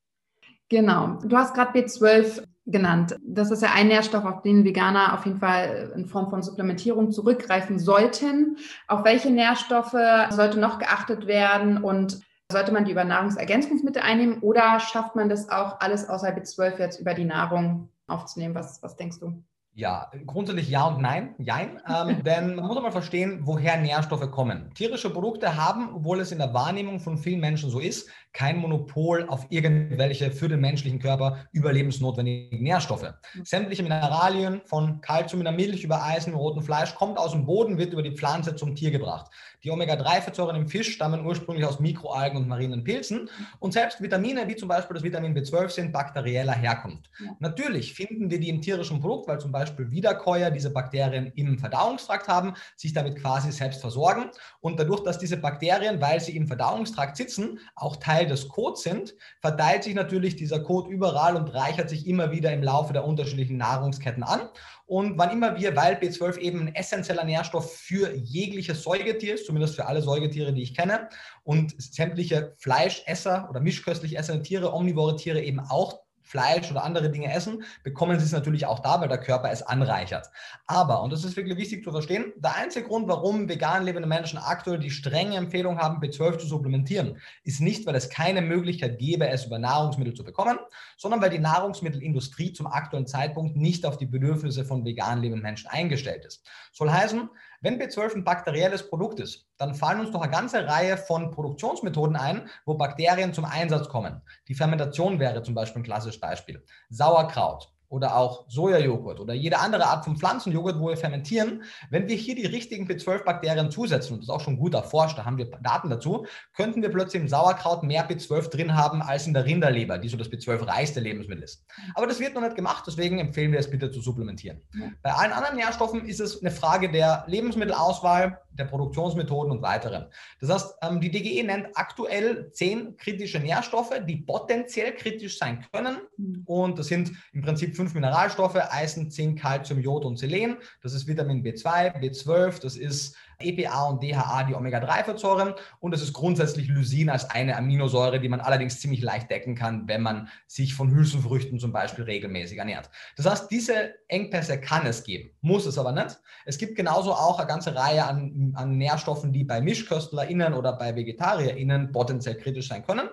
Genau. 0.70 1.18
Du 1.22 1.37
hast 1.37 1.55
gerade 1.55 1.78
B12 1.78 2.44
genannt. 2.64 3.16
Das 3.22 3.50
ist 3.50 3.62
ja 3.62 3.72
ein 3.74 3.88
Nährstoff, 3.88 4.24
auf 4.24 4.40
den 4.40 4.64
Veganer 4.64 5.12
auf 5.12 5.26
jeden 5.26 5.38
Fall 5.38 5.92
in 5.94 6.07
Form 6.07 6.31
von 6.31 6.42
Supplementierung 6.42 7.11
zurückgreifen 7.11 7.78
sollten. 7.78 8.57
Auf 8.88 9.05
welche 9.05 9.31
Nährstoffe 9.31 9.96
sollte 10.31 10.59
noch 10.59 10.78
geachtet 10.78 11.26
werden 11.26 11.76
und 11.76 12.20
sollte 12.53 12.73
man 12.73 12.85
die 12.85 12.93
über 12.93 13.05
Nahrungsergänzungsmittel 13.05 14.03
einnehmen 14.03 14.38
oder 14.41 14.79
schafft 14.79 15.17
man 15.17 15.29
das 15.29 15.49
auch 15.49 15.81
alles 15.81 16.09
außer 16.09 16.29
B12 16.29 16.79
jetzt 16.79 17.01
über 17.01 17.15
die 17.15 17.25
Nahrung 17.25 17.88
aufzunehmen? 18.07 18.55
Was, 18.55 18.83
was 18.83 18.97
denkst 18.97 19.19
du? 19.19 19.43
Ja, 19.75 20.11
grundsätzlich 20.27 20.69
ja 20.69 20.87
und 20.87 21.01
nein. 21.01 21.35
Jein. 21.38 21.81
Ähm, 21.88 22.23
denn 22.25 22.57
man 22.57 22.67
muss 22.67 22.81
mal 22.81 22.93
verstehen, 22.93 23.41
woher 23.45 23.79
Nährstoffe 23.79 24.31
kommen. 24.31 24.71
Tierische 24.75 25.11
Produkte 25.11 25.57
haben, 25.57 25.95
obwohl 25.95 26.21
es 26.21 26.31
in 26.31 26.38
der 26.38 26.53
Wahrnehmung 26.53 27.01
von 27.01 27.17
vielen 27.17 27.41
Menschen 27.41 27.71
so 27.71 27.81
ist, 27.81 28.11
kein 28.33 28.57
Monopol 28.57 29.27
auf 29.29 29.47
irgendwelche 29.51 30.31
für 30.33 30.49
den 30.49 30.61
menschlichen 30.61 30.99
Körper 30.99 31.47
überlebensnotwendigen 31.53 32.62
Nährstoffe. 32.62 33.14
Mhm. 33.35 33.45
Sämtliche 33.45 33.83
Mineralien 33.83 34.62
von 34.64 35.01
Kalzium 35.01 35.40
in 35.40 35.45
der 35.45 35.53
Milch 35.53 35.85
über 35.85 36.03
Eisen 36.03 36.33
im 36.33 36.38
roten 36.38 36.62
Fleisch 36.62 36.95
kommt 36.95 37.18
aus 37.18 37.33
dem 37.33 37.45
Boden, 37.45 37.79
wird 37.79 37.92
über 37.92 38.03
die 38.03 38.16
Pflanze 38.16 38.57
zum 38.57 38.75
Tier 38.75 38.90
gebracht. 38.90 39.31
Die 39.64 39.71
Omega-3-Fettsäuren 39.71 40.57
im 40.57 40.66
Fisch 40.66 40.92
stammen 40.92 41.25
ursprünglich 41.25 41.64
aus 41.64 41.79
Mikroalgen 41.79 42.37
und 42.37 42.49
marinen 42.49 42.83
Pilzen. 42.83 43.31
Und 43.61 43.73
selbst 43.73 44.03
Vitamine, 44.03 44.49
wie 44.49 44.57
zum 44.57 44.68
Beispiel 44.68 44.95
das 44.95 45.05
Vitamin 45.05 45.37
B12, 45.37 45.68
sind 45.68 45.92
bakterieller 45.92 46.55
Herkunft. 46.55 47.09
Ja. 47.25 47.37
Natürlich 47.38 47.95
finden 47.95 48.31
wir 48.31 48.40
die 48.40 48.49
im 48.49 48.61
tierischen 48.61 49.01
Produkt, 49.01 49.29
weil 49.29 49.38
zum 49.38 49.53
Beispiel 49.53 49.90
Wiederkäuer 49.90 50.51
diese 50.51 50.71
Bakterien 50.71 51.33
im 51.37 51.59
Verdauungstrakt 51.59 52.27
haben, 52.27 52.55
sich 52.77 52.92
damit 52.92 53.21
quasi 53.21 53.53
selbst 53.53 53.81
versorgen. 53.81 54.31
Und 54.61 54.81
dadurch, 54.81 55.05
dass 55.05 55.18
diese 55.18 55.37
Bakterien, 55.37 56.01
weil 56.01 56.21
sie 56.21 56.37
im 56.37 56.49
Verdauungstrakt 56.49 57.16
sitzen, 57.16 57.61
auch 57.77 57.97
Teil 57.97 58.21
des 58.26 58.48
Codes 58.48 58.82
sind, 58.82 59.14
verteilt 59.40 59.85
sich 59.85 59.94
natürlich 59.94 60.37
dieser 60.37 60.61
Code 60.61 60.90
überall 60.90 61.37
und 61.37 61.48
reichert 61.54 61.88
sich 61.88 62.06
immer 62.06 62.30
wieder 62.30 62.52
im 62.52 62.62
Laufe 62.62 62.92
der 62.92 63.04
unterschiedlichen 63.04 63.56
Nahrungsketten 63.56 64.22
an. 64.22 64.48
Und 64.87 65.18
wann 65.18 65.30
immer 65.30 65.58
wir, 65.58 65.74
weil 65.76 65.94
B12 65.94 66.38
eben 66.38 66.61
ein 66.61 66.74
essentieller 66.74 67.24
Nährstoff 67.24 67.74
für 67.76 68.14
jegliches 68.14 68.82
Säugetier 68.82 69.35
ist, 69.35 69.46
zumindest 69.46 69.76
für 69.76 69.87
alle 69.87 70.02
Säugetiere, 70.02 70.52
die 70.52 70.62
ich 70.62 70.74
kenne, 70.76 71.08
und 71.44 71.74
sämtliche 71.78 72.54
Fleischesser 72.58 73.48
oder 73.50 73.61
mischköstlich 73.61 74.18
essende 74.18 74.42
Tiere, 74.42 74.72
omnivore 74.72 75.16
Tiere 75.16 75.40
eben 75.40 75.61
auch 75.61 76.00
Fleisch 76.33 76.71
oder 76.71 76.83
andere 76.83 77.11
Dinge 77.11 77.31
essen, 77.31 77.62
bekommen 77.85 78.18
sie 78.18 78.25
es 78.25 78.33
natürlich 78.33 78.64
auch 78.64 78.79
da, 78.79 79.03
weil 79.03 79.09
der 79.09 79.18
Körper 79.18 79.51
es 79.51 79.62
anreichert. 79.62 80.31
Aber, 80.66 81.03
und 81.03 81.12
das 81.12 81.25
ist 81.25 81.37
wirklich 81.37 81.59
wichtig 81.59 81.85
zu 81.85 81.92
verstehen, 81.92 82.33
der 82.37 82.57
einzige 82.57 82.88
Grund, 82.88 83.07
warum 83.07 83.51
vegan 83.51 83.85
lebende 83.85 84.09
Menschen 84.09 84.38
aktuell 84.38 84.79
die 84.79 84.90
strenge 84.90 85.37
Empfehlung 85.37 85.79
haben, 85.79 86.03
B12 86.03 86.38
zu 86.38 86.47
supplementieren, 86.47 87.18
ist 87.45 87.61
nicht, 87.61 87.87
weil 87.87 87.95
es 87.97 88.09
keine 88.09 88.40
Möglichkeit 88.40 88.99
gäbe, 88.99 89.29
es 89.29 89.45
über 89.45 89.59
Nahrungsmittel 89.59 90.14
zu 90.14 90.25
bekommen, 90.25 90.59
sondern 90.97 91.21
weil 91.21 91.29
die 91.29 91.38
Nahrungsmittelindustrie 91.38 92.55
zum 92.55 92.66
aktuellen 92.66 93.07
Zeitpunkt 93.07 93.55
nicht 93.55 93.85
auf 93.85 93.99
die 93.99 94.07
Bedürfnisse 94.07 94.64
von 94.64 94.87
vegan 94.87 95.21
lebenden 95.21 95.42
Menschen 95.42 95.68
eingestellt 95.68 96.25
ist. 96.25 96.49
Soll 96.73 96.90
heißen, 96.90 97.29
wenn 97.62 97.81
B12 97.81 98.16
ein 98.16 98.25
bakterielles 98.25 98.88
Produkt 98.88 99.20
ist, 99.20 99.48
dann 99.57 99.75
fallen 99.75 100.01
uns 100.01 100.11
doch 100.11 100.20
eine 100.20 100.31
ganze 100.31 100.66
Reihe 100.66 100.96
von 100.96 101.31
Produktionsmethoden 101.31 102.16
ein, 102.16 102.51
wo 102.66 102.75
Bakterien 102.75 103.33
zum 103.33 103.44
Einsatz 103.44 103.88
kommen. 103.88 104.20
Die 104.48 104.55
Fermentation 104.55 105.18
wäre 105.20 105.42
zum 105.42 105.55
Beispiel 105.55 105.81
ein 105.81 105.85
klassisches 105.85 106.20
Beispiel. 106.20 106.64
Sauerkraut, 106.90 107.71
oder 107.92 108.16
auch 108.16 108.46
Sojajoghurt 108.48 109.20
oder 109.20 109.35
jede 109.35 109.59
andere 109.59 109.85
Art 109.87 110.05
von 110.05 110.16
Pflanzenjoghurt, 110.16 110.81
wo 110.81 110.88
wir 110.88 110.96
fermentieren, 110.96 111.62
wenn 111.90 112.09
wir 112.09 112.16
hier 112.16 112.35
die 112.35 112.46
richtigen 112.46 112.88
B12-Bakterien 112.88 113.70
zusetzen, 113.70 114.14
und 114.14 114.20
das 114.20 114.28
ist 114.28 114.35
auch 114.35 114.40
schon 114.40 114.57
gut 114.57 114.72
erforscht, 114.72 115.18
da 115.18 115.26
haben 115.26 115.37
wir 115.37 115.50
Daten 115.62 115.90
dazu, 115.90 116.26
könnten 116.57 116.81
wir 116.81 116.88
plötzlich 116.88 117.20
im 117.20 117.28
Sauerkraut 117.28 117.83
mehr 117.83 118.09
B12 118.09 118.48
drin 118.48 118.74
haben 118.74 119.02
als 119.02 119.26
in 119.26 119.35
der 119.35 119.44
Rinderleber, 119.44 119.98
die 119.98 120.09
so 120.09 120.16
das 120.16 120.31
B12-reichste 120.31 121.00
Lebensmittel 121.00 121.44
ist. 121.44 121.66
Aber 121.94 122.07
das 122.07 122.18
wird 122.18 122.35
noch 122.35 122.40
nicht 122.40 122.57
gemacht, 122.57 122.85
deswegen 122.87 123.18
empfehlen 123.18 123.52
wir 123.52 123.59
es 123.59 123.68
bitte 123.68 123.90
zu 123.90 124.00
supplementieren. 124.00 124.62
Bei 125.02 125.12
allen 125.12 125.33
anderen 125.33 125.57
Nährstoffen 125.57 126.07
ist 126.07 126.20
es 126.20 126.40
eine 126.40 126.50
Frage 126.50 126.90
der 126.90 127.24
Lebensmittelauswahl, 127.26 128.38
der 128.52 128.64
Produktionsmethoden 128.64 129.52
und 129.52 129.62
weiteren. 129.62 130.07
Das 130.40 130.50
heißt, 130.50 130.74
ähm, 130.83 131.00
die 131.00 131.11
DGE 131.11 131.42
nennt 131.42 131.68
aktuell 131.74 132.50
zehn 132.52 132.96
kritische 132.96 133.40
Nährstoffe, 133.40 133.92
die 134.07 134.16
potenziell 134.16 134.94
kritisch 134.94 135.38
sein 135.38 135.64
können. 135.72 135.98
Mhm. 136.16 136.42
Und 136.44 136.78
das 136.78 136.87
sind 136.87 137.12
im 137.33 137.42
Prinzip 137.42 137.76
fünf 137.83 137.95
Mineralstoffe, 137.95 138.55
Eisen, 138.71 139.11
Zink, 139.11 139.40
Calcium, 139.40 139.81
Jod 139.81 140.05
und 140.05 140.16
Selen. 140.16 140.57
Das 140.83 140.92
ist 140.92 141.09
Vitamin 141.09 141.42
B2, 141.42 142.01
B12, 142.01 142.61
das 142.62 142.77
ist 142.77 143.16
EPA 143.44 143.85
und 143.88 144.02
DHA, 144.02 144.44
die 144.44 144.55
Omega-3-Fettsäuren. 144.55 145.55
Und 145.81 145.94
es 145.94 146.02
ist 146.02 146.12
grundsätzlich 146.12 146.68
Lysin 146.68 147.11
als 147.11 147.28
eine 147.31 147.57
Aminosäure, 147.57 148.20
die 148.20 148.28
man 148.28 148.40
allerdings 148.40 148.81
ziemlich 148.81 149.02
leicht 149.02 149.31
decken 149.31 149.55
kann, 149.55 149.88
wenn 149.88 150.02
man 150.02 150.28
sich 150.46 150.74
von 150.74 150.90
Hülsenfrüchten 150.90 151.59
zum 151.59 151.72
Beispiel 151.72 152.05
regelmäßig 152.05 152.59
ernährt. 152.59 152.90
Das 153.16 153.26
heißt, 153.26 153.50
diese 153.50 153.94
Engpässe 154.09 154.61
kann 154.61 154.87
es 154.87 155.05
geben, 155.05 155.31
muss 155.40 155.66
es 155.66 155.78
aber 155.78 155.92
nicht. 155.92 156.20
Es 156.44 156.59
gibt 156.59 156.76
genauso 156.76 157.12
auch 157.12 157.38
eine 157.38 157.48
ganze 157.48 157.74
Reihe 157.74 158.05
an, 158.05 158.52
an 158.55 158.78
Nährstoffen, 158.78 159.33
die 159.33 159.44
bei 159.44 159.61
MischköstlerInnen 159.61 160.55
oder 160.55 160.72
bei 160.74 160.94
VegetarierInnen 160.94 161.92
potenziell 161.92 162.37
kritisch 162.37 162.68
sein 162.68 162.85
können. 162.85 163.09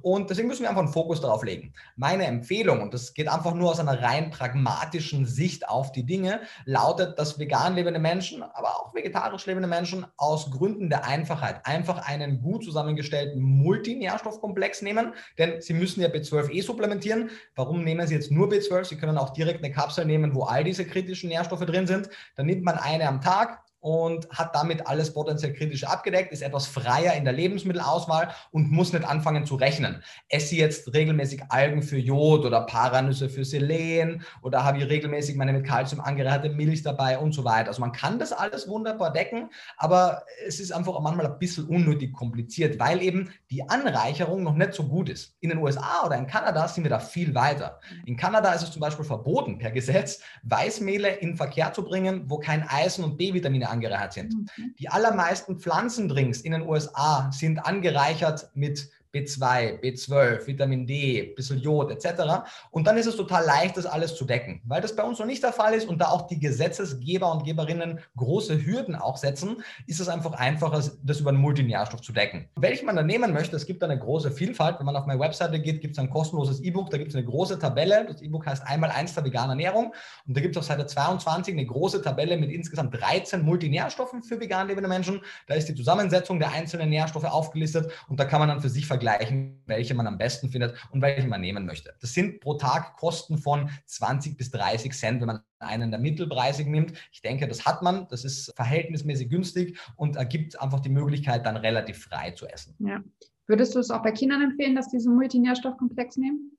Und 0.00 0.30
deswegen 0.30 0.48
müssen 0.48 0.62
wir 0.62 0.70
einfach 0.70 0.82
einen 0.82 0.92
Fokus 0.92 1.20
darauf 1.20 1.44
legen. 1.44 1.72
Meine 1.96 2.26
Empfehlung, 2.26 2.80
und 2.82 2.94
das 2.94 3.14
geht 3.14 3.28
einfach 3.28 3.54
nur 3.54 3.70
aus 3.70 3.80
einer 3.80 4.02
rein 4.02 4.30
pragmatischen 4.30 5.26
Sicht 5.26 5.68
auf 5.68 5.92
die 5.92 6.04
Dinge, 6.04 6.40
lautet, 6.64 7.18
dass 7.18 7.38
vegan 7.38 7.74
lebende 7.74 8.00
Menschen, 8.00 8.42
aber 8.42 8.76
auch 8.76 8.94
vegetarisch 8.94 9.46
lebende 9.46 9.68
Menschen 9.72 10.06
aus 10.18 10.50
Gründen 10.50 10.90
der 10.90 11.06
Einfachheit 11.06 11.64
einfach 11.64 12.06
einen 12.06 12.42
gut 12.42 12.62
zusammengestellten 12.62 13.40
Multinährstoffkomplex 13.40 14.82
nehmen, 14.82 15.14
denn 15.38 15.62
sie 15.62 15.72
müssen 15.72 16.02
ja 16.02 16.08
B12 16.08 16.50
eh 16.50 16.60
supplementieren. 16.60 17.30
Warum 17.56 17.82
nehmen 17.82 18.06
sie 18.06 18.14
jetzt 18.14 18.30
nur 18.30 18.48
B12? 18.48 18.84
Sie 18.84 18.96
können 18.96 19.16
auch 19.16 19.30
direkt 19.30 19.64
eine 19.64 19.72
Kapsel 19.72 20.04
nehmen, 20.04 20.34
wo 20.34 20.42
all 20.42 20.62
diese 20.62 20.84
kritischen 20.84 21.30
Nährstoffe 21.30 21.64
drin 21.64 21.86
sind. 21.86 22.10
Dann 22.36 22.46
nimmt 22.46 22.64
man 22.64 22.76
eine 22.76 23.08
am 23.08 23.22
Tag 23.22 23.64
und 23.82 24.30
hat 24.30 24.54
damit 24.54 24.86
alles 24.86 25.12
potenziell 25.12 25.52
kritisch 25.52 25.84
abgedeckt, 25.84 26.32
ist 26.32 26.40
etwas 26.40 26.68
freier 26.68 27.14
in 27.14 27.24
der 27.24 27.32
Lebensmittelauswahl 27.32 28.28
und 28.52 28.70
muss 28.70 28.92
nicht 28.92 29.04
anfangen 29.04 29.44
zu 29.44 29.56
rechnen. 29.56 30.04
Esse 30.28 30.54
jetzt 30.54 30.94
regelmäßig 30.94 31.42
Algen 31.48 31.82
für 31.82 31.98
Jod 31.98 32.44
oder 32.44 32.60
Paranüsse 32.60 33.28
für 33.28 33.44
Selen 33.44 34.22
oder 34.40 34.62
habe 34.62 34.78
ich 34.78 34.88
regelmäßig 34.88 35.34
meine 35.34 35.52
mit 35.52 35.66
Kalzium 35.66 36.00
angereicherte 36.00 36.50
Milch 36.50 36.84
dabei 36.84 37.18
und 37.18 37.32
so 37.32 37.44
weiter. 37.44 37.68
Also 37.68 37.80
man 37.80 37.90
kann 37.90 38.20
das 38.20 38.32
alles 38.32 38.68
wunderbar 38.68 39.12
decken, 39.12 39.50
aber 39.76 40.22
es 40.46 40.60
ist 40.60 40.70
einfach 40.70 41.00
manchmal 41.00 41.26
ein 41.26 41.38
bisschen 41.40 41.66
unnötig 41.66 42.12
kompliziert, 42.12 42.78
weil 42.78 43.02
eben 43.02 43.30
die 43.50 43.68
Anreicherung 43.68 44.44
noch 44.44 44.54
nicht 44.54 44.74
so 44.74 44.84
gut 44.84 45.08
ist. 45.08 45.34
In 45.40 45.50
den 45.50 45.58
USA 45.58 46.06
oder 46.06 46.16
in 46.16 46.28
Kanada 46.28 46.68
sind 46.68 46.84
wir 46.84 46.90
da 46.90 47.00
viel 47.00 47.34
weiter. 47.34 47.80
In 48.06 48.16
Kanada 48.16 48.52
ist 48.52 48.62
es 48.62 48.70
zum 48.70 48.80
Beispiel 48.80 49.04
verboten 49.04 49.58
per 49.58 49.72
Gesetz, 49.72 50.20
Weißmehle 50.44 51.08
in 51.16 51.36
Verkehr 51.36 51.72
zu 51.72 51.82
bringen, 51.82 52.30
wo 52.30 52.38
kein 52.38 52.62
Eisen 52.68 53.02
und 53.02 53.16
B-Vitamine 53.16 53.71
angereichert 53.72 54.12
sind. 54.12 54.34
Mhm. 54.34 54.74
Die 54.78 54.88
allermeisten 54.88 55.58
Pflanzendrinks 55.58 56.40
in 56.40 56.52
den 56.52 56.62
USA 56.62 57.30
sind 57.32 57.64
angereichert 57.66 58.50
mit 58.54 58.88
B2, 59.12 59.80
B12, 59.80 60.46
Vitamin 60.46 60.86
D, 60.86 61.34
bisschen 61.36 61.58
Jod 61.58 61.90
etc. 61.90 62.44
Und 62.70 62.86
dann 62.86 62.96
ist 62.96 63.06
es 63.06 63.16
total 63.16 63.44
leicht, 63.44 63.76
das 63.76 63.86
alles 63.86 64.14
zu 64.14 64.24
decken, 64.24 64.62
weil 64.64 64.80
das 64.80 64.96
bei 64.96 65.02
uns 65.02 65.18
noch 65.18 65.26
nicht 65.26 65.42
der 65.42 65.52
Fall 65.52 65.74
ist 65.74 65.88
und 65.88 65.98
da 65.98 66.08
auch 66.08 66.26
die 66.26 66.40
Gesetzesgeber 66.40 67.30
und 67.30 67.44
Geberinnen 67.44 68.00
große 68.16 68.64
Hürden 68.64 68.94
auch 68.94 69.16
setzen, 69.16 69.62
ist 69.86 70.00
es 70.00 70.08
einfach 70.08 70.32
einfacher, 70.32 70.82
das 71.02 71.20
über 71.20 71.30
einen 71.30 71.40
Multinährstoff 71.40 72.00
zu 72.00 72.12
decken. 72.12 72.48
Welchen 72.56 72.86
man 72.86 72.96
dann 72.96 73.06
nehmen 73.06 73.32
möchte, 73.32 73.56
es 73.56 73.66
gibt 73.66 73.82
eine 73.82 73.98
große 73.98 74.30
Vielfalt. 74.30 74.78
Wenn 74.78 74.86
man 74.86 74.96
auf 74.96 75.06
meine 75.06 75.20
Webseite 75.20 75.60
geht, 75.60 75.80
gibt 75.80 75.94
es 75.94 75.98
ein 75.98 76.10
kostenloses 76.10 76.60
E-Book, 76.60 76.90
da 76.90 76.98
gibt 76.98 77.10
es 77.10 77.16
eine 77.16 77.24
große 77.24 77.58
Tabelle. 77.58 78.06
Das 78.06 78.22
E-Book 78.22 78.46
heißt 78.46 78.66
einmal 78.66 78.90
eins 78.90 79.14
der 79.14 79.24
veganen 79.24 79.50
Ernährung 79.50 79.92
und 80.26 80.36
da 80.36 80.40
gibt 80.40 80.56
es 80.56 80.60
auf 80.60 80.64
Seite 80.64 80.86
22 80.86 81.54
eine 81.54 81.66
große 81.66 82.02
Tabelle 82.02 82.36
mit 82.36 82.50
insgesamt 82.50 82.94
13 82.94 83.42
Multinährstoffen 83.42 84.22
für 84.22 84.40
vegan 84.40 84.68
lebende 84.68 84.88
Menschen. 84.88 85.20
Da 85.46 85.54
ist 85.54 85.68
die 85.68 85.74
Zusammensetzung 85.74 86.38
der 86.38 86.52
einzelnen 86.52 86.90
Nährstoffe 86.90 87.24
aufgelistet 87.24 87.92
und 88.08 88.18
da 88.18 88.24
kann 88.24 88.40
man 88.40 88.48
dann 88.48 88.60
für 88.60 88.68
sich 88.68 88.86
vergleichen, 88.86 89.01
vergleichen, 89.02 89.62
welche 89.66 89.94
man 89.94 90.06
am 90.06 90.18
besten 90.18 90.48
findet 90.48 90.74
und 90.90 91.02
welche 91.02 91.26
man 91.26 91.40
nehmen 91.40 91.66
möchte. 91.66 91.94
Das 92.00 92.14
sind 92.14 92.40
pro 92.40 92.54
Tag 92.54 92.96
Kosten 92.96 93.38
von 93.38 93.68
20 93.86 94.36
bis 94.36 94.50
30 94.50 94.92
Cent, 94.92 95.20
wenn 95.20 95.26
man 95.26 95.40
einen 95.58 95.90
der 95.90 96.00
mittelpreisigen 96.00 96.72
nimmt. 96.72 96.92
Ich 97.12 97.20
denke, 97.20 97.48
das 97.48 97.66
hat 97.66 97.82
man, 97.82 98.06
das 98.08 98.24
ist 98.24 98.52
verhältnismäßig 98.56 99.28
günstig 99.28 99.78
und 99.96 100.16
ergibt 100.16 100.60
einfach 100.60 100.80
die 100.80 100.88
Möglichkeit, 100.88 101.46
dann 101.46 101.56
relativ 101.56 102.04
frei 102.04 102.32
zu 102.32 102.46
essen. 102.46 102.74
Ja. 102.78 103.02
Würdest 103.46 103.74
du 103.74 103.80
es 103.80 103.90
auch 103.90 104.02
bei 104.02 104.12
Kindern 104.12 104.42
empfehlen, 104.42 104.76
dass 104.76 104.86
sie 104.86 104.98
diesen 104.98 105.14
Multinährstoffkomplex 105.16 106.16
nehmen? 106.16 106.56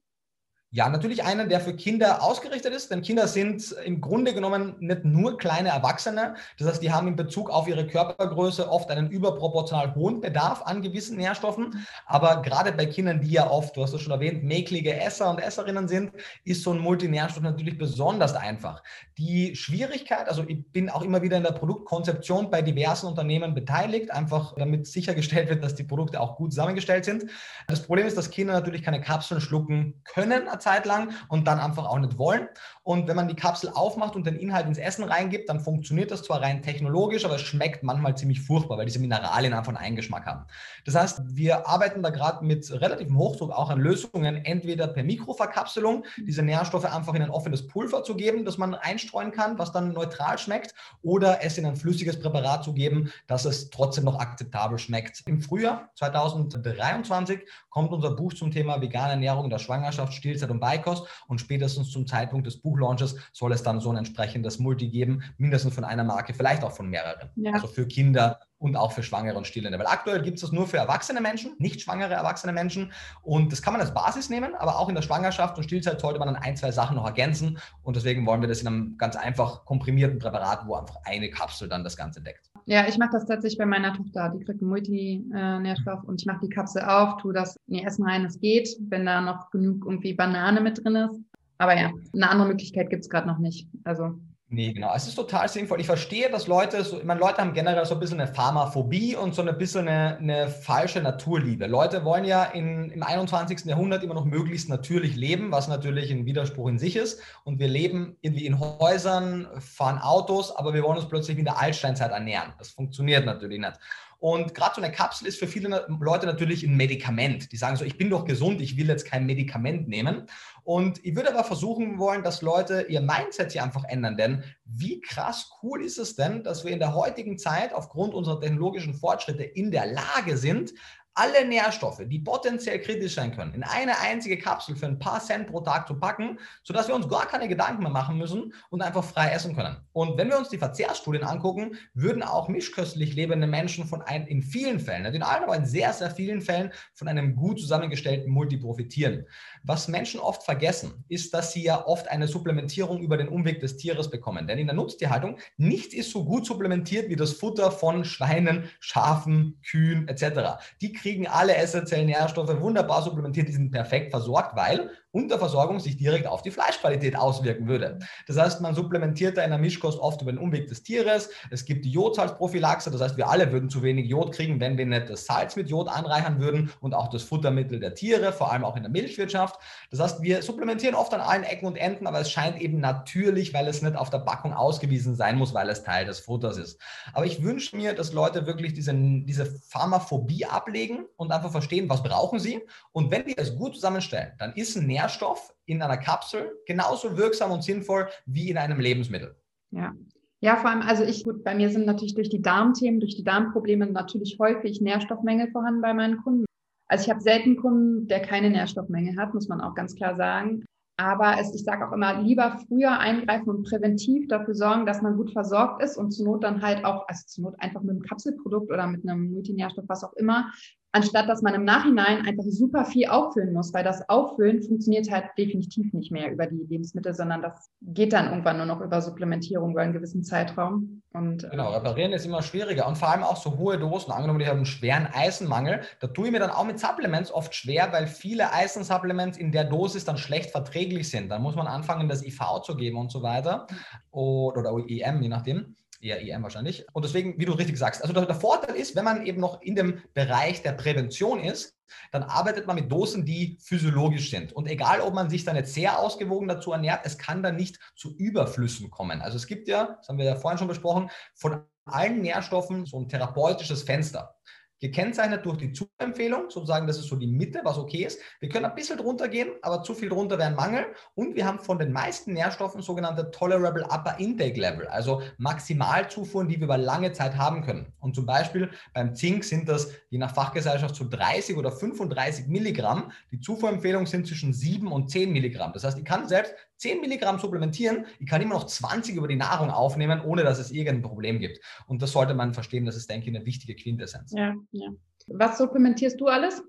Ja, 0.76 0.90
natürlich 0.90 1.24
einen, 1.24 1.50
der 1.50 1.60
für 1.60 1.76
Kinder 1.76 2.24
ausgerichtet 2.24 2.74
ist, 2.74 2.90
denn 2.90 3.04
Kinder 3.04 3.28
sind 3.28 3.74
im 3.86 4.02
Grunde 4.02 4.34
genommen 4.34 4.76
nicht 4.80 5.06
nur 5.06 5.38
kleine 5.38 5.70
Erwachsene. 5.70 6.34
Das 6.58 6.68
heißt, 6.68 6.82
die 6.82 6.92
haben 6.92 7.08
in 7.08 7.16
Bezug 7.16 7.52
auf 7.52 7.68
ihre 7.68 7.86
Körpergröße 7.86 8.68
oft 8.68 8.90
einen 8.90 9.12
überproportional 9.12 9.94
hohen 9.94 10.20
Bedarf 10.20 10.64
an 10.64 10.82
gewissen 10.82 11.18
Nährstoffen. 11.18 11.86
Aber 12.08 12.42
gerade 12.42 12.72
bei 12.72 12.88
Kindern, 12.88 13.22
die 13.22 13.34
ja 13.34 13.52
oft, 13.52 13.78
du 13.78 13.84
hast 13.84 13.94
es 13.94 14.02
schon 14.02 14.14
erwähnt, 14.14 14.44
mäklige 14.44 15.00
Esser 15.00 15.30
und 15.30 15.38
Esserinnen 15.38 15.88
sind, 15.88 16.12
ist 16.44 16.64
so 16.64 16.74
ein 16.74 16.80
Multinährstoff 16.80 17.44
natürlich 17.44 17.78
besonders 17.78 18.34
einfach. 18.34 18.82
Die 19.20 19.56
Schwierigkeit, 19.56 20.28
also 20.28 20.44
ich 20.48 20.66
bin 20.72 20.90
auch 20.90 21.04
immer 21.04 21.22
wieder 21.22 21.38
in 21.38 21.44
der 21.44 21.52
Produktkonzeption 21.52 22.50
bei 22.50 22.64
diversen 22.64 23.06
Unternehmen 23.06 23.54
beteiligt, 23.54 24.10
einfach 24.10 24.56
damit 24.56 24.88
sichergestellt 24.88 25.50
wird, 25.50 25.64
dass 25.64 25.76
die 25.76 25.84
Produkte 25.84 26.20
auch 26.20 26.36
gut 26.36 26.52
zusammengestellt 26.52 27.06
sind. 27.06 27.26
Das 27.68 27.84
Problem 27.84 28.08
ist, 28.08 28.18
dass 28.18 28.32
Kinder 28.32 28.54
natürlich 28.54 28.82
keine 28.82 29.02
Kapseln 29.02 29.40
schlucken 29.40 30.02
können 30.04 30.48
Zeit 30.64 30.86
lang 30.86 31.12
und 31.28 31.48
dann 31.48 31.60
einfach 31.60 31.86
auch 31.86 32.00
nicht 32.00 32.18
wollen. 32.18 32.48
Und 32.84 33.08
wenn 33.08 33.16
man 33.16 33.28
die 33.28 33.36
Kapsel 33.36 33.70
aufmacht 33.74 34.16
und 34.16 34.26
den 34.26 34.36
Inhalt 34.36 34.68
ins 34.68 34.78
Essen 34.78 35.04
reingibt, 35.04 35.48
dann 35.50 35.60
funktioniert 35.60 36.12
das 36.12 36.24
zwar 36.24 36.42
rein 36.42 36.62
technologisch, 36.62 37.24
aber 37.24 37.36
es 37.36 37.42
schmeckt 37.42 37.84
manchmal 37.84 38.18
ziemlich 38.18 38.42
furchtbar, 38.42 38.78
weil 38.78 38.86
diese 38.86 39.00
Mineralien 39.00 39.54
einfach 39.54 39.70
einen 39.70 39.78
Eingeschmack 39.78 40.26
haben. 40.26 40.46
Das 40.86 40.96
heißt, 40.96 41.22
wir 41.26 41.68
arbeiten 41.68 42.02
da 42.02 42.10
gerade 42.10 42.44
mit 42.44 42.70
relativem 42.72 43.18
Hochdruck 43.18 43.52
auch 43.52 43.70
an 43.70 43.80
Lösungen, 43.80 44.44
entweder 44.44 44.88
per 44.88 45.04
Mikroverkapselung, 45.04 46.06
diese 46.18 46.44
Nährstoffe 46.44 46.86
einfach 46.86 47.14
in 47.14 47.22
ein 47.22 47.30
offenes 47.30 47.68
Pulver 47.68 48.04
zu 48.04 48.16
geben, 48.16 48.46
das 48.46 48.58
man 48.58 48.76
einstreuen 48.76 49.32
kann, 49.32 49.58
was 49.58 49.72
dann 49.72 49.94
neutral 49.94 50.38
schmeckt, 50.38 50.74
oder 51.02 51.44
es 51.44 51.58
in 51.58 51.66
ein 51.66 51.76
flüssiges 51.76 52.20
Präparat 52.20 52.64
zu 52.64 52.74
geben, 52.74 53.12
dass 53.28 53.46
es 53.46 53.70
trotzdem 53.70 54.06
noch 54.06 54.20
akzeptabel 54.20 54.78
schmeckt. 54.78 55.24
Im 55.26 55.42
Frühjahr 55.42 55.90
2023 55.96 57.42
kommt 57.70 57.92
unser 57.92 58.12
Buch 58.12 58.34
zum 58.34 58.52
Thema 58.52 58.82
vegane 58.82 59.12
Ernährung 59.12 59.50
der 59.50 59.60
Schwangerschaft, 59.60 60.14
Stillzeit 60.14 60.50
und 60.54 60.60
Beikost 60.60 61.06
und 61.28 61.42
spätestens 61.42 61.92
zum 61.92 62.08
Zeitpunkt 62.08 62.48
des 62.48 62.62
Buchlaunches 62.62 63.18
soll 63.32 63.52
es 63.52 63.64
dann 63.64 63.82
so 63.82 63.90
ein 63.90 63.98
entsprechendes 63.98 64.60
Multi 64.60 64.90
geben, 64.90 65.24
mindestens 65.38 65.76
von 65.76 65.84
einer 65.84 66.04
Marke, 66.04 66.34
vielleicht 66.34 66.64
auch 66.64 66.72
von 66.72 66.90
mehreren. 66.90 67.30
Ja. 67.36 67.54
Also 67.54 67.68
für 67.68 67.88
Kinder 67.88 68.40
und 68.64 68.78
auch 68.78 68.94
für 68.94 69.04
Schwangere 69.04 69.38
und 69.38 69.46
Stillende. 69.46 69.78
Weil 69.78 69.88
aktuell 69.88 70.22
gibt 70.22 70.36
es 70.36 70.42
das 70.42 70.54
nur 70.54 70.68
für 70.68 70.78
erwachsene 70.78 71.20
Menschen, 71.20 71.54
nicht 71.60 71.82
schwangere 71.82 72.14
erwachsene 72.14 72.54
Menschen. 72.54 72.94
Und 73.22 73.52
das 73.52 73.62
kann 73.62 73.74
man 73.74 73.82
als 73.82 73.94
Basis 73.94 74.30
nehmen, 74.30 74.56
aber 74.56 74.80
auch 74.80 74.88
in 74.88 74.96
der 74.96 75.02
Schwangerschaft 75.02 75.58
und 75.58 75.66
Stillzeit 75.66 76.00
sollte 76.00 76.18
man 76.18 76.34
dann 76.34 76.38
ein, 76.38 76.56
zwei 76.56 76.72
Sachen 76.72 76.96
noch 76.96 77.06
ergänzen. 77.06 77.58
Und 77.84 77.98
deswegen 77.98 78.26
wollen 78.26 78.40
wir 78.40 78.48
das 78.48 78.62
in 78.62 78.68
einem 78.68 78.98
ganz 78.98 79.18
einfach 79.18 79.66
komprimierten 79.66 80.18
Präparat, 80.18 80.66
wo 80.66 80.76
einfach 80.76 80.96
eine 81.04 81.30
Kapsel 81.30 81.68
dann 81.68 81.84
das 81.84 81.98
Ganze 81.98 82.22
deckt. 82.22 82.52
Ja, 82.66 82.88
ich 82.88 82.98
mache 82.98 83.10
das 83.12 83.26
tatsächlich 83.26 83.58
bei 83.58 83.66
meiner 83.66 83.94
Tochter. 83.94 84.30
Die 84.30 84.46
kriegt 84.46 84.62
einen 84.62 84.70
Multinährstoff 84.70 86.02
und 86.06 86.22
ich 86.22 86.26
mache 86.26 86.40
die 86.44 86.50
Kapsel 86.50 86.84
auf, 86.84 87.18
tue 87.18 87.34
das 87.34 87.58
in 87.68 87.76
ihr 87.76 87.86
Essen 87.86 88.06
rein. 88.06 88.24
Es 88.24 88.40
geht, 88.40 88.70
wenn 88.88 89.06
da 89.06 89.20
noch 89.20 89.52
genug 89.52 89.84
irgendwie 89.86 90.14
Banane 90.14 90.62
mit 90.62 90.82
drin 90.82 90.96
ist. 90.96 91.20
Aber 91.58 91.78
ja, 91.78 91.92
eine 92.14 92.30
andere 92.30 92.48
Möglichkeit 92.48 92.90
gibt 92.90 93.04
es 93.04 93.10
gerade 93.10 93.28
noch 93.28 93.40
nicht. 93.40 93.68
Also 93.84 94.18
Nee, 94.54 94.72
genau. 94.72 94.94
Es 94.96 95.08
ist 95.08 95.16
total 95.16 95.50
sinnvoll. 95.50 95.80
Ich 95.80 95.88
verstehe, 95.88 96.30
dass 96.30 96.46
Leute, 96.46 96.84
so, 96.84 97.00
ich 97.00 97.06
meine, 97.06 97.20
Leute 97.20 97.40
haben 97.40 97.56
generell 97.56 97.84
so 97.88 97.96
ein 97.96 98.00
bisschen 98.00 98.22
eine 98.22 98.32
Pharmaphobie 98.32 99.16
und 99.16 99.34
so 99.34 99.42
ein 99.42 99.58
bisschen 99.58 99.88
eine, 99.88 100.18
eine 100.18 100.48
falsche 100.48 101.02
Naturliebe. 101.02 101.66
Leute 101.66 102.06
wollen 102.06 102.24
ja 102.24 102.44
in, 102.44 102.92
im 102.92 103.02
21. 103.02 103.66
Jahrhundert 103.66 104.04
immer 104.04 104.14
noch 104.14 104.26
möglichst 104.26 104.70
natürlich 104.70 105.16
leben, 105.16 105.52
was 105.52 105.68
natürlich 105.68 106.12
ein 106.12 106.28
Widerspruch 106.28 106.68
in 106.68 106.78
sich 106.78 106.96
ist. 106.96 107.20
Und 107.46 107.58
wir 107.58 107.68
leben 107.68 108.16
irgendwie 108.22 108.46
in 108.46 108.60
Häusern, 108.60 109.48
fahren 109.60 109.98
Autos, 109.98 110.56
aber 110.56 110.76
wir 110.76 110.84
wollen 110.84 110.98
uns 110.98 111.10
plötzlich 111.10 111.36
wie 111.36 111.42
in 111.42 111.46
der 111.46 111.60
Altsteinzeit 111.60 112.12
ernähren. 112.12 112.54
Das 112.60 112.70
funktioniert 112.70 113.26
natürlich 113.26 113.60
nicht. 113.60 113.80
Und 114.24 114.54
gerade 114.54 114.76
so 114.76 114.82
eine 114.82 114.94
Kapsel 114.94 115.28
ist 115.28 115.38
für 115.38 115.48
viele 115.48 115.86
Leute 116.00 116.26
natürlich 116.26 116.64
ein 116.64 116.78
Medikament. 116.78 117.52
Die 117.52 117.58
sagen 117.58 117.76
so, 117.76 117.84
ich 117.84 117.98
bin 117.98 118.10
doch 118.10 118.24
gesund, 118.24 118.62
ich 118.62 118.78
will 118.78 118.88
jetzt 118.88 119.06
kein 119.06 119.26
Medikament 119.26 119.90
nehmen. 119.90 120.28
Und 120.64 121.04
ich 121.04 121.14
würde 121.14 121.34
aber 121.34 121.44
versuchen 121.44 122.00
wollen, 122.00 122.24
dass 122.24 122.42
Leute 122.42 122.86
ihr 122.88 123.02
Mindset 123.02 123.52
hier 123.52 123.66
einfach 123.66 123.84
ändern. 123.84 124.16
Denn 124.16 124.46
wie 124.64 125.02
krass 125.02 125.52
cool 125.62 125.84
ist 125.84 125.98
es 125.98 126.16
denn, 126.16 126.42
dass 126.42 126.64
wir 126.64 126.72
in 126.72 126.80
der 126.80 126.96
heutigen 126.96 127.38
Zeit 127.38 127.74
aufgrund 127.74 128.14
unserer 128.14 128.40
technologischen 128.40 128.94
Fortschritte 128.94 129.44
in 129.44 129.72
der 129.72 129.88
Lage 129.88 130.38
sind, 130.38 130.74
alle 131.16 131.46
Nährstoffe, 131.48 132.02
die 132.06 132.20
potenziell 132.20 132.80
kritisch 132.80 133.16
sein 133.16 133.36
können, 133.36 133.54
in 133.54 133.64
eine 133.64 134.00
einzige 134.00 134.38
Kapsel 134.38 134.76
für 134.76 134.88
ein 134.88 135.00
paar 135.00 135.20
Cent 135.20 135.48
pro 135.48 135.62
Tag 135.62 135.88
zu 135.88 135.96
packen, 136.00 136.40
sodass 136.64 136.88
wir 136.88 136.96
uns 136.96 137.08
gar 137.08 137.28
keine 137.28 137.48
Gedanken 137.48 137.84
mehr 137.84 137.92
machen 137.92 138.18
müssen 138.18 138.54
und 138.70 138.82
einfach 138.82 139.04
frei 139.04 139.30
essen 139.30 139.56
können. 139.56 139.78
Und 139.92 140.18
wenn 140.18 140.30
wir 140.30 140.38
uns 140.38 140.50
die 140.50 140.58
Verzehrstudien 140.58 141.24
angucken, 141.24 141.76
würden 141.94 142.24
auch 142.24 142.48
mischköstlich 142.48 143.14
lebende 143.14 143.48
Menschen 143.48 143.86
von 143.86 144.02
einem, 144.02 144.26
in 144.28 144.42
vielen 144.42 144.80
Fällen, 144.80 145.04
nicht 145.04 145.16
in 145.16 145.24
allen, 145.24 145.44
aber 145.44 145.56
in 145.56 145.66
sehr, 145.66 145.94
sehr 145.94 146.10
vielen 146.10 146.42
Fällen 146.42 146.72
von 146.94 147.08
einem 147.08 147.36
gut 147.36 147.60
zusammengestellten 147.60 148.32
Multi 148.32 148.58
profitieren. 148.58 149.26
Was 149.64 149.88
Menschen 149.88 150.20
oft 150.20 150.44
vergessen, 150.44 151.04
ist, 151.10 151.34
dass 151.34 151.54
sie 151.54 151.64
ja 151.64 151.86
oft 151.86 152.08
eine 152.08 152.28
Supplementierung 152.28 153.02
über 153.02 153.18
den 153.18 153.30
Umweg 153.30 153.60
des 153.60 153.78
Tieres 153.78 154.10
bekommen. 154.10 154.48
Denn 154.48 154.58
in 154.58 154.68
der 154.68 154.76
Nutztierhaltung 154.76 155.38
nichts 155.58 155.94
ist 155.94 156.12
so 156.12 156.26
gut 156.26 156.46
supplementiert 156.46 157.10
wie 157.10 157.16
das 157.16 157.34
Futter 157.34 157.72
von 157.72 158.04
Schweinen, 158.04 158.70
Schafen, 158.80 159.60
Kühen 159.64 160.08
etc. 160.08 160.64
Die 160.82 160.92
kriegen 161.04 161.28
alle 161.28 161.58
essentiellen 161.58 162.06
Nährstoffe 162.06 162.62
wunderbar 162.62 163.02
supplementiert, 163.02 163.50
die 163.50 163.54
sind 163.54 163.72
perfekt 163.72 164.10
versorgt, 164.10 164.56
weil 164.56 164.90
Unterversorgung 165.14 165.80
sich 165.80 165.96
direkt 165.96 166.26
auf 166.26 166.42
die 166.42 166.50
Fleischqualität 166.50 167.16
auswirken 167.16 167.68
würde. 167.68 168.00
Das 168.26 168.38
heißt, 168.38 168.62
man 168.62 168.74
supplementiert 168.74 169.38
da 169.38 169.44
in 169.44 169.52
der 169.52 169.60
Mischkost 169.60 170.00
oft 170.00 170.24
über 170.24 170.32
den 170.32 170.40
Umweg 170.40 170.68
des 170.68 170.82
Tieres. 170.82 171.30
Es 171.52 171.66
gibt 171.66 171.86
die 171.86 171.92
Jodsalzprophylaxe, 171.92 172.90
das 172.90 173.00
heißt, 173.00 173.16
wir 173.16 173.30
alle 173.30 173.52
würden 173.52 173.70
zu 173.70 173.84
wenig 173.84 174.08
Jod 174.08 174.32
kriegen, 174.32 174.60
wenn 174.60 174.76
wir 174.76 174.88
nicht 174.88 175.10
das 175.10 175.28
Salz 175.28 175.56
mit 175.56 175.70
Jod 175.70 175.88
anreichern 175.88 176.40
würden 176.40 176.72
und 176.82 176.96
auch 176.96 177.10
das 177.10 177.22
Futtermittel 177.22 177.80
der 177.80 177.94
Tiere, 177.94 178.34
vor 178.34 178.52
allem 178.52 178.66
auch 178.66 178.76
in 178.76 178.82
der 178.82 178.92
Milchwirtschaft. 178.92 179.60
Das 179.92 180.00
heißt, 180.00 180.24
wir 180.24 180.42
supplementieren 180.42 180.96
oft 180.96 181.14
an 181.14 181.22
allen 181.22 181.44
Ecken 181.44 181.68
und 181.68 181.76
Enden, 181.76 182.08
aber 182.08 182.20
es 182.20 182.32
scheint 182.32 182.60
eben 182.60 182.80
natürlich, 182.80 183.54
weil 183.54 183.68
es 183.68 183.84
nicht 183.84 183.96
auf 183.96 184.10
der 184.10 184.20
Packung 184.20 184.54
ausgewiesen 184.54 185.16
sein 185.16 185.38
muss, 185.38 185.54
weil 185.54 185.70
es 185.70 185.84
Teil 185.84 186.08
des 186.08 186.22
Futters 186.22 186.58
ist. 186.58 186.82
Aber 187.14 187.28
ich 187.28 187.44
wünsche 187.44 187.76
mir, 187.76 187.94
dass 187.94 188.14
Leute 188.14 188.48
wirklich 188.48 188.74
diese, 188.74 188.94
diese 188.96 189.46
Pharmaphobie 189.46 190.46
ablegen 190.46 191.06
und 191.18 191.32
einfach 191.32 191.52
verstehen, 191.52 191.88
was 191.88 192.02
brauchen 192.02 192.40
sie. 192.40 192.62
Und 192.92 193.12
wenn 193.12 193.28
wir 193.28 193.38
es 193.38 193.56
gut 193.56 193.76
zusammenstellen, 193.76 194.32
dann 194.40 194.54
ist 194.54 194.76
ein 194.76 194.88
Nähr 194.88 195.03
Nährstoff 195.04 195.54
in 195.66 195.82
einer 195.82 195.98
Kapsel 195.98 196.52
genauso 196.66 197.18
wirksam 197.18 197.52
und 197.52 197.64
sinnvoll 197.64 198.08
wie 198.26 198.50
in 198.50 198.58
einem 198.58 198.80
Lebensmittel. 198.80 199.36
Ja. 199.72 199.94
Ja, 200.40 200.58
vor 200.58 200.70
allem, 200.70 200.82
also 200.82 201.04
ich, 201.04 201.24
gut, 201.24 201.46
bei 201.46 201.56
mir 201.56 201.70
sind 201.70 201.86
natürlich 201.86 202.16
durch 202.16 202.28
die 202.28 202.42
Darmthemen, 202.42 203.00
durch 203.00 203.16
die 203.16 203.24
Darmprobleme 203.24 203.86
natürlich 203.86 204.38
häufig 204.40 204.82
Nährstoffmängel 204.82 205.50
vorhanden 205.52 205.82
bei 205.82 205.94
meinen 205.94 206.18
Kunden. 206.18 206.44
Also 206.88 207.06
ich 207.06 207.10
habe 207.10 207.22
selten 207.22 207.56
Kunden, 207.56 208.08
der 208.10 208.22
keine 208.22 208.50
Nährstoffmenge 208.50 209.16
hat, 209.16 209.34
muss 209.34 209.48
man 209.48 209.62
auch 209.62 209.74
ganz 209.74 209.96
klar 209.96 210.16
sagen. 210.16 210.66
Aber 210.98 211.40
es, 211.40 211.56
ich 211.56 211.64
sage 211.64 211.88
auch 211.88 211.94
immer, 211.94 212.22
lieber 212.22 212.60
früher 212.68 213.00
eingreifen 213.00 213.50
und 213.50 213.64
präventiv 213.64 214.28
dafür 214.28 214.54
sorgen, 214.54 214.86
dass 214.86 215.02
man 215.02 215.16
gut 215.16 215.32
versorgt 215.32 215.82
ist 215.82 215.98
und 215.98 216.12
zur 216.12 216.26
Not 216.26 216.44
dann 216.44 216.62
halt 216.62 216.84
auch, 216.84 217.08
also 217.08 217.24
zur 217.26 217.46
Not 217.46 217.56
einfach 217.60 217.82
mit 217.82 217.92
einem 217.92 218.02
Kapselprodukt 218.02 218.70
oder 218.70 218.86
mit 218.88 219.08
einem 219.08 219.32
Multinährstoff, 219.32 219.86
was 219.88 220.04
auch 220.04 220.14
immer, 220.14 220.52
anstatt 220.94 221.28
dass 221.28 221.42
man 221.42 221.56
im 221.56 221.66
Nachhinein 221.66 222.26
einfach 222.26 222.44
super 222.46 222.86
viel 222.86 223.08
auffüllen 223.08 223.52
muss, 223.52 223.74
weil 223.74 223.84
das 223.84 224.08
Auffüllen 224.10 224.62
funktioniert 224.62 225.12
halt 225.12 225.26
definitiv 225.38 225.92
nicht 225.92 226.12
mehr 226.12 226.32
über 226.32 226.46
die 226.46 226.66
Lebensmittel, 226.70 227.14
sondern 227.14 227.42
das 227.42 227.70
geht 227.82 228.14
dann 228.14 228.30
irgendwann 228.30 228.58
nur 228.58 228.68
noch 228.68 228.80
über 228.80 229.02
Supplementierung 229.02 229.72
über 229.72 229.82
einen 229.82 229.94
gewissen 229.94 230.24
Zeitraum. 230.24 231.02
Und, 231.14 231.44
äh, 231.44 231.50
genau, 231.50 231.72
reparieren 231.72 232.14
ist 232.14 232.26
immer 232.26 232.44
schwieriger 232.44 232.88
und 232.88 232.98
vor 232.98 233.10
allem 233.10 233.24
auch 233.24 233.38
so 233.38 233.58
hohe 233.58 233.78
Dosen. 233.78 234.12
Angenommen, 234.12 234.40
ich 234.40 234.48
habe 234.48 234.58
einen 234.58 234.66
schweren 234.66 235.08
Eisenmangel, 235.12 235.82
da 236.00 236.08
tue 236.08 236.28
ich 236.28 236.32
mir 236.32 236.40
dann 236.40 236.52
auch 236.52 236.66
mit 236.66 236.80
Supplements 236.80 237.32
oft 237.32 237.54
schwer, 237.56 237.92
weil 237.92 238.06
viele 238.06 238.54
Eisensupplements 238.54 239.38
in 239.38 239.52
der 239.52 239.64
Dosis 239.64 240.06
dann 240.06 240.18
schlecht 240.18 240.52
verträglich 240.52 241.10
sind. 241.10 241.30
Dann 241.30 241.42
muss 241.42 241.56
man 241.56 241.68
anfangen, 241.68 242.08
das 242.08 242.24
IV 242.24 242.62
zu 242.64 242.76
geben 242.76 242.98
und 242.98 243.12
so 243.12 243.24
weiter 243.24 243.66
oder, 244.12 244.72
oder 244.74 244.86
EM, 244.88 245.22
je 245.24 245.30
nachdem 245.30 245.76
eher 246.04 246.22
EM 246.22 246.44
wahrscheinlich. 246.44 246.86
Und 246.94 247.06
deswegen, 247.06 247.40
wie 247.40 247.46
du 247.46 247.54
richtig 247.54 247.78
sagst, 247.78 248.02
also 248.02 248.14
der, 248.14 248.26
der, 248.26 248.36
Vorteil 248.36 248.76
ist, 248.76 248.96
wenn 248.96 249.06
man 249.06 249.26
eben 249.26 249.40
noch 249.40 249.62
in 249.62 249.76
dem 249.76 250.02
Bereich 250.14 250.62
der 250.62 250.74
Prävention 250.74 251.40
ist, 251.40 251.76
dann 252.12 252.24
arbeitet 252.24 252.68
man 252.68 252.76
mit 252.76 252.92
Dosen, 252.92 253.26
die 253.26 253.58
physiologisch 253.62 254.30
sind. 254.30 254.54
Und 254.54 254.68
egal, 254.68 255.02
ob 255.02 255.14
man 255.14 255.30
sich 255.30 255.44
dann 255.46 255.56
jetzt 255.56 255.74
sehr 255.74 256.00
ausgewogen 256.00 256.48
dazu 256.48 256.72
ernährt, 256.72 257.06
es 257.06 257.18
kann 257.18 257.44
dann 257.44 257.56
nicht 257.56 257.80
zu 257.96 258.16
Überflüssen 258.18 258.90
kommen. 258.90 259.22
Also 259.22 259.38
es 259.38 259.48
gibt 259.48 259.68
ja, 259.68 259.96
das 259.98 260.10
haben 260.10 260.18
wir 260.18 260.26
ja 260.26 260.36
vorhin 260.36 260.58
schon 260.58 260.68
besprochen, 260.68 261.10
von 261.36 261.64
allen 261.86 262.22
Nährstoffen 262.22 262.86
so 262.86 263.00
ein 263.00 263.10
therapeutisches 263.10 263.84
Fenster 263.84 264.36
gekennzeichnet 264.84 265.46
durch 265.46 265.58
die 265.60 265.72
Zuempfehlung, 265.72 266.50
sozusagen, 266.50 266.88
das 266.88 266.98
ist 266.98 267.08
so 267.08 267.16
die 267.16 267.28
Mitte, 267.28 267.62
was 267.64 267.78
okay 267.78 268.04
ist. 268.04 268.20
Wir 268.42 268.50
können 268.50 268.66
ein 268.66 268.76
bisschen 268.76 268.98
drunter 268.98 269.30
gehen, 269.30 269.52
aber 269.62 269.82
zu 269.82 269.94
viel 269.94 270.10
drunter 270.10 270.38
wäre 270.38 270.50
ein 270.50 270.56
Mangel. 270.56 270.88
Und 271.16 271.36
wir 271.36 271.46
haben 271.46 271.60
von 271.60 271.80
den 271.80 271.94
meisten 271.94 272.34
Nährstoffen 272.34 272.82
sogenannte 272.82 273.32
Tolerable 273.32 273.86
Upper 273.86 274.20
Intake 274.20 274.60
Level, 274.60 274.86
also 274.88 275.22
Maximalzufuhren, 275.38 276.50
die 276.50 276.58
wir 276.58 276.66
über 276.66 276.78
lange 276.78 277.14
Zeit 277.14 277.38
haben 277.38 277.62
können. 277.62 277.94
Und 278.02 278.14
zum 278.14 278.26
Beispiel 278.26 278.72
beim 278.94 279.16
Zink 279.16 279.46
sind 279.46 279.70
das 279.70 279.90
je 280.10 280.18
nach 280.18 280.36
Fachgesellschaft 280.36 280.96
zu 280.96 281.06
so 281.06 281.10
30 281.10 281.56
oder 281.56 281.72
35 281.72 282.48
Milligramm. 282.48 283.14
Die 283.32 283.40
Zufuhrempfehlungen 283.40 284.06
sind 284.06 284.28
zwischen 284.28 284.52
7 284.52 284.92
und 284.92 285.10
10 285.10 285.32
Milligramm. 285.32 285.72
Das 285.72 285.86
heißt, 285.86 285.98
ich 285.98 286.04
kann 286.04 286.28
selbst 286.28 286.54
10 286.84 287.00
Milligramm 287.00 287.40
supplementieren, 287.40 288.06
ich 288.20 288.28
kann 288.28 288.42
immer 288.42 288.56
noch 288.56 288.66
20 288.66 289.16
über 289.16 289.30
die 289.30 289.38
Nahrung 289.38 289.70
aufnehmen, 289.70 290.20
ohne 290.22 290.44
dass 290.44 290.60
es 290.60 290.70
irgendein 290.70 291.02
Problem 291.02 291.40
gibt. 291.40 291.62
Und 291.88 292.02
das 292.02 292.12
sollte 292.12 292.34
man 292.34 292.54
verstehen, 292.54 292.86
das 292.86 292.98
ist, 292.98 293.10
denke 293.10 293.30
ich, 293.30 293.36
eine 293.36 293.46
wichtige 293.46 293.74
Quintessenz. 293.74 294.34
Ja, 294.36 294.54
ja. 294.72 294.90
Was 295.28 295.58
supplementierst 295.58 296.20
du 296.20 296.28
alles? 296.28 296.62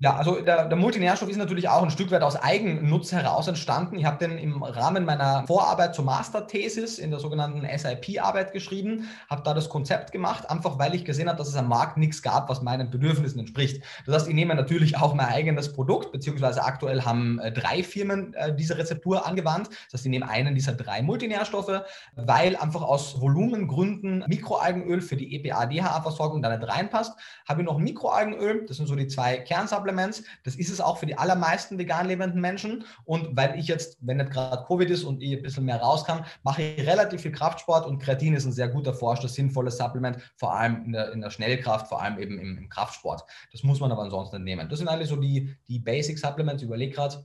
Ja, 0.00 0.16
also 0.16 0.40
der, 0.40 0.66
der, 0.66 0.76
Multinährstoff 0.76 1.28
ist 1.28 1.36
natürlich 1.36 1.68
auch 1.68 1.84
ein 1.84 1.90
Stück 1.90 2.10
weit 2.10 2.22
aus 2.22 2.34
Eigennutz 2.34 3.12
heraus 3.12 3.46
entstanden. 3.46 3.96
Ich 3.96 4.04
habe 4.04 4.18
den 4.18 4.36
im 4.36 4.60
Rahmen 4.64 5.04
meiner 5.04 5.44
Vorarbeit 5.46 5.94
zur 5.94 6.04
Masterthesis 6.04 6.98
in 6.98 7.12
der 7.12 7.20
sogenannten 7.20 7.64
SIP-Arbeit 7.78 8.52
geschrieben, 8.52 9.08
habe 9.30 9.42
da 9.44 9.54
das 9.54 9.68
Konzept 9.68 10.10
gemacht, 10.10 10.50
einfach 10.50 10.80
weil 10.80 10.96
ich 10.96 11.04
gesehen 11.04 11.28
habe, 11.28 11.38
dass 11.38 11.46
es 11.46 11.54
am 11.54 11.68
Markt 11.68 11.96
nichts 11.96 12.22
gab, 12.22 12.48
was 12.48 12.60
meinen 12.60 12.90
Bedürfnissen 12.90 13.38
entspricht. 13.38 13.84
Das 14.04 14.16
heißt, 14.16 14.28
ich 14.28 14.34
nehme 14.34 14.56
natürlich 14.56 14.96
auch 14.96 15.14
mein 15.14 15.28
eigenes 15.28 15.72
Produkt, 15.72 16.10
beziehungsweise 16.10 16.64
aktuell 16.64 17.02
haben 17.02 17.38
äh, 17.38 17.52
drei 17.52 17.84
Firmen 17.84 18.34
äh, 18.34 18.52
diese 18.52 18.78
Rezeptur 18.78 19.26
angewandt. 19.26 19.68
Das 19.68 20.00
heißt, 20.00 20.06
ich 20.06 20.10
nehme 20.10 20.28
einen 20.28 20.56
dieser 20.56 20.72
drei 20.72 21.02
Multinährstoffe, 21.02 21.82
weil 22.16 22.56
einfach 22.56 22.82
aus 22.82 23.20
Volumengründen 23.20 24.24
Mikroalgenöl 24.26 25.00
für 25.00 25.16
die 25.16 25.36
EPA-DHA-Versorgung 25.36 26.42
da 26.42 26.56
nicht 26.56 26.68
reinpasst. 26.68 27.16
Habe 27.48 27.62
ich 27.62 27.66
noch 27.66 27.78
Mikroalgenöl, 27.78 28.66
das 28.66 28.78
sind 28.78 28.86
so 28.86 28.96
die 28.96 29.06
zwei 29.06 29.38
Kern 29.38 29.67
Supplements. 29.68 30.24
Das 30.44 30.56
ist 30.56 30.70
es 30.70 30.80
auch 30.80 30.98
für 30.98 31.06
die 31.06 31.16
allermeisten 31.16 31.78
vegan 31.78 32.06
lebenden 32.06 32.40
Menschen. 32.40 32.84
Und 33.04 33.36
weil 33.36 33.58
ich 33.58 33.68
jetzt, 33.68 33.98
wenn 34.00 34.16
nicht 34.16 34.30
gerade 34.30 34.64
Covid 34.66 34.90
ist 34.90 35.04
und 35.04 35.22
ich 35.22 35.36
ein 35.36 35.42
bisschen 35.42 35.64
mehr 35.64 35.80
raus 35.80 36.04
kann, 36.04 36.24
mache 36.42 36.62
ich 36.62 36.86
relativ 36.86 37.22
viel 37.22 37.32
Kraftsport 37.32 37.86
und 37.86 37.98
Kreatin 37.98 38.34
ist 38.34 38.44
ein 38.44 38.52
sehr 38.52 38.68
gut 38.68 38.86
erforschtes, 38.86 39.34
sinnvolles 39.34 39.76
Supplement, 39.76 40.18
vor 40.36 40.54
allem 40.54 40.84
in 40.84 40.92
der, 40.92 41.12
in 41.12 41.20
der 41.20 41.30
Schnellkraft, 41.30 41.88
vor 41.88 42.02
allem 42.02 42.18
eben 42.18 42.38
im, 42.38 42.58
im 42.58 42.68
Kraftsport. 42.68 43.24
Das 43.52 43.62
muss 43.62 43.80
man 43.80 43.92
aber 43.92 44.02
ansonsten 44.02 44.42
nehmen. 44.42 44.68
Das 44.68 44.78
sind 44.78 44.88
eigentlich 44.88 45.08
so 45.08 45.16
die, 45.16 45.54
die 45.68 45.78
Basic 45.78 46.18
Supplements, 46.18 46.62
überlege 46.62 46.94
gerade. 46.94 47.22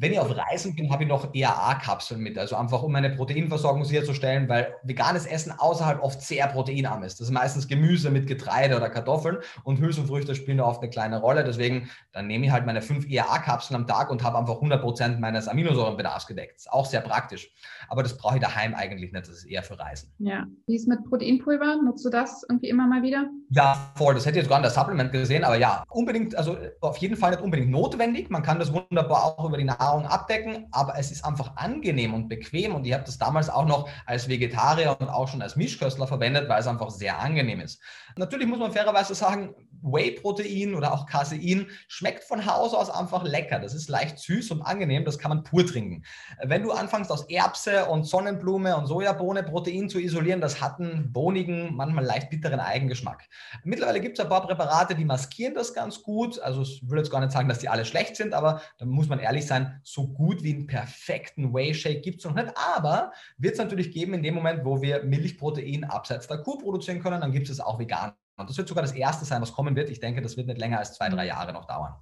Wenn 0.00 0.12
ich 0.12 0.18
auf 0.18 0.34
Reisen 0.34 0.74
bin, 0.74 0.90
habe 0.90 1.02
ich 1.02 1.10
noch 1.10 1.34
EAA-Kapseln 1.34 2.22
mit, 2.22 2.38
also 2.38 2.56
einfach 2.56 2.82
um 2.82 2.90
meine 2.90 3.10
Proteinversorgung 3.10 3.84
sicherzustellen, 3.84 4.48
weil 4.48 4.74
veganes 4.82 5.26
Essen 5.26 5.52
außerhalb 5.52 6.02
oft 6.02 6.22
sehr 6.22 6.46
proteinarm 6.46 7.02
ist. 7.02 7.20
Das 7.20 7.28
ist 7.28 7.34
meistens 7.34 7.68
Gemüse 7.68 8.10
mit 8.10 8.26
Getreide 8.26 8.78
oder 8.78 8.88
Kartoffeln 8.88 9.36
und 9.62 9.78
Hülsenfrüchte 9.78 10.34
spielen 10.34 10.56
da 10.56 10.64
oft 10.64 10.80
eine 10.80 10.88
kleine 10.88 11.20
Rolle. 11.20 11.44
Deswegen, 11.44 11.90
dann 12.12 12.28
nehme 12.28 12.46
ich 12.46 12.50
halt 12.50 12.64
meine 12.64 12.80
fünf 12.80 13.10
EAA-Kapseln 13.10 13.76
am 13.78 13.86
Tag 13.86 14.10
und 14.10 14.24
habe 14.24 14.38
einfach 14.38 14.54
100 14.54 14.80
Prozent 14.80 15.20
meines 15.20 15.48
Aminosäurenbedarfs 15.48 16.26
gedeckt. 16.26 16.56
Ist 16.56 16.72
auch 16.72 16.86
sehr 16.86 17.02
praktisch. 17.02 17.52
Aber 17.90 18.02
das 18.02 18.16
brauche 18.16 18.36
ich 18.36 18.40
daheim 18.40 18.74
eigentlich 18.74 19.12
nicht. 19.12 19.28
Das 19.28 19.36
ist 19.36 19.44
eher 19.44 19.62
für 19.62 19.78
Reisen. 19.78 20.10
Ja. 20.16 20.46
Wie 20.66 20.76
ist 20.76 20.88
mit 20.88 21.04
Proteinpulver? 21.10 21.76
Nutzt 21.84 22.06
du 22.06 22.08
das 22.08 22.42
irgendwie 22.48 22.70
immer 22.70 22.86
mal 22.86 23.02
wieder? 23.02 23.28
Ja, 23.50 23.92
voll. 23.96 24.14
Das 24.14 24.24
hätte 24.24 24.38
ich 24.38 24.44
jetzt 24.44 24.48
gar 24.48 24.56
in 24.56 24.62
der 24.62 24.72
Supplement 24.72 25.12
gesehen, 25.12 25.44
aber 25.44 25.56
ja, 25.56 25.84
unbedingt, 25.90 26.34
also 26.36 26.56
auf 26.80 26.96
jeden 26.96 27.16
Fall 27.16 27.32
nicht 27.32 27.42
unbedingt 27.42 27.70
notwendig. 27.70 28.30
Man 28.30 28.42
kann 28.42 28.58
das 28.58 28.72
wunderbar 28.72 29.24
auch 29.24 29.44
über 29.44 29.58
die 29.58 29.64
Nahrung 29.64 29.89
abdecken, 29.90 30.68
aber 30.70 30.98
es 30.98 31.10
ist 31.10 31.24
einfach 31.24 31.56
angenehm 31.56 32.14
und 32.14 32.28
bequem 32.28 32.74
und 32.74 32.86
ich 32.86 32.92
habe 32.92 33.04
das 33.04 33.18
damals 33.18 33.50
auch 33.50 33.66
noch 33.66 33.88
als 34.06 34.28
Vegetarier 34.28 34.96
und 34.98 35.08
auch 35.08 35.28
schon 35.28 35.42
als 35.42 35.56
Mischköstler 35.56 36.06
verwendet, 36.06 36.48
weil 36.48 36.60
es 36.60 36.66
einfach 36.66 36.90
sehr 36.90 37.18
angenehm 37.18 37.60
ist. 37.60 37.80
Natürlich 38.16 38.46
muss 38.46 38.58
man 38.58 38.72
fairerweise 38.72 39.14
sagen, 39.14 39.54
Whey-Protein 39.82 40.74
oder 40.74 40.92
auch 40.92 41.06
Casein 41.06 41.66
schmeckt 41.88 42.24
von 42.24 42.46
Haus 42.46 42.74
aus 42.74 42.90
einfach 42.90 43.24
lecker. 43.24 43.58
Das 43.58 43.74
ist 43.74 43.88
leicht 43.88 44.18
süß 44.18 44.50
und 44.52 44.62
angenehm, 44.62 45.04
das 45.04 45.18
kann 45.18 45.30
man 45.30 45.42
pur 45.42 45.66
trinken. 45.66 46.04
Wenn 46.42 46.62
du 46.62 46.72
anfängst 46.72 47.10
aus 47.10 47.24
Erbse 47.28 47.86
und 47.86 48.04
Sonnenblume 48.04 48.76
und 48.76 48.86
Sojabohne 48.86 49.42
Protein 49.42 49.88
zu 49.88 49.98
isolieren, 49.98 50.40
das 50.40 50.60
hat 50.60 50.80
einen 50.80 51.12
bonigen, 51.12 51.74
manchmal 51.74 52.04
leicht 52.04 52.30
bitteren 52.30 52.60
Eigengeschmack. 52.60 53.28
Mittlerweile 53.64 54.00
gibt 54.00 54.18
es 54.18 54.24
ein 54.24 54.28
paar 54.28 54.46
Präparate, 54.46 54.94
die 54.94 55.04
maskieren 55.04 55.54
das 55.54 55.74
ganz 55.74 56.02
gut. 56.02 56.38
Also 56.40 56.62
ich 56.62 56.82
will 56.88 56.98
jetzt 56.98 57.10
gar 57.10 57.20
nicht 57.20 57.32
sagen, 57.32 57.48
dass 57.48 57.58
die 57.58 57.68
alle 57.68 57.84
schlecht 57.84 58.16
sind, 58.16 58.34
aber 58.34 58.60
da 58.78 58.86
muss 58.86 59.08
man 59.08 59.18
ehrlich 59.18 59.46
sein, 59.46 59.80
so 59.82 60.08
gut 60.08 60.42
wie 60.42 60.54
einen 60.54 60.66
perfekten 60.66 61.54
Whey-Shake 61.54 62.02
gibt 62.02 62.20
es 62.20 62.24
noch 62.24 62.34
nicht. 62.34 62.52
Aber 62.56 63.12
wird 63.38 63.54
es 63.54 63.58
natürlich 63.58 63.92
geben 63.92 64.14
in 64.14 64.22
dem 64.22 64.34
Moment, 64.34 64.64
wo 64.64 64.82
wir 64.82 65.04
Milchprotein 65.04 65.84
abseits 65.84 66.26
der 66.26 66.38
Kuh 66.38 66.58
produzieren 66.58 67.02
können, 67.02 67.20
dann 67.20 67.32
gibt 67.32 67.48
es 67.48 67.60
auch 67.60 67.78
vegan 67.78 68.12
und 68.40 68.50
das 68.50 68.56
wird 68.56 68.68
sogar 68.68 68.82
das 68.82 68.92
erste 68.92 69.24
sein, 69.24 69.42
was 69.42 69.52
kommen 69.52 69.76
wird. 69.76 69.90
Ich 69.90 70.00
denke, 70.00 70.22
das 70.22 70.36
wird 70.36 70.46
nicht 70.46 70.58
länger 70.58 70.78
als 70.78 70.94
zwei, 70.94 71.08
drei 71.08 71.22
mhm. 71.22 71.28
Jahre 71.28 71.52
noch 71.52 71.66
dauern. 71.66 71.94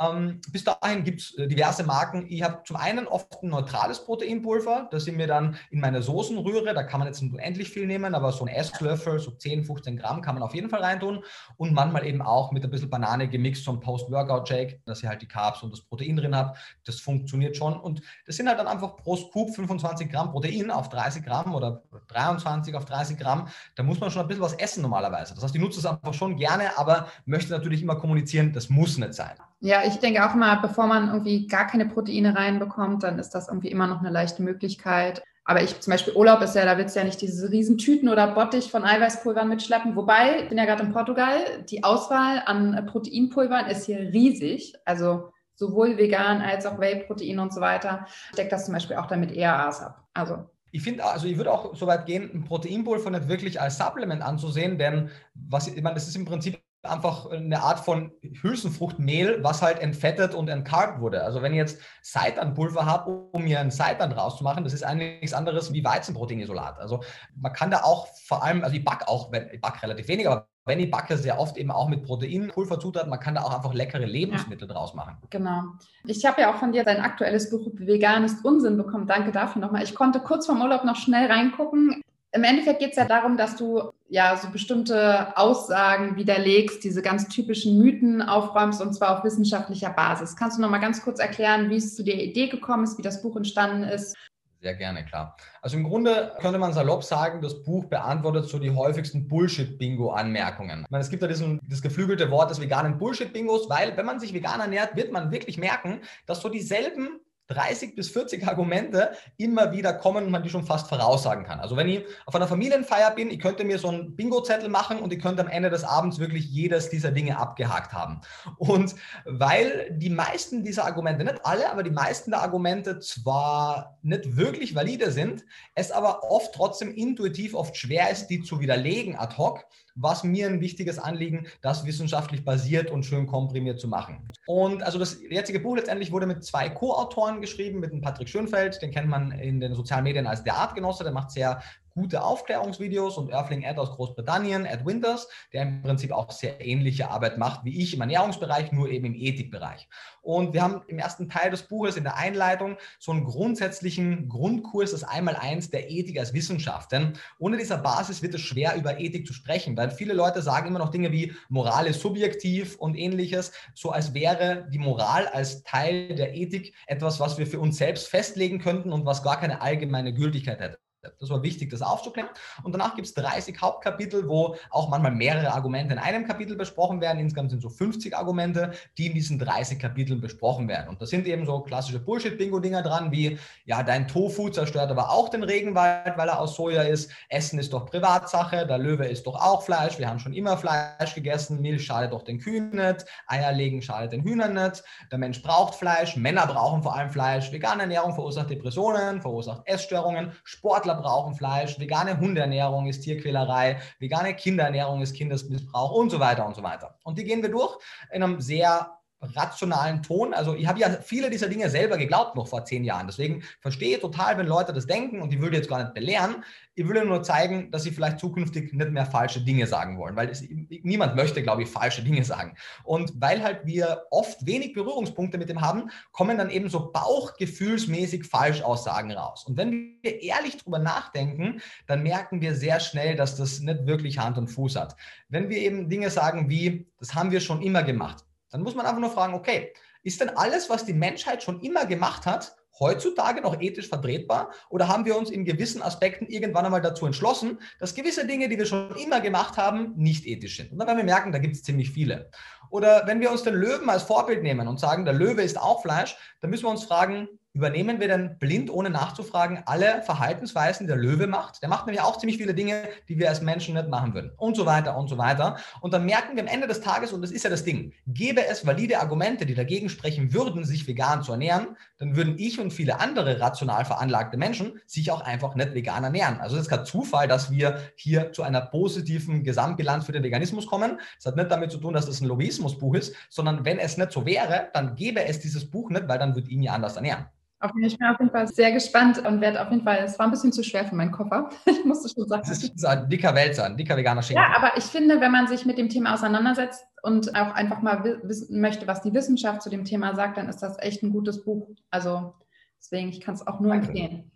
Ähm, 0.00 0.40
bis 0.50 0.64
dahin 0.64 1.04
gibt 1.04 1.20
es 1.20 1.34
äh, 1.38 1.46
diverse 1.46 1.84
Marken. 1.84 2.26
Ich 2.28 2.42
habe 2.42 2.62
zum 2.64 2.76
einen 2.76 3.06
oft 3.06 3.42
ein 3.42 3.48
neutrales 3.48 4.04
Proteinpulver, 4.04 4.88
das 4.90 5.06
ich 5.06 5.14
mir 5.14 5.28
dann 5.28 5.56
in 5.70 5.80
meine 5.80 6.02
Soßen 6.02 6.36
rühre. 6.38 6.74
Da 6.74 6.82
kann 6.82 6.98
man 6.98 7.06
jetzt 7.06 7.22
unendlich 7.22 7.70
viel 7.70 7.86
nehmen, 7.86 8.14
aber 8.14 8.32
so 8.32 8.44
ein 8.44 8.48
Esslöffel, 8.48 9.20
so 9.20 9.30
10, 9.30 9.64
15 9.64 9.96
Gramm 9.96 10.20
kann 10.20 10.34
man 10.34 10.42
auf 10.42 10.54
jeden 10.54 10.68
Fall 10.68 10.82
reintun. 10.82 11.22
Und 11.56 11.72
manchmal 11.72 12.06
eben 12.06 12.22
auch 12.22 12.50
mit 12.50 12.64
ein 12.64 12.70
bisschen 12.70 12.90
Banane 12.90 13.28
gemixt, 13.28 13.64
so 13.64 13.70
ein 13.70 13.80
Post-Workout-Shake, 13.80 14.84
dass 14.84 15.02
ich 15.02 15.08
halt 15.08 15.22
die 15.22 15.28
Carbs 15.28 15.62
und 15.62 15.72
das 15.72 15.82
Protein 15.82 16.16
drin 16.16 16.34
habe. 16.34 16.56
Das 16.84 17.00
funktioniert 17.00 17.56
schon. 17.56 17.78
Und 17.78 18.02
das 18.26 18.36
sind 18.36 18.48
halt 18.48 18.58
dann 18.58 18.66
einfach 18.66 18.96
pro 18.96 19.16
Scoop 19.16 19.54
25 19.54 20.10
Gramm 20.10 20.32
Protein 20.32 20.72
auf 20.72 20.88
30 20.88 21.24
Gramm 21.24 21.54
oder 21.54 21.84
23 22.08 22.74
auf 22.74 22.84
30 22.84 23.16
Gramm. 23.16 23.48
Da 23.76 23.84
muss 23.84 24.00
man 24.00 24.10
schon 24.10 24.22
ein 24.22 24.28
bisschen 24.28 24.42
was 24.42 24.54
essen 24.54 24.82
normalerweise. 24.82 25.34
Das 25.34 25.44
heißt, 25.44 25.54
ich 25.54 25.60
nutze 25.60 25.78
es 25.78 25.86
einfach 25.86 26.14
schon 26.14 26.36
gerne, 26.36 26.76
aber 26.76 27.08
möchte 27.26 27.52
natürlich 27.52 27.82
immer 27.82 27.96
kommunizieren, 27.96 28.52
das 28.52 28.68
muss 28.68 28.98
nicht 28.98 29.14
sein. 29.14 29.36
Ja, 29.60 29.82
ich 29.86 29.96
denke 29.96 30.24
auch 30.26 30.34
immer, 30.34 30.60
bevor 30.60 30.86
man 30.86 31.08
irgendwie 31.08 31.46
gar 31.46 31.66
keine 31.66 31.86
Proteine 31.86 32.36
reinbekommt, 32.36 33.02
dann 33.02 33.18
ist 33.18 33.30
das 33.30 33.48
irgendwie 33.48 33.70
immer 33.70 33.86
noch 33.86 34.00
eine 34.00 34.10
leichte 34.10 34.42
Möglichkeit. 34.42 35.22
Aber 35.46 35.62
ich 35.62 35.80
zum 35.80 35.90
Beispiel 35.90 36.14
Urlaub 36.14 36.40
ist 36.40 36.54
ja, 36.54 36.64
da 36.64 36.78
willst 36.78 36.96
du 36.96 37.00
ja 37.00 37.04
nicht 37.04 37.20
diese 37.20 37.50
riesen 37.50 37.76
Tüten 37.76 38.08
oder 38.08 38.34
Bottich 38.34 38.70
von 38.70 38.84
Eiweißpulvern 38.84 39.48
mitschleppen. 39.48 39.94
Wobei, 39.94 40.42
ich 40.42 40.48
bin 40.48 40.58
ja 40.58 40.64
gerade 40.64 40.82
in 40.82 40.92
Portugal, 40.92 41.64
die 41.68 41.84
Auswahl 41.84 42.42
an 42.46 42.86
Proteinpulvern 42.86 43.66
ist 43.66 43.84
hier 43.84 43.98
riesig. 43.98 44.74
Also 44.86 45.30
sowohl 45.54 45.98
vegan 45.98 46.40
als 46.40 46.66
auch 46.66 46.78
Whey-Protein 46.80 47.38
und 47.38 47.52
so 47.52 47.60
weiter. 47.60 48.06
Ich 48.30 48.36
decke 48.36 48.50
das 48.50 48.64
zum 48.64 48.74
Beispiel 48.74 48.96
auch 48.96 49.06
damit 49.06 49.32
ERAs 49.32 49.82
ab. 49.82 50.08
Also 50.14 50.46
ich 50.74 50.82
finde, 50.82 51.04
also 51.04 51.28
ich 51.28 51.36
würde 51.36 51.52
auch 51.52 51.76
so 51.76 51.86
weit 51.86 52.04
gehen, 52.06 52.28
ein 52.34 52.44
Proteinpulver 52.44 53.08
nicht 53.10 53.28
wirklich 53.28 53.60
als 53.60 53.78
Supplement 53.78 54.22
anzusehen, 54.22 54.76
denn 54.76 55.08
was 55.34 55.68
ich 55.68 55.80
meine, 55.80 55.94
das 55.94 56.08
ist 56.08 56.16
im 56.16 56.24
Prinzip 56.24 56.58
einfach 56.86 57.30
eine 57.30 57.62
Art 57.62 57.80
von 57.80 58.12
Hülsenfruchtmehl, 58.42 59.42
was 59.42 59.62
halt 59.62 59.78
entfettet 59.78 60.34
und 60.34 60.48
entkarbt 60.48 61.00
wurde. 61.00 61.22
Also 61.22 61.42
wenn 61.42 61.52
ich 61.52 61.58
jetzt 61.58 61.80
Seitanpulver 62.02 62.86
habe, 62.86 63.10
um 63.32 63.44
mir 63.44 63.60
ein 63.60 63.70
Seitan 63.70 64.12
rauszumachen, 64.12 64.64
das 64.64 64.72
ist 64.72 64.82
eigentlich 64.82 65.20
nichts 65.20 65.34
anderes 65.34 65.72
wie 65.72 65.84
Weizenproteinisolat. 65.84 66.78
Also 66.78 67.02
man 67.36 67.52
kann 67.52 67.70
da 67.70 67.82
auch 67.82 68.06
vor 68.26 68.42
allem, 68.42 68.62
also 68.64 68.76
ich 68.76 68.84
backe 68.84 69.08
auch, 69.08 69.32
ich 69.52 69.60
backe 69.60 69.82
relativ 69.82 70.08
wenig, 70.08 70.28
aber 70.28 70.48
wenn 70.66 70.80
ich 70.80 70.90
backe, 70.90 71.18
sehr 71.18 71.38
oft 71.38 71.56
eben 71.58 71.70
auch 71.70 71.88
mit 71.88 72.04
Proteinpulverzutaten. 72.04 73.10
Man 73.10 73.20
kann 73.20 73.34
da 73.34 73.42
auch 73.42 73.54
einfach 73.54 73.74
leckere 73.74 74.06
Lebensmittel 74.06 74.66
ja. 74.66 74.74
draus 74.74 74.94
machen. 74.94 75.18
Genau. 75.28 75.64
Ich 76.06 76.24
habe 76.24 76.40
ja 76.40 76.52
auch 76.52 76.58
von 76.58 76.72
dir 76.72 76.84
dein 76.84 77.00
aktuelles 77.00 77.50
Buch 77.50 77.68
Vegan 77.74 78.24
ist 78.24 78.44
Unsinn 78.44 78.78
bekommen. 78.78 79.06
Danke 79.06 79.30
dafür 79.30 79.60
nochmal. 79.60 79.82
Ich 79.82 79.94
konnte 79.94 80.20
kurz 80.20 80.46
vorm 80.46 80.62
Urlaub 80.62 80.84
noch 80.84 80.96
schnell 80.96 81.30
reingucken 81.30 82.02
Im 82.34 82.42
Endeffekt 82.42 82.80
geht 82.80 82.90
es 82.90 82.96
ja 82.96 83.04
darum, 83.04 83.36
dass 83.36 83.54
du 83.54 83.92
ja 84.08 84.36
so 84.36 84.50
bestimmte 84.50 85.36
Aussagen 85.36 86.16
widerlegst, 86.16 86.82
diese 86.82 87.00
ganz 87.00 87.28
typischen 87.28 87.78
Mythen 87.78 88.22
aufräumst 88.22 88.82
und 88.82 88.92
zwar 88.92 89.16
auf 89.16 89.24
wissenschaftlicher 89.24 89.90
Basis. 89.90 90.34
Kannst 90.34 90.58
du 90.58 90.62
noch 90.62 90.68
mal 90.68 90.78
ganz 90.78 91.00
kurz 91.00 91.20
erklären, 91.20 91.70
wie 91.70 91.76
es 91.76 91.94
zu 91.94 92.02
der 92.02 92.16
Idee 92.16 92.48
gekommen 92.48 92.82
ist, 92.82 92.98
wie 92.98 93.02
das 93.02 93.22
Buch 93.22 93.36
entstanden 93.36 93.84
ist? 93.84 94.16
Sehr 94.60 94.74
gerne, 94.74 95.04
klar. 95.04 95.36
Also 95.62 95.76
im 95.76 95.84
Grunde 95.84 96.32
könnte 96.40 96.58
man 96.58 96.72
salopp 96.72 97.04
sagen, 97.04 97.40
das 97.40 97.62
Buch 97.62 97.84
beantwortet 97.84 98.46
so 98.46 98.58
die 98.58 98.70
häufigsten 98.70 99.28
Bullshit-Bingo-Anmerkungen. 99.28 100.84
Ich 100.86 100.90
meine, 100.90 101.02
es 101.02 101.10
gibt 101.10 101.22
ja 101.22 101.28
diesen, 101.28 101.60
das 101.68 101.82
geflügelte 101.82 102.32
Wort 102.32 102.50
des 102.50 102.60
veganen 102.60 102.98
Bullshit-Bingos, 102.98 103.68
weil 103.68 103.96
wenn 103.96 104.06
man 104.06 104.18
sich 104.18 104.34
vegan 104.34 104.60
ernährt, 104.60 104.96
wird 104.96 105.12
man 105.12 105.30
wirklich 105.30 105.58
merken, 105.58 106.00
dass 106.26 106.40
so 106.40 106.48
dieselben 106.48 107.20
30 107.48 107.94
bis 107.94 108.10
40 108.10 108.46
Argumente 108.46 109.12
immer 109.36 109.72
wieder 109.72 109.92
kommen 109.92 110.24
und 110.24 110.30
man 110.30 110.42
die 110.42 110.48
schon 110.48 110.64
fast 110.64 110.88
voraussagen 110.88 111.44
kann. 111.44 111.60
Also 111.60 111.76
wenn 111.76 111.88
ich 111.88 112.04
auf 112.26 112.34
einer 112.34 112.48
Familienfeier 112.48 113.10
bin, 113.10 113.30
ich 113.30 113.38
könnte 113.38 113.64
mir 113.64 113.78
so 113.78 113.88
einen 113.88 114.16
Bingo-Zettel 114.16 114.68
machen 114.68 114.98
und 114.98 115.12
ich 115.12 115.20
könnte 115.20 115.42
am 115.42 115.48
Ende 115.48 115.70
des 115.70 115.84
Abends 115.84 116.18
wirklich 116.18 116.46
jedes 116.46 116.88
dieser 116.88 117.10
Dinge 117.10 117.38
abgehakt 117.38 117.92
haben. 117.92 118.20
Und 118.56 118.94
weil 119.26 119.90
die 119.92 120.10
meisten 120.10 120.64
dieser 120.64 120.86
Argumente, 120.86 121.24
nicht 121.24 121.44
alle, 121.44 121.70
aber 121.70 121.82
die 121.82 121.90
meisten 121.90 122.30
der 122.30 122.42
Argumente 122.42 122.98
zwar 123.00 123.98
nicht 124.02 124.36
wirklich 124.36 124.74
valide 124.74 125.10
sind, 125.10 125.44
es 125.74 125.90
aber 125.90 126.22
oft 126.24 126.54
trotzdem 126.54 126.94
intuitiv 126.94 127.54
oft 127.54 127.76
schwer 127.76 128.10
ist, 128.10 128.28
die 128.28 128.42
zu 128.42 128.60
widerlegen 128.60 129.16
ad 129.16 129.36
hoc, 129.36 129.64
was 129.94 130.24
mir 130.24 130.46
ein 130.48 130.60
wichtiges 130.60 130.98
Anliegen, 130.98 131.46
das 131.62 131.86
wissenschaftlich 131.86 132.44
basiert 132.44 132.90
und 132.90 133.04
schön 133.04 133.26
komprimiert 133.26 133.80
zu 133.80 133.88
machen. 133.88 134.26
Und 134.46 134.82
also 134.82 134.98
das 134.98 135.20
jetzige 135.28 135.60
Buch 135.60 135.76
letztendlich 135.76 136.10
wurde 136.10 136.26
mit 136.26 136.44
zwei 136.44 136.68
Co-Autoren 136.68 137.40
geschrieben, 137.40 137.80
mit 137.80 137.92
dem 137.92 138.00
Patrick 138.00 138.28
Schönfeld, 138.28 138.82
den 138.82 138.90
kennt 138.90 139.08
man 139.08 139.30
in 139.32 139.60
den 139.60 139.74
sozialen 139.74 140.04
Medien 140.04 140.26
als 140.26 140.42
der 140.42 140.56
Artgenosse, 140.56 141.04
der 141.04 141.12
macht 141.12 141.30
sehr 141.30 141.62
gute 141.94 142.22
Aufklärungsvideos 142.22 143.18
und 143.18 143.32
Earthling 143.32 143.62
Ed 143.62 143.78
aus 143.78 143.92
Großbritannien, 143.92 144.66
Ed 144.66 144.84
Winters, 144.84 145.28
der 145.52 145.62
im 145.62 145.82
Prinzip 145.82 146.10
auch 146.10 146.30
sehr 146.30 146.64
ähnliche 146.64 147.10
Arbeit 147.10 147.38
macht 147.38 147.64
wie 147.64 147.80
ich 147.80 147.94
im 147.94 148.00
Ernährungsbereich, 148.00 148.72
nur 148.72 148.88
eben 148.88 149.06
im 149.06 149.14
Ethikbereich. 149.14 149.88
Und 150.22 150.54
wir 150.54 150.62
haben 150.62 150.82
im 150.88 150.98
ersten 150.98 151.28
Teil 151.28 151.50
des 151.50 151.62
Buches 151.62 151.96
in 151.96 152.04
der 152.04 152.16
Einleitung 152.16 152.76
so 152.98 153.12
einen 153.12 153.24
grundsätzlichen 153.24 154.28
Grundkurs, 154.28 154.90
das 154.90 155.04
Einmaleins 155.04 155.70
der 155.70 155.90
Ethik 155.90 156.18
als 156.18 156.32
Wissenschaft. 156.32 156.92
Denn 156.92 157.12
ohne 157.38 157.56
dieser 157.58 157.78
Basis 157.78 158.22
wird 158.22 158.34
es 158.34 158.40
schwer, 158.40 158.74
über 158.76 158.98
Ethik 158.98 159.26
zu 159.26 159.32
sprechen, 159.32 159.76
weil 159.76 159.90
viele 159.90 160.14
Leute 160.14 160.42
sagen 160.42 160.68
immer 160.68 160.78
noch 160.78 160.90
Dinge 160.90 161.12
wie 161.12 161.34
Moral 161.48 161.86
ist 161.86 162.00
subjektiv 162.00 162.76
und 162.76 162.96
ähnliches, 162.96 163.52
so 163.74 163.90
als 163.90 164.14
wäre 164.14 164.66
die 164.72 164.78
Moral 164.78 165.28
als 165.28 165.62
Teil 165.62 166.14
der 166.14 166.34
Ethik 166.34 166.74
etwas, 166.86 167.20
was 167.20 167.38
wir 167.38 167.46
für 167.46 167.60
uns 167.60 167.76
selbst 167.76 168.08
festlegen 168.08 168.58
könnten 168.58 168.92
und 168.92 169.06
was 169.06 169.22
gar 169.22 169.38
keine 169.38 169.60
allgemeine 169.60 170.12
Gültigkeit 170.12 170.60
hätte. 170.60 170.83
Das 171.20 171.30
war 171.30 171.42
wichtig, 171.42 171.70
das 171.70 171.82
aufzuklären. 171.82 172.30
Und 172.62 172.72
danach 172.72 172.94
gibt 172.94 173.06
es 173.06 173.14
30 173.14 173.60
Hauptkapitel, 173.60 174.28
wo 174.28 174.56
auch 174.70 174.88
manchmal 174.88 175.12
mehrere 175.12 175.52
Argumente 175.52 175.92
in 175.92 175.98
einem 175.98 176.26
Kapitel 176.26 176.56
besprochen 176.56 177.00
werden. 177.00 177.18
Insgesamt 177.18 177.50
sind 177.50 177.60
so 177.60 177.68
50 177.68 178.16
Argumente, 178.16 178.72
die 178.96 179.06
in 179.06 179.14
diesen 179.14 179.38
30 179.38 179.78
Kapiteln 179.78 180.20
besprochen 180.20 180.68
werden. 180.68 180.88
Und 180.88 181.00
da 181.00 181.06
sind 181.06 181.26
eben 181.26 181.46
so 181.46 181.60
klassische 181.60 181.98
Bullshit-Bingo-Dinger 181.98 182.82
dran, 182.82 183.12
wie, 183.12 183.38
ja, 183.64 183.82
dein 183.82 184.08
Tofu 184.08 184.48
zerstört 184.48 184.90
aber 184.90 185.10
auch 185.10 185.28
den 185.28 185.42
Regenwald, 185.42 186.16
weil 186.16 186.28
er 186.28 186.40
aus 186.40 186.54
Soja 186.54 186.82
ist. 186.82 187.10
Essen 187.28 187.58
ist 187.58 187.72
doch 187.72 187.86
Privatsache. 187.86 188.66
Der 188.66 188.78
Löwe 188.78 189.06
ist 189.06 189.26
doch 189.26 189.34
auch 189.34 189.62
Fleisch. 189.62 189.98
Wir 189.98 190.08
haben 190.08 190.18
schon 190.18 190.34
immer 190.34 190.56
Fleisch 190.56 191.14
gegessen. 191.14 191.60
Milch 191.60 191.84
schadet 191.84 192.12
doch 192.12 192.22
den 192.22 192.38
Kühen 192.38 192.70
nicht. 192.70 193.04
Eier 193.26 193.52
legen 193.52 193.82
schadet 193.82 194.12
den 194.12 194.22
Hühnern 194.22 194.54
nicht. 194.54 194.84
Der 195.10 195.18
Mensch 195.18 195.42
braucht 195.42 195.74
Fleisch. 195.74 196.16
Männer 196.16 196.46
brauchen 196.46 196.82
vor 196.82 196.96
allem 196.96 197.10
Fleisch. 197.10 197.52
Vegane 197.52 197.82
Ernährung 197.82 198.14
verursacht 198.14 198.50
Depressionen, 198.50 199.20
verursacht 199.20 199.62
Essstörungen. 199.66 200.32
Sportler 200.44 200.93
Tiere 200.94 201.02
brauchen 201.02 201.34
Fleisch, 201.34 201.78
vegane 201.78 202.18
Hundeernährung 202.18 202.86
ist 202.86 203.00
Tierquälerei, 203.02 203.80
vegane 203.98 204.34
Kinderernährung 204.34 205.02
ist 205.02 205.14
Kindesmissbrauch 205.14 205.92
und 205.92 206.10
so 206.10 206.20
weiter 206.20 206.46
und 206.46 206.54
so 206.54 206.62
weiter. 206.62 206.98
Und 207.04 207.18
die 207.18 207.24
gehen 207.24 207.42
wir 207.42 207.50
durch 207.50 207.78
in 208.12 208.22
einem 208.22 208.40
sehr 208.40 208.98
rationalen 209.34 210.02
Ton. 210.02 210.34
Also 210.34 210.54
ich 210.54 210.66
habe 210.66 210.80
ja 210.80 210.90
viele 210.90 211.30
dieser 211.30 211.48
Dinge 211.48 211.70
selber 211.70 211.96
geglaubt 211.96 212.36
noch 212.36 212.48
vor 212.48 212.64
zehn 212.64 212.84
Jahren. 212.84 213.06
Deswegen 213.06 213.42
verstehe 213.60 213.96
ich 213.96 214.00
total, 214.00 214.38
wenn 214.38 214.46
Leute 214.46 214.72
das 214.72 214.86
denken 214.86 215.22
und 215.22 215.32
die 215.32 215.40
würde 215.40 215.56
jetzt 215.56 215.68
gar 215.68 215.82
nicht 215.82 215.94
belehren. 215.94 216.44
Ich 216.74 216.88
will 216.88 217.04
nur 217.04 217.22
zeigen, 217.22 217.70
dass 217.70 217.84
sie 217.84 217.92
vielleicht 217.92 218.18
zukünftig 218.18 218.72
nicht 218.72 218.90
mehr 218.90 219.06
falsche 219.06 219.40
Dinge 219.40 219.66
sagen 219.66 219.98
wollen, 219.98 220.16
weil 220.16 220.28
es, 220.28 220.44
niemand 220.82 221.14
möchte, 221.14 221.42
glaube 221.42 221.62
ich, 221.62 221.68
falsche 221.68 222.02
Dinge 222.02 222.24
sagen. 222.24 222.56
Und 222.82 223.12
weil 223.16 223.42
halt 223.42 223.64
wir 223.64 224.04
oft 224.10 224.44
wenig 224.44 224.72
Berührungspunkte 224.72 225.38
mit 225.38 225.48
dem 225.48 225.60
haben, 225.60 225.90
kommen 226.12 226.36
dann 226.36 226.50
eben 226.50 226.68
so 226.68 226.90
bauchgefühlsmäßig 226.92 228.26
Falschaussagen 228.26 229.12
raus. 229.12 229.44
Und 229.46 229.56
wenn 229.56 229.98
wir 230.02 230.22
ehrlich 230.22 230.56
drüber 230.56 230.78
nachdenken, 230.78 231.60
dann 231.86 232.02
merken 232.02 232.40
wir 232.40 232.54
sehr 232.54 232.80
schnell, 232.80 233.16
dass 233.16 233.36
das 233.36 233.60
nicht 233.60 233.86
wirklich 233.86 234.18
Hand 234.18 234.38
und 234.38 234.48
Fuß 234.48 234.76
hat. 234.76 234.96
Wenn 235.28 235.48
wir 235.48 235.58
eben 235.58 235.88
Dinge 235.88 236.10
sagen 236.10 236.48
wie, 236.48 236.86
das 236.98 237.14
haben 237.14 237.30
wir 237.30 237.40
schon 237.40 237.62
immer 237.62 237.82
gemacht, 237.82 238.24
dann 238.54 238.62
muss 238.62 238.76
man 238.76 238.86
einfach 238.86 239.00
nur 239.00 239.10
fragen, 239.10 239.34
okay, 239.34 239.72
ist 240.04 240.20
denn 240.20 240.28
alles, 240.36 240.70
was 240.70 240.84
die 240.84 240.92
Menschheit 240.92 241.42
schon 241.42 241.60
immer 241.60 241.86
gemacht 241.86 242.24
hat, 242.24 242.54
heutzutage 242.78 243.40
noch 243.40 243.60
ethisch 243.60 243.88
vertretbar? 243.88 244.52
Oder 244.70 244.86
haben 244.86 245.04
wir 245.04 245.18
uns 245.18 245.28
in 245.28 245.44
gewissen 245.44 245.82
Aspekten 245.82 246.26
irgendwann 246.26 246.64
einmal 246.64 246.80
dazu 246.80 247.04
entschlossen, 247.04 247.58
dass 247.80 247.96
gewisse 247.96 248.28
Dinge, 248.28 248.48
die 248.48 248.56
wir 248.56 248.66
schon 248.66 248.94
immer 248.94 249.20
gemacht 249.20 249.56
haben, 249.56 249.94
nicht 249.96 250.24
ethisch 250.24 250.56
sind? 250.56 250.70
Und 250.70 250.78
dann 250.78 250.86
werden 250.86 250.98
wir 250.98 251.04
merken, 251.04 251.32
da 251.32 251.38
gibt 251.38 251.56
es 251.56 251.64
ziemlich 251.64 251.90
viele. 251.90 252.30
Oder 252.70 253.02
wenn 253.08 253.20
wir 253.20 253.32
uns 253.32 253.42
den 253.42 253.54
Löwen 253.54 253.90
als 253.90 254.04
Vorbild 254.04 254.44
nehmen 254.44 254.68
und 254.68 254.78
sagen, 254.78 255.04
der 255.04 255.14
Löwe 255.14 255.42
ist 255.42 255.60
auch 255.60 255.82
Fleisch, 255.82 256.16
dann 256.40 256.50
müssen 256.50 256.66
wir 256.66 256.70
uns 256.70 256.84
fragen, 256.84 257.28
Übernehmen 257.56 258.00
wir 258.00 258.08
denn 258.08 258.36
blind, 258.40 258.68
ohne 258.68 258.90
nachzufragen, 258.90 259.62
alle 259.66 260.02
Verhaltensweisen 260.02 260.88
der 260.88 260.96
Löwe 260.96 261.28
macht? 261.28 261.62
Der 261.62 261.68
macht 261.68 261.86
nämlich 261.86 262.02
auch 262.02 262.18
ziemlich 262.18 262.36
viele 262.36 262.52
Dinge, 262.52 262.82
die 263.08 263.16
wir 263.16 263.28
als 263.28 263.42
Menschen 263.42 263.74
nicht 263.74 263.88
machen 263.88 264.12
würden. 264.12 264.32
Und 264.38 264.56
so 264.56 264.66
weiter 264.66 264.96
und 264.96 265.06
so 265.06 265.18
weiter. 265.18 265.56
Und 265.80 265.94
dann 265.94 266.04
merken 266.04 266.34
wir 266.34 266.42
am 266.42 266.48
Ende 266.48 266.66
des 266.66 266.80
Tages, 266.80 267.12
und 267.12 267.22
das 267.22 267.30
ist 267.30 267.44
ja 267.44 267.50
das 267.50 267.62
Ding, 267.62 267.92
gäbe 268.08 268.44
es 268.44 268.66
valide 268.66 268.98
Argumente, 268.98 269.46
die 269.46 269.54
dagegen 269.54 269.88
sprechen 269.88 270.32
würden, 270.32 270.64
sich 270.64 270.88
vegan 270.88 271.22
zu 271.22 271.30
ernähren, 271.30 271.76
dann 271.98 272.16
würden 272.16 272.34
ich 272.38 272.58
und 272.58 272.72
viele 272.72 272.98
andere 272.98 273.38
rational 273.38 273.84
veranlagte 273.84 274.36
Menschen 274.36 274.80
sich 274.86 275.12
auch 275.12 275.20
einfach 275.20 275.54
nicht 275.54 275.74
vegan 275.74 276.02
ernähren. 276.02 276.40
Also 276.40 276.56
es 276.56 276.62
ist 276.62 276.70
kein 276.70 276.84
Zufall, 276.84 277.28
dass 277.28 277.52
wir 277.52 277.78
hier 277.94 278.32
zu 278.32 278.42
einer 278.42 278.62
positiven 278.62 279.44
Gesamtbilanz 279.44 280.06
für 280.06 280.12
den 280.12 280.24
Veganismus 280.24 280.66
kommen. 280.66 280.98
Es 281.20 281.24
hat 281.24 281.36
nicht 281.36 281.52
damit 281.52 281.70
zu 281.70 281.78
tun, 281.78 281.94
dass 281.94 282.06
das 282.06 282.20
ein 282.20 282.26
Lobbyismusbuch 282.26 282.96
ist, 282.96 283.14
sondern 283.30 283.64
wenn 283.64 283.78
es 283.78 283.96
nicht 283.96 284.10
so 284.10 284.26
wäre, 284.26 284.70
dann 284.72 284.96
gäbe 284.96 285.24
es 285.24 285.38
dieses 285.38 285.70
Buch 285.70 285.90
nicht, 285.90 286.08
weil 286.08 286.18
dann 286.18 286.34
würde 286.34 286.50
ihn 286.50 286.60
ja 286.60 286.72
anders 286.72 286.96
ernähren. 286.96 287.26
Ich 287.64 287.98
bin 287.98 288.08
auf 288.08 288.18
jeden 288.18 288.30
Fall 288.30 288.48
sehr 288.48 288.72
gespannt 288.72 289.24
und 289.26 289.40
werde 289.40 289.60
auf 289.62 289.70
jeden 289.70 289.84
Fall, 289.84 289.98
es 290.04 290.18
war 290.18 290.26
ein 290.26 290.30
bisschen 290.30 290.52
zu 290.52 290.62
schwer 290.62 290.84
für 290.84 290.94
meinen 290.94 291.12
Koffer. 291.12 291.50
Ich 291.66 291.84
musste 291.84 292.08
schon 292.08 292.26
sagen. 292.28 292.42
Das 292.46 292.62
ist 292.62 292.84
ein 292.84 293.08
dicker 293.08 293.34
Wälzer, 293.34 293.64
ein 293.64 293.76
dicker 293.76 293.96
veganer 293.96 294.22
Schinken. 294.22 294.42
Ja, 294.42 294.56
aber 294.56 294.76
ich 294.76 294.84
finde, 294.84 295.20
wenn 295.20 295.32
man 295.32 295.46
sich 295.46 295.66
mit 295.66 295.78
dem 295.78 295.88
Thema 295.88 296.14
auseinandersetzt 296.14 296.84
und 297.02 297.34
auch 297.34 297.54
einfach 297.54 297.82
mal 297.82 298.20
wissen 298.22 298.60
möchte, 298.60 298.86
was 298.86 299.02
die 299.02 299.12
Wissenschaft 299.12 299.62
zu 299.62 299.70
dem 299.70 299.84
Thema 299.84 300.14
sagt, 300.14 300.36
dann 300.36 300.48
ist 300.48 300.62
das 300.62 300.78
echt 300.80 301.02
ein 301.02 301.10
gutes 301.10 301.44
Buch. 301.44 301.68
Also 301.90 302.34
deswegen, 302.78 303.10
ich 303.10 303.20
kann 303.20 303.34
es 303.34 303.46
auch 303.46 303.60
nur 303.60 303.72
Danke. 303.72 303.88
empfehlen. 303.88 304.30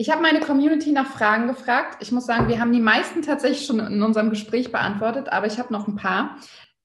Ich 0.00 0.10
habe 0.10 0.22
meine 0.22 0.38
Community 0.38 0.92
nach 0.92 1.08
Fragen 1.08 1.48
gefragt. 1.48 1.96
Ich 2.00 2.12
muss 2.12 2.24
sagen, 2.24 2.46
wir 2.46 2.60
haben 2.60 2.72
die 2.72 2.80
meisten 2.80 3.20
tatsächlich 3.22 3.66
schon 3.66 3.80
in 3.80 4.00
unserem 4.00 4.30
Gespräch 4.30 4.70
beantwortet, 4.70 5.28
aber 5.32 5.46
ich 5.46 5.58
habe 5.58 5.72
noch 5.72 5.88
ein 5.88 5.96
paar. 5.96 6.36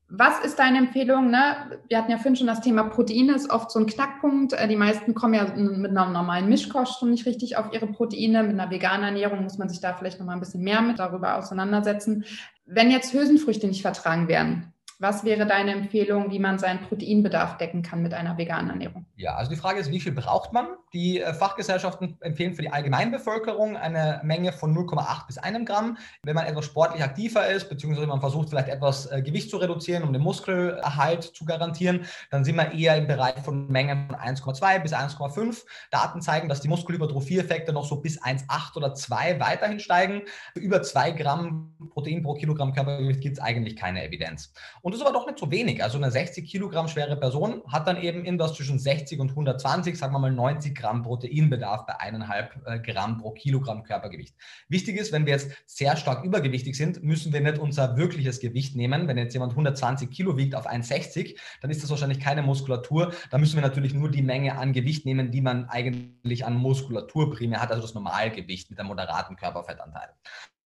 Was 0.09 0.39
ist 0.45 0.59
deine 0.59 0.77
Empfehlung? 0.77 1.31
Ne? 1.31 1.79
Wir 1.87 1.97
hatten 1.97 2.11
ja 2.11 2.17
vorhin 2.17 2.35
schon 2.35 2.47
das 2.47 2.61
Thema 2.61 2.83
Proteine, 2.83 3.33
ist 3.33 3.49
oft 3.49 3.71
so 3.71 3.79
ein 3.79 3.87
Knackpunkt. 3.87 4.53
Äh, 4.53 4.67
die 4.67 4.75
meisten 4.75 5.13
kommen 5.13 5.33
ja 5.33 5.45
mit 5.55 5.91
einer 5.91 6.09
normalen 6.09 6.49
Mischkost 6.49 6.99
schon 6.99 7.11
nicht 7.11 7.25
richtig 7.25 7.57
auf 7.57 7.73
ihre 7.73 7.87
Proteine. 7.87 8.43
Mit 8.43 8.59
einer 8.59 8.69
veganen 8.69 9.05
Ernährung 9.05 9.43
muss 9.43 9.57
man 9.57 9.69
sich 9.69 9.79
da 9.79 9.93
vielleicht 9.93 10.19
noch 10.19 10.25
mal 10.25 10.33
ein 10.33 10.39
bisschen 10.39 10.63
mehr 10.63 10.81
mit 10.81 10.99
darüber 10.99 11.37
auseinandersetzen. 11.37 12.25
Wenn 12.65 12.91
jetzt 12.91 13.13
Hülsenfrüchte 13.13 13.67
nicht 13.67 13.81
vertragen 13.81 14.27
werden, 14.27 14.72
was 15.03 15.25
wäre 15.25 15.45
deine 15.45 15.73
Empfehlung, 15.73 16.31
wie 16.31 16.39
man 16.39 16.57
seinen 16.57 16.79
Proteinbedarf 16.79 17.57
decken 17.57 17.83
kann 17.83 18.01
mit 18.01 18.13
einer 18.13 18.37
veganen 18.37 18.69
Ernährung? 18.69 19.05
Ja, 19.17 19.35
also 19.35 19.51
die 19.51 19.57
Frage 19.57 19.79
ist, 19.79 19.91
wie 19.91 19.99
viel 19.99 20.13
braucht 20.13 20.53
man? 20.53 20.65
Die 20.93 21.19
äh, 21.19 21.33
Fachgesellschaften 21.33 22.17
empfehlen 22.21 22.55
für 22.55 22.61
die 22.61 22.71
Allgemeinbevölkerung 22.71 23.75
eine 23.75 24.21
Menge 24.23 24.53
von 24.53 24.73
0,8 24.73 25.27
bis 25.27 25.37
1 25.37 25.67
Gramm. 25.67 25.97
Wenn 26.23 26.35
man 26.35 26.45
etwas 26.45 26.65
sportlich 26.65 27.03
aktiver 27.03 27.45
ist, 27.47 27.67
beziehungsweise 27.67 28.07
man 28.07 28.21
versucht 28.21 28.49
vielleicht 28.49 28.69
etwas 28.69 29.11
äh, 29.11 29.21
Gewicht 29.21 29.49
zu 29.49 29.57
reduzieren, 29.57 30.03
um 30.03 30.13
den 30.13 30.21
Muskelerhalt 30.21 31.23
zu 31.23 31.43
garantieren, 31.43 32.05
dann 32.31 32.45
sind 32.45 32.55
wir 32.55 32.71
eher 32.71 32.95
im 32.95 33.05
Bereich 33.05 33.39
von 33.43 33.67
Mengen 33.67 34.07
von 34.07 34.15
1,2 34.15 34.79
bis 34.79 34.93
1,5. 34.93 35.65
Daten 35.91 36.21
zeigen, 36.21 36.47
dass 36.47 36.61
die 36.61 36.69
Muskelhypertrophie-Effekte 36.69 37.73
noch 37.73 37.85
so 37.85 37.97
bis 37.97 38.21
1,8 38.21 38.77
oder 38.77 38.93
2 38.93 39.41
weiterhin 39.41 39.81
steigen. 39.81 40.21
Über 40.55 40.81
2 40.81 41.11
Gramm 41.11 41.75
Protein 41.89 42.23
pro 42.23 42.35
Kilogramm 42.35 42.71
Körpergewicht 42.71 43.19
gibt 43.19 43.37
es 43.37 43.43
eigentlich 43.43 43.75
keine 43.75 44.05
Evidenz. 44.05 44.53
Und 44.81 44.92
Das 44.93 45.01
ist 45.01 45.07
aber 45.07 45.17
doch 45.17 45.25
nicht 45.25 45.39
so 45.39 45.49
wenig. 45.49 45.83
Also 45.83 45.97
eine 45.97 46.11
60 46.11 46.47
Kilogramm 46.47 46.87
schwere 46.87 47.15
Person 47.15 47.63
hat 47.67 47.87
dann 47.87 47.99
eben 47.99 48.25
irgendwas 48.25 48.53
zwischen 48.53 48.77
60 48.77 49.19
und 49.19 49.31
120, 49.31 49.97
sagen 49.97 50.13
wir 50.13 50.19
mal 50.19 50.31
90 50.31 50.75
Gramm 50.75 51.01
Proteinbedarf 51.01 51.87
bei 51.87 51.99
eineinhalb 51.99 52.61
äh, 52.67 52.77
Gramm 52.77 53.17
pro 53.17 53.31
Kilogramm 53.31 53.81
Körpergewicht. 53.81 54.35
Wichtig 54.69 54.97
ist, 54.97 55.11
wenn 55.11 55.25
wir 55.25 55.33
jetzt 55.33 55.49
sehr 55.65 55.97
stark 55.97 56.23
übergewichtig 56.23 56.77
sind, 56.77 57.01
müssen 57.01 57.33
wir 57.33 57.41
nicht 57.41 57.57
unser 57.57 57.97
wirkliches 57.97 58.39
Gewicht 58.39 58.75
nehmen. 58.75 59.07
Wenn 59.07 59.17
jetzt 59.17 59.33
jemand 59.33 59.53
120 59.53 60.11
Kilo 60.11 60.37
wiegt 60.37 60.53
auf 60.53 60.69
1,60, 60.69 61.39
dann 61.61 61.71
ist 61.71 61.81
das 61.81 61.89
wahrscheinlich 61.89 62.19
keine 62.19 62.43
Muskulatur. 62.43 63.13
Da 63.31 63.39
müssen 63.39 63.55
wir 63.55 63.63
natürlich 63.63 63.95
nur 63.95 64.11
die 64.11 64.21
Menge 64.21 64.59
an 64.59 64.73
Gewicht 64.73 65.07
nehmen, 65.07 65.31
die 65.31 65.41
man 65.41 65.69
eigentlich 65.69 66.45
an 66.45 66.55
Muskulatur 66.55 67.31
primär 67.31 67.63
hat, 67.63 67.71
also 67.71 67.81
das 67.81 67.95
Normalgewicht 67.95 68.69
mit 68.69 68.79
einem 68.79 68.89
moderaten 68.89 69.37
Körperfettanteil. 69.37 70.09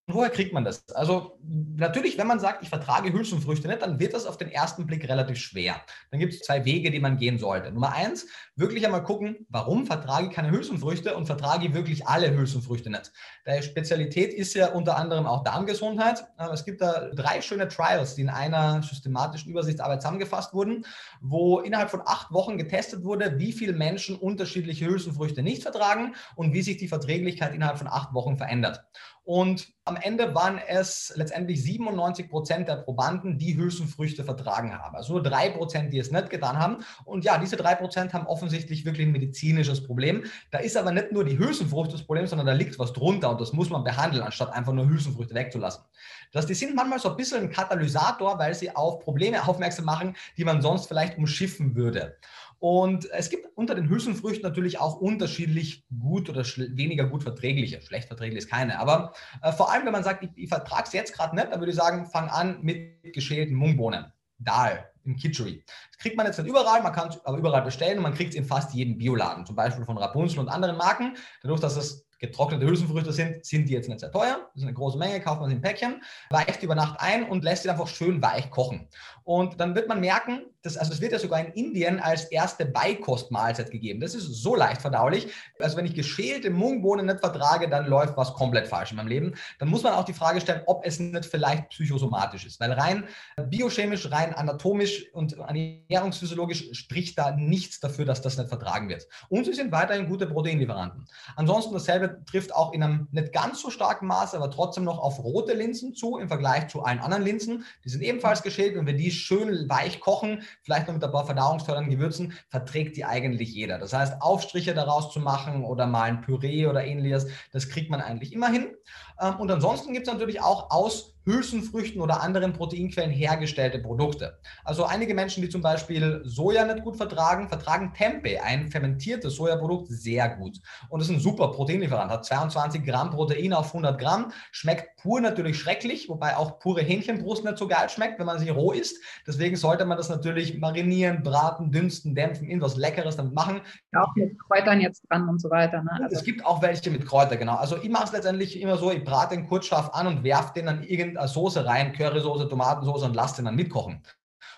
Woher 0.10 0.30
kriegt 0.30 0.54
man 0.54 0.64
das? 0.64 0.88
Also 0.96 1.38
natürlich, 1.76 2.18
wenn 2.18 2.28
man 2.28 2.40
sagt, 2.40 2.64
ich 2.64 2.70
vertrage 2.70 3.12
Hülsenfrüchte 3.12 3.68
nicht, 3.68 3.82
dann 3.82 4.00
wird 4.00 4.14
das 4.14 4.26
auf 4.26 4.38
den 4.38 4.50
ersten 4.50 4.88
Blick 4.88 5.04
relativ 5.10 5.38
schwer. 5.38 5.82
Dann 6.12 6.22
gibt 6.22 6.34
es 6.34 6.40
zwei 6.40 6.64
Wege, 6.64 6.92
die 6.92 7.02
man 7.02 7.18
gehen 7.18 7.38
sollte. 7.38 7.74
Nummer 7.74 7.92
eins, 7.92 8.26
wirklich 8.56 8.86
einmal 8.86 9.04
gucken, 9.04 9.46
warum 9.50 9.86
vertrage 9.86 10.28
ich 10.28 10.34
keine 10.34 10.52
Hülsenfrüchte 10.52 11.14
und 11.18 11.26
vertrage 11.26 11.68
ich 11.68 11.74
wirklich 11.74 12.08
alle 12.08 12.34
Hülsenfrüchte 12.34 12.90
nicht. 12.90 13.12
Der 13.46 13.62
Spezialität 13.62 14.34
ist 14.34 14.54
ja 14.54 14.70
unter 14.70 14.96
anderem 14.96 15.26
auch 15.26 15.44
Darmgesundheit. 15.44 16.26
Es 16.54 16.64
gibt 16.64 16.80
da 16.80 17.10
drei 17.14 17.42
schöne 17.42 17.68
Trials, 17.68 18.16
die 18.16 18.22
in 18.22 18.30
einer 18.30 18.82
systematischen 18.84 19.52
Übersichtsarbeit 19.52 20.02
zusammengefasst 20.02 20.54
wurden, 20.54 20.86
wo 21.20 21.60
innerhalb 21.60 21.90
von 21.90 22.02
acht 22.06 22.32
Wochen 22.32 22.58
getestet 22.58 23.04
wurde, 23.04 23.40
wie 23.40 23.52
viele 23.52 23.74
Menschen 23.74 24.16
unterschiedliche 24.16 24.86
Hülsenfrüchte 24.86 25.44
nicht 25.44 25.64
vertragen 25.64 26.16
und 26.38 26.54
wie 26.54 26.62
sich 26.62 26.78
die 26.78 26.88
Verträglichkeit 26.88 27.54
innerhalb 27.54 27.78
von 27.78 27.88
acht 27.88 28.14
Wochen 28.14 28.38
verändert. 28.38 28.86
Und 29.28 29.74
am 29.84 29.98
Ende 29.98 30.34
waren 30.36 30.58
es 30.58 31.12
letztendlich 31.18 31.62
97 31.62 32.30
Prozent 32.30 32.70
der 32.70 32.78
Probanden, 32.78 33.38
die 33.38 33.58
Hülsenfrüchte 33.58 34.24
vertragen 34.24 34.72
haben. 34.72 34.96
Also 34.96 35.12
nur 35.12 35.22
drei 35.22 35.50
Prozent, 35.50 35.92
die 35.92 36.00
es 36.00 36.12
nicht 36.12 36.30
getan 36.30 36.58
haben. 36.58 36.78
Und 37.04 37.26
ja, 37.26 37.38
diese 37.38 37.58
drei 37.58 37.76
Prozent 37.76 38.14
haben 38.14 38.26
offensichtlich 38.26 38.86
wirklich 38.86 39.06
ein 39.06 39.12
medizinisches 39.12 39.86
Problem. 39.86 40.24
Da 40.50 40.60
ist 40.60 40.78
aber 40.78 40.94
nicht 40.94 41.12
nur 41.12 41.26
die 41.26 41.38
Hülsenfrucht 41.38 41.92
das 41.92 42.04
Problem, 42.04 42.26
sondern 42.26 42.48
da 42.48 42.54
liegt 42.54 42.80
was 42.80 42.94
drunter 42.94 43.30
und 43.30 43.42
das 43.42 43.52
muss 43.52 43.70
man 43.70 43.84
behandeln, 43.84 44.24
anstatt 44.24 44.54
einfach 44.54 44.72
nur 44.72 44.88
Hülsenfrüchte 44.88 45.36
wegzulassen. 45.36 45.84
Das, 46.32 46.46
die 46.46 46.54
sind 46.54 46.74
manchmal 46.74 47.00
so 47.00 47.10
ein 47.10 47.18
bisschen 47.18 47.42
ein 47.44 47.50
Katalysator, 47.50 48.40
weil 48.40 48.54
sie 48.54 48.74
auf 48.74 49.02
Probleme 49.02 49.46
aufmerksam 49.46 49.84
machen, 49.84 50.16
die 50.38 50.46
man 50.46 50.62
sonst 50.62 50.88
vielleicht 50.88 51.18
umschiffen 51.18 51.76
würde. 51.76 52.16
Und 52.60 53.10
es 53.12 53.30
gibt 53.30 53.48
unter 53.56 53.76
den 53.76 53.90
Hülsenfrüchten 53.90 54.44
natürlich 54.44 54.80
auch 54.80 54.96
unterschiedlich 54.96 55.86
gut 56.00 56.30
oder 56.30 56.44
weniger 56.44 57.06
gut 57.06 57.24
verträgliche. 57.24 57.82
Schlecht 57.82 58.08
verträglich 58.08 58.40
ist 58.40 58.50
keine. 58.50 58.80
Aber 58.80 59.14
äh, 59.42 59.52
vor 59.52 59.72
allem, 59.72 59.86
wenn 59.86 59.94
man 59.94 60.04
sagt, 60.04 60.24
ich, 60.24 60.30
ich 60.36 60.50
vertrage 60.50 60.84
es 60.86 60.94
jetzt 60.94 61.14
gerade 61.14 61.36
nicht, 61.36 61.52
dann 61.52 61.60
würde 61.60 61.72
ich 61.72 61.78
sagen, 61.78 62.08
fang 62.08 62.30
an 62.30 62.60
mit 62.62 63.14
geschälten 63.14 63.56
Mungbohnen. 63.56 64.12
Dal 64.40 64.92
im 65.08 65.16
Kitchery. 65.16 65.64
Das 65.66 65.98
kriegt 65.98 66.18
man 66.18 66.26
jetzt 66.26 66.38
nicht 66.38 66.50
überall, 66.50 66.84
man 66.84 66.94
kann 66.94 67.10
es 67.10 67.26
aber 67.26 67.38
überall 67.38 67.64
bestellen 67.64 67.98
und 67.98 68.04
man 68.04 68.14
kriegt 68.14 68.32
es 68.32 68.36
in 68.36 68.46
fast 68.46 68.74
jedem 68.74 68.98
Bioladen, 68.98 69.46
zum 69.46 69.56
Beispiel 69.56 69.86
von 69.86 69.98
Rapunzel 69.98 70.40
und 70.40 70.50
anderen 70.50 70.78
Marken. 70.78 71.16
Dadurch, 71.42 71.62
dass 71.62 71.78
es 71.78 72.08
getrocknete 72.20 72.66
Hülsenfrüchte 72.66 73.14
sind, 73.14 73.46
sind 73.46 73.70
die 73.70 73.74
jetzt 73.74 73.88
nicht 73.88 74.00
sehr 74.00 74.12
teuer. 74.12 74.40
Das 74.54 74.56
ist 74.56 74.64
eine 74.64 74.74
große 74.74 74.98
Menge, 74.98 75.22
kauft 75.22 75.40
man 75.40 75.50
sie 75.50 75.56
in 75.56 75.62
Päckchen, 75.62 76.02
weicht 76.30 76.64
über 76.64 76.76
Nacht 76.76 77.00
ein 77.00 77.30
und 77.30 77.44
lässt 77.44 77.64
sie 77.64 77.70
einfach 77.70 77.88
schön 77.88 78.22
weich 78.22 78.50
kochen. 78.50 78.88
Und 79.28 79.60
dann 79.60 79.76
wird 79.76 79.90
man 79.90 80.00
merken, 80.00 80.44
dass, 80.62 80.78
also 80.78 80.94
es 80.94 81.02
wird 81.02 81.12
ja 81.12 81.20
sogar 81.20 81.42
in 81.42 81.52
Indien 81.52 82.00
als 82.00 82.24
erste 82.32 82.66
Beikostmahlzeit 82.66 83.72
gegeben. 83.72 84.00
Das 84.00 84.16
ist 84.16 84.24
so 84.24 84.56
leicht 84.56 84.82
verdaulich. 84.82 85.28
Also 85.60 85.76
wenn 85.76 85.86
ich 85.86 85.96
geschälte 85.96 86.50
Mungbohnen 86.50 87.08
nicht 87.08 87.20
vertrage, 87.20 87.68
dann 87.68 87.88
läuft 87.88 88.16
was 88.16 88.34
komplett 88.34 88.70
falsch 88.70 88.92
in 88.92 88.98
meinem 88.98 89.10
Leben. 89.10 89.34
Dann 89.60 89.68
muss 89.68 89.84
man 89.84 89.92
auch 89.92 90.06
die 90.06 90.14
Frage 90.14 90.40
stellen, 90.40 90.62
ob 90.66 90.86
es 90.86 91.00
nicht 91.00 91.26
vielleicht 91.26 91.68
psychosomatisch 91.72 92.46
ist. 92.46 92.62
Weil 92.62 92.72
rein 92.72 93.04
biochemisch, 93.50 94.10
rein 94.12 94.34
anatomisch 94.34 95.12
und 95.12 95.34
ernährungsphysiologisch 95.34 96.70
spricht 96.72 97.18
da 97.18 97.32
nichts 97.32 97.82
dafür, 97.82 98.06
dass 98.06 98.22
das 98.22 98.38
nicht 98.38 98.48
vertragen 98.48 98.88
wird. 98.88 99.08
Und 99.28 99.44
sie 99.44 99.54
sind 99.54 99.74
weiterhin 99.74 100.08
gute 100.08 100.28
Proteinlieferanten. 100.28 101.06
Ansonsten 101.36 101.74
dasselbe 101.74 102.24
trifft 102.24 102.56
auch 102.56 102.72
in 102.72 102.82
einem 102.82 103.10
nicht 103.12 103.34
ganz 103.34 103.62
so 103.62 103.72
starken 103.72 104.08
Maße, 104.08 104.38
aber 104.38 104.52
trotzdem 104.52 104.86
noch 104.86 105.00
auf 105.00 105.22
rote 105.22 105.54
Linsen 105.54 105.94
zu 105.94 106.18
im 106.18 106.30
Vergleich 106.30 106.70
zu 106.70 106.84
allen 106.84 107.00
anderen 107.00 107.24
Linsen. 107.24 107.66
Die 107.84 107.90
sind 107.90 108.02
ebenfalls 108.04 108.42
geschält 108.42 108.78
und 108.78 108.86
wenn 108.86 108.98
die 108.98 109.17
schön 109.20 109.70
weich 109.70 110.00
kochen, 110.00 110.44
vielleicht 110.64 110.88
noch 110.88 110.94
mit 110.94 111.04
ein 111.04 111.12
paar 111.12 111.26
verdauungsfördernden 111.26 111.94
Gewürzen, 111.94 112.34
verträgt 112.50 112.98
die 112.98 113.06
eigentlich 113.06 113.54
jeder. 113.54 113.78
Das 113.80 113.94
heißt, 113.94 114.22
Aufstriche 114.22 114.74
daraus 114.74 115.12
zu 115.12 115.20
machen 115.20 115.64
oder 115.64 115.88
mal 115.88 116.04
ein 116.04 116.22
Püree 116.22 116.68
oder 116.68 116.86
ähnliches, 116.86 117.28
das 117.52 117.70
kriegt 117.70 117.90
man 117.90 118.02
eigentlich 118.02 118.34
immer 118.34 118.50
hin. 118.50 118.76
Ähm, 119.20 119.36
und 119.40 119.52
ansonsten 119.52 119.94
gibt 119.94 120.08
es 120.08 120.14
natürlich 120.14 120.42
auch 120.42 120.70
aus 120.72 121.18
Hülsenfrüchten 121.28 122.02
oder 122.02 122.22
anderen 122.24 122.54
Proteinquellen 122.54 123.12
hergestellte 123.12 123.80
Produkte. 123.80 124.40
Also 124.64 124.86
einige 124.86 125.14
Menschen, 125.14 125.44
die 125.44 125.50
zum 125.50 125.62
Beispiel 125.62 126.22
Soja 126.24 126.66
nicht 126.66 126.84
gut 126.84 126.96
vertragen, 126.96 127.50
vertragen 127.50 127.94
Tempeh, 127.94 128.40
ein 128.40 128.70
fermentiertes 128.72 129.36
Sojaprodukt, 129.36 129.90
sehr 129.90 130.30
gut. 130.38 130.58
Und 130.90 131.02
ist 131.02 131.10
ein 131.10 131.20
super 131.20 131.50
Proteinlieferant, 131.50 132.10
hat 132.12 132.26
22 132.26 132.86
Gramm 132.86 133.12
Protein 133.12 133.52
auf 133.52 133.68
100 133.68 134.00
Gramm, 134.00 134.32
schmeckt 134.52 135.02
pur 135.02 135.20
natürlich 135.20 135.60
schrecklich, 135.60 136.08
wobei 136.08 136.38
auch 136.38 136.60
pure 136.60 136.82
Hähnchenbrust 136.82 137.44
nicht 137.44 137.58
so 137.58 137.68
geil 137.68 137.90
schmeckt, 137.90 138.20
wenn 138.20 138.26
man 138.26 138.40
sie 138.40 138.50
roh 138.50 138.72
isst. 138.72 138.98
Deswegen 139.28 139.58
sollte 139.58 139.84
man 139.84 139.98
das 139.98 140.08
natürlich 140.08 140.58
marinieren, 140.58 141.24
braten, 141.24 141.72
dünsten, 141.72 142.16
dämpfen, 142.16 142.48
irgendwas 142.48 142.78
Leckeres 142.78 143.18
damit 143.18 143.34
machen. 143.34 143.60
Ja, 143.92 144.04
auch 144.04 144.16
mit 144.16 144.40
Kräutern 144.40 144.80
jetzt 144.80 145.04
dran 145.10 145.28
und 145.28 145.42
so 145.42 145.50
weiter. 145.50 145.84
Ne? 145.84 145.92
Also 146.04 146.16
es 146.16 146.24
gibt 146.24 146.46
auch 146.46 146.62
welche 146.62 146.90
mit 146.90 147.06
Kräuter, 147.06 147.36
genau. 147.36 147.56
Also 147.56 147.78
ich 147.82 147.90
mache 147.90 148.06
es 148.06 148.12
letztendlich 148.14 148.62
immer 148.62 148.78
so, 148.78 148.92
ich 148.92 149.04
brate 149.08 149.36
den 149.36 149.48
kurz 149.48 149.66
scharf 149.66 149.90
an 149.94 150.08
und 150.08 150.24
werfe 150.24 150.54
den 150.54 150.66
dann 150.66 150.84
irgendein 150.84 151.28
Soße 151.28 151.66
rein, 151.66 151.94
Currysoße, 151.94 152.50
Tomatensoße 152.50 153.06
und 153.06 153.16
lass 153.16 153.34
den 153.36 153.46
dann 153.46 153.56
mitkochen. 153.56 154.04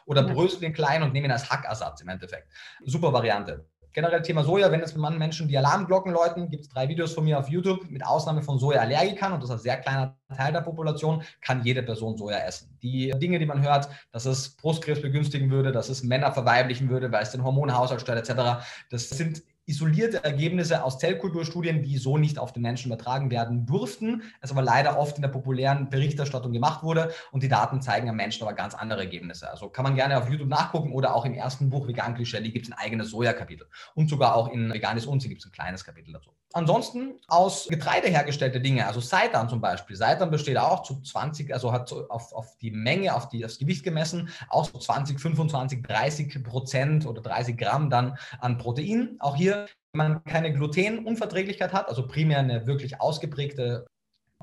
Oder 0.06 0.26
ja. 0.28 0.34
brösel 0.34 0.60
den 0.60 0.74
klein 0.74 1.04
und 1.04 1.14
nehme 1.14 1.28
ihn 1.28 1.32
als 1.32 1.50
Hackersatz 1.50 2.02
im 2.02 2.10
Endeffekt. 2.10 2.48
Super 2.86 3.14
Variante. 3.14 3.66
Generell 3.92 4.22
Thema 4.22 4.44
Soja, 4.44 4.72
wenn 4.72 4.82
es 4.82 4.96
man 4.96 5.18
Menschen 5.18 5.48
die 5.48 5.58
Alarmglocken 5.58 6.12
läuten, 6.12 6.50
gibt 6.50 6.64
es 6.64 6.70
drei 6.70 6.88
Videos 6.88 7.14
von 7.14 7.24
mir 7.24 7.40
auf 7.40 7.50
YouTube, 7.50 7.90
mit 7.90 8.06
Ausnahme 8.06 8.44
von 8.44 8.60
Soja-Allergikern 8.60 9.34
und 9.34 9.42
das 9.42 9.50
ist 9.50 9.56
ein 9.56 9.62
sehr 9.62 9.78
kleiner 9.78 10.16
Teil 10.36 10.54
der 10.54 10.62
Population, 10.62 11.24
kann 11.42 11.64
jede 11.64 11.82
Person 11.82 12.16
Soja 12.16 12.38
essen. 12.40 12.78
Die 12.84 13.12
Dinge, 13.18 13.40
die 13.40 13.48
man 13.48 13.64
hört, 13.64 13.90
dass 14.12 14.26
es 14.26 14.56
Brustkrebs 14.58 15.02
begünstigen 15.02 15.50
würde, 15.50 15.72
dass 15.72 15.90
es 15.90 16.04
Männer 16.04 16.32
verweiblichen 16.32 16.90
würde, 16.90 17.12
weil 17.12 17.24
es 17.24 17.32
den 17.32 17.44
Hormonhaushalt 17.44 18.02
stört 18.02 18.30
etc., 18.30 18.64
das 18.92 19.10
sind 19.10 19.42
isolierte 19.70 20.24
Ergebnisse 20.24 20.84
aus 20.84 20.98
Zellkulturstudien, 20.98 21.84
die 21.84 21.98
so 21.98 22.18
nicht 22.18 22.40
auf 22.40 22.52
den 22.52 22.64
Menschen 22.64 22.92
übertragen 22.92 23.30
werden 23.30 23.66
durften, 23.66 24.24
es 24.42 24.52
aber 24.52 24.64
leider 24.64 24.98
oft 24.98 25.18
in 25.18 25.22
der 25.22 25.30
populären 25.30 25.90
Berichterstattung 25.90 26.52
gemacht 26.52 26.84
wurde 26.84 27.12
und 27.32 27.44
die 27.44 27.50
Daten 27.50 27.82
zeigen 27.82 28.10
am 28.10 28.16
Menschen 28.16 28.44
aber 28.44 28.54
ganz 28.54 28.74
andere 28.74 29.02
Ergebnisse. 29.02 29.50
Also 29.50 29.70
kann 29.70 29.84
man 29.84 29.96
gerne 29.96 30.18
auf 30.18 30.30
YouTube 30.30 30.50
nachgucken 30.50 30.92
oder 30.92 31.16
auch 31.16 31.26
im 31.26 31.36
ersten 31.36 31.70
Buch 31.70 31.88
Vegan 31.88 32.16
Klischee 32.16 32.50
gibt 32.50 32.66
es 32.66 32.72
ein 32.72 32.78
eigenes 32.78 33.12
Soja-Kapitel 33.12 33.68
und 33.94 34.10
sogar 34.10 34.36
auch 34.36 34.52
in 34.52 34.74
Veganes 34.74 35.06
Unzi 35.06 35.30
gibt 35.30 35.42
es 35.42 35.48
ein 35.48 35.52
kleines 35.52 35.86
Kapitel 35.86 36.14
dazu. 36.14 36.32
Ansonsten 36.54 37.20
aus 37.28 37.68
Getreide 37.68 38.08
hergestellte 38.08 38.60
Dinge, 38.60 38.88
also 38.88 39.00
Seitan 39.00 39.50
zum 39.50 39.62
Beispiel. 39.62 39.96
Seitan 39.96 40.32
besteht 40.32 40.58
auch 40.58 40.82
zu 40.82 41.00
20, 41.00 41.54
also 41.54 41.72
hat 41.72 41.92
auf, 42.10 42.34
auf 42.34 42.58
die 42.58 42.72
Menge, 42.72 43.14
auf 43.14 43.30
die, 43.30 43.40
das 43.40 43.60
Gewicht 43.60 43.84
gemessen, 43.84 44.30
auch 44.50 44.66
so 44.66 44.80
20, 44.80 45.20
25, 45.20 45.84
30 45.84 46.44
Prozent 46.44 47.06
oder 47.06 47.22
30 47.22 47.56
Gramm 47.56 47.92
dann 47.92 48.18
an 48.40 48.58
Protein. 48.58 49.18
Auch 49.20 49.36
hier, 49.36 49.68
wenn 49.94 50.14
man 50.14 50.24
keine 50.24 50.52
Glutenunverträglichkeit 50.52 51.72
hat, 51.72 51.88
also 51.88 52.08
primär 52.08 52.40
eine 52.40 52.66
wirklich 52.66 53.00
ausgeprägte 53.00 53.86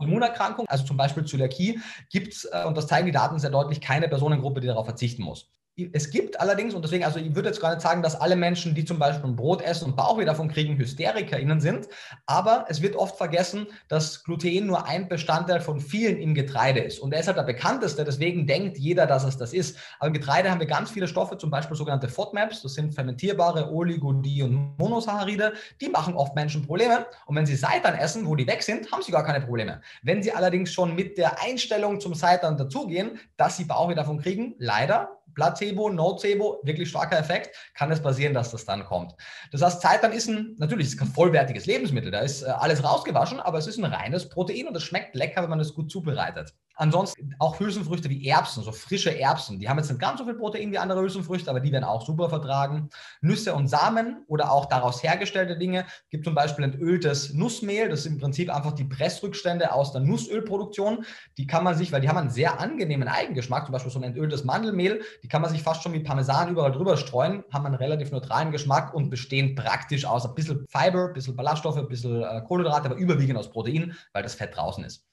Immunerkrankung, 0.00 0.66
also 0.68 0.84
zum 0.84 0.96
Beispiel 0.96 1.24
Zöliakie, 1.24 1.80
gibt 2.10 2.34
es, 2.34 2.44
äh, 2.44 2.64
und 2.66 2.76
das 2.76 2.86
zeigen 2.86 3.06
die 3.06 3.12
Daten 3.12 3.40
sehr 3.40 3.50
deutlich, 3.50 3.80
keine 3.80 4.08
Personengruppe, 4.08 4.60
die 4.60 4.68
darauf 4.68 4.86
verzichten 4.86 5.22
muss. 5.22 5.48
Es 5.92 6.08
gibt 6.08 6.40
allerdings, 6.40 6.72
und 6.72 6.82
deswegen, 6.82 7.04
also 7.04 7.18
ich 7.18 7.34
würde 7.34 7.50
jetzt 7.50 7.60
gar 7.60 7.68
nicht 7.68 7.82
sagen, 7.82 8.00
dass 8.00 8.18
alle 8.18 8.34
Menschen, 8.34 8.74
die 8.74 8.86
zum 8.86 8.98
Beispiel 8.98 9.28
ein 9.28 9.36
Brot 9.36 9.60
essen 9.60 9.84
und 9.84 9.94
Bauchweh 9.96 10.24
davon 10.24 10.48
kriegen, 10.48 10.78
HysterikerInnen 10.78 11.60
sind, 11.60 11.86
aber 12.24 12.64
es 12.70 12.80
wird 12.80 12.96
oft 12.96 13.18
vergessen, 13.18 13.66
dass 13.88 14.24
Gluten 14.24 14.68
nur 14.68 14.86
ein 14.86 15.06
Bestandteil 15.06 15.60
von 15.60 15.80
vielen 15.80 16.16
im 16.16 16.34
Getreide 16.34 16.80
ist. 16.80 16.98
Und 16.98 17.12
er 17.12 17.20
ist 17.20 17.26
halt 17.26 17.36
der 17.36 17.42
bekannteste, 17.42 18.04
deswegen 18.04 18.46
denkt 18.46 18.78
jeder, 18.78 19.06
dass 19.06 19.24
es 19.24 19.36
das 19.36 19.52
ist. 19.52 19.76
Aber 19.98 20.06
im 20.06 20.14
Getreide 20.14 20.50
haben 20.50 20.60
wir 20.60 20.66
ganz 20.66 20.90
viele 20.90 21.08
Stoffe, 21.08 21.36
zum 21.36 21.50
Beispiel 21.50 21.76
sogenannte 21.76 22.08
FODMAPs, 22.08 22.62
das 22.62 22.72
sind 22.72 22.94
fermentierbare 22.94 23.70
Oligo-, 23.70 24.14
Di- 24.14 24.42
und 24.44 24.78
Monosaccharide, 24.78 25.52
die 25.82 25.90
machen 25.90 26.14
oft 26.14 26.34
Menschen 26.34 26.66
Probleme. 26.66 27.04
Und 27.26 27.36
wenn 27.36 27.44
sie 27.44 27.54
Seitan 27.56 27.96
essen, 27.96 28.26
wo 28.26 28.34
die 28.34 28.46
weg 28.46 28.62
sind, 28.62 28.90
haben 28.92 29.02
sie 29.02 29.12
gar 29.12 29.24
keine 29.24 29.44
Probleme. 29.44 29.82
Wenn 30.02 30.22
sie 30.22 30.32
allerdings 30.32 30.72
schon 30.72 30.94
mit 30.94 31.18
der 31.18 31.42
Einstellung 31.42 32.00
zum 32.00 32.14
Seitan 32.14 32.56
dazugehen, 32.56 33.18
dass 33.36 33.58
sie 33.58 33.64
Bauchweh 33.64 33.94
davon 33.94 34.18
kriegen, 34.22 34.54
leider, 34.58 35.18
Placebo, 35.36 35.90
Nocebo, 35.90 36.60
wirklich 36.64 36.88
starker 36.88 37.18
Effekt, 37.18 37.54
kann 37.74 37.92
es 37.92 38.02
passieren, 38.02 38.34
dass 38.34 38.50
das 38.50 38.64
dann 38.64 38.84
kommt. 38.84 39.14
Das 39.52 39.62
heißt, 39.62 39.80
Seitan 39.80 40.10
ist 40.12 40.28
ein, 40.28 40.56
natürlich 40.58 40.88
ist 40.88 40.98
kein 40.98 41.08
vollwertiges 41.08 41.66
Lebensmittel, 41.66 42.10
da 42.10 42.20
ist 42.20 42.42
äh, 42.42 42.46
alles 42.46 42.82
rausgewaschen, 42.82 43.38
aber 43.38 43.58
es 43.58 43.68
ist 43.68 43.78
ein 43.78 43.84
reines 43.84 44.28
Protein 44.28 44.66
und 44.66 44.76
es 44.76 44.82
schmeckt 44.82 45.14
lecker, 45.14 45.42
wenn 45.42 45.50
man 45.50 45.60
es 45.60 45.74
gut 45.74 45.92
zubereitet. 45.92 46.54
Ansonsten 46.76 47.34
auch 47.38 47.58
Hülsenfrüchte 47.58 48.10
wie 48.10 48.28
Erbsen, 48.28 48.62
so 48.62 48.70
frische 48.70 49.18
Erbsen, 49.18 49.58
die 49.58 49.68
haben 49.68 49.78
jetzt 49.78 49.88
nicht 49.88 50.00
ganz 50.00 50.18
so 50.18 50.26
viel 50.26 50.34
Protein 50.34 50.70
wie 50.72 50.78
andere 50.78 51.00
Hülsenfrüchte, 51.00 51.48
aber 51.48 51.60
die 51.60 51.72
werden 51.72 51.84
auch 51.84 52.04
super 52.04 52.28
vertragen. 52.28 52.90
Nüsse 53.22 53.54
und 53.54 53.68
Samen 53.68 54.24
oder 54.28 54.52
auch 54.52 54.66
daraus 54.66 55.02
hergestellte 55.02 55.56
Dinge, 55.56 55.86
gibt 56.10 56.26
zum 56.26 56.34
Beispiel 56.34 56.64
entöltes 56.64 57.32
Nussmehl, 57.32 57.88
das 57.88 58.00
ist 58.00 58.06
im 58.06 58.18
Prinzip 58.18 58.54
einfach 58.54 58.72
die 58.72 58.84
Pressrückstände 58.84 59.72
aus 59.72 59.92
der 59.92 60.02
Nussölproduktion. 60.02 61.06
Die 61.38 61.46
kann 61.46 61.64
man 61.64 61.76
sich, 61.76 61.92
weil 61.92 62.02
die 62.02 62.10
haben 62.10 62.18
einen 62.18 62.30
sehr 62.30 62.60
angenehmen 62.60 63.08
Eigengeschmack, 63.08 63.64
zum 63.64 63.72
Beispiel 63.72 63.90
so 63.90 63.98
ein 63.98 64.04
entöltes 64.04 64.44
Mandelmehl, 64.44 65.00
die 65.22 65.28
kann 65.28 65.40
man 65.40 65.50
sich 65.50 65.62
fast 65.62 65.82
schon 65.82 65.94
wie 65.94 66.00
Parmesan 66.00 66.50
überall 66.50 66.72
drüber 66.72 66.98
streuen, 66.98 67.42
haben 67.50 67.64
einen 67.64 67.74
relativ 67.74 68.10
neutralen 68.10 68.52
Geschmack 68.52 68.92
und 68.92 69.08
bestehen 69.08 69.54
praktisch 69.54 70.04
aus 70.04 70.26
ein 70.26 70.34
bisschen 70.34 70.66
Fiber, 70.68 71.06
ein 71.06 71.14
bisschen 71.14 71.36
Ballaststoffe, 71.36 71.78
ein 71.78 71.88
bisschen 71.88 72.22
äh, 72.22 72.42
Kohlenhydrate, 72.46 72.90
aber 72.90 72.96
überwiegend 72.96 73.38
aus 73.38 73.50
Protein, 73.50 73.94
weil 74.12 74.22
das 74.22 74.34
Fett 74.34 74.54
draußen 74.54 74.84
ist. 74.84 75.06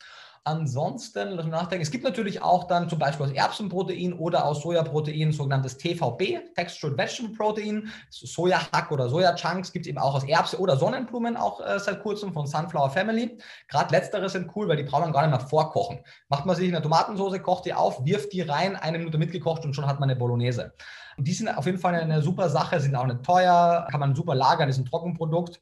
Ansonsten, 0.45 1.29
lass 1.29 1.45
mich 1.45 1.53
nachdenken, 1.53 1.83
es 1.83 1.91
gibt 1.91 2.03
natürlich 2.03 2.41
auch 2.41 2.65
dann 2.65 2.89
zum 2.89 2.99
Beispiel 2.99 3.27
aus 3.27 3.31
Erbsenprotein 3.31 4.11
oder 4.11 4.43
aus 4.43 4.61
Sojaprotein 4.61 5.31
sogenanntes 5.31 5.77
TVP, 5.77 6.41
Textured 6.53 6.97
Vegetable 6.97 7.33
Protein, 7.33 7.89
Sojahack 8.09 8.91
oder 8.91 9.07
Soja-Chunks 9.07 9.71
gibt 9.71 9.85
es 9.85 9.89
eben 9.89 9.99
auch 9.99 10.15
aus 10.15 10.25
Erbse 10.25 10.59
oder 10.59 10.75
Sonnenblumen 10.75 11.37
auch 11.37 11.61
äh, 11.61 11.79
seit 11.79 12.03
kurzem 12.03 12.33
von 12.33 12.45
Sunflower 12.45 12.89
Family. 12.89 13.37
Gerade 13.69 13.93
letztere 13.95 14.27
sind 14.27 14.51
cool, 14.53 14.67
weil 14.67 14.75
die 14.75 14.83
braucht 14.83 15.03
man 15.03 15.13
gar 15.13 15.25
nicht 15.25 15.31
mehr 15.31 15.47
vorkochen. 15.47 15.99
Macht 16.27 16.45
man 16.45 16.57
sich 16.57 16.67
eine 16.67 16.81
Tomatensauce, 16.81 17.41
kocht 17.41 17.65
die 17.65 17.73
auf, 17.73 18.03
wirft 18.03 18.33
die 18.33 18.41
rein, 18.41 18.75
eine 18.75 18.97
Minute 18.97 19.17
mitgekocht 19.17 19.63
und 19.63 19.73
schon 19.73 19.87
hat 19.87 20.01
man 20.01 20.09
eine 20.09 20.19
Bolognese. 20.19 20.73
Und 21.15 21.25
die 21.25 21.33
sind 21.33 21.47
auf 21.47 21.67
jeden 21.67 21.79
Fall 21.79 21.95
eine 21.95 22.21
super 22.21 22.49
Sache, 22.49 22.81
sind 22.81 22.97
auch 22.97 23.05
nicht 23.05 23.23
teuer, 23.23 23.87
kann 23.89 24.01
man 24.01 24.13
super 24.13 24.35
lagern, 24.35 24.67
ist 24.67 24.77
ein 24.77 24.85
Trockenprodukt. 24.85 25.61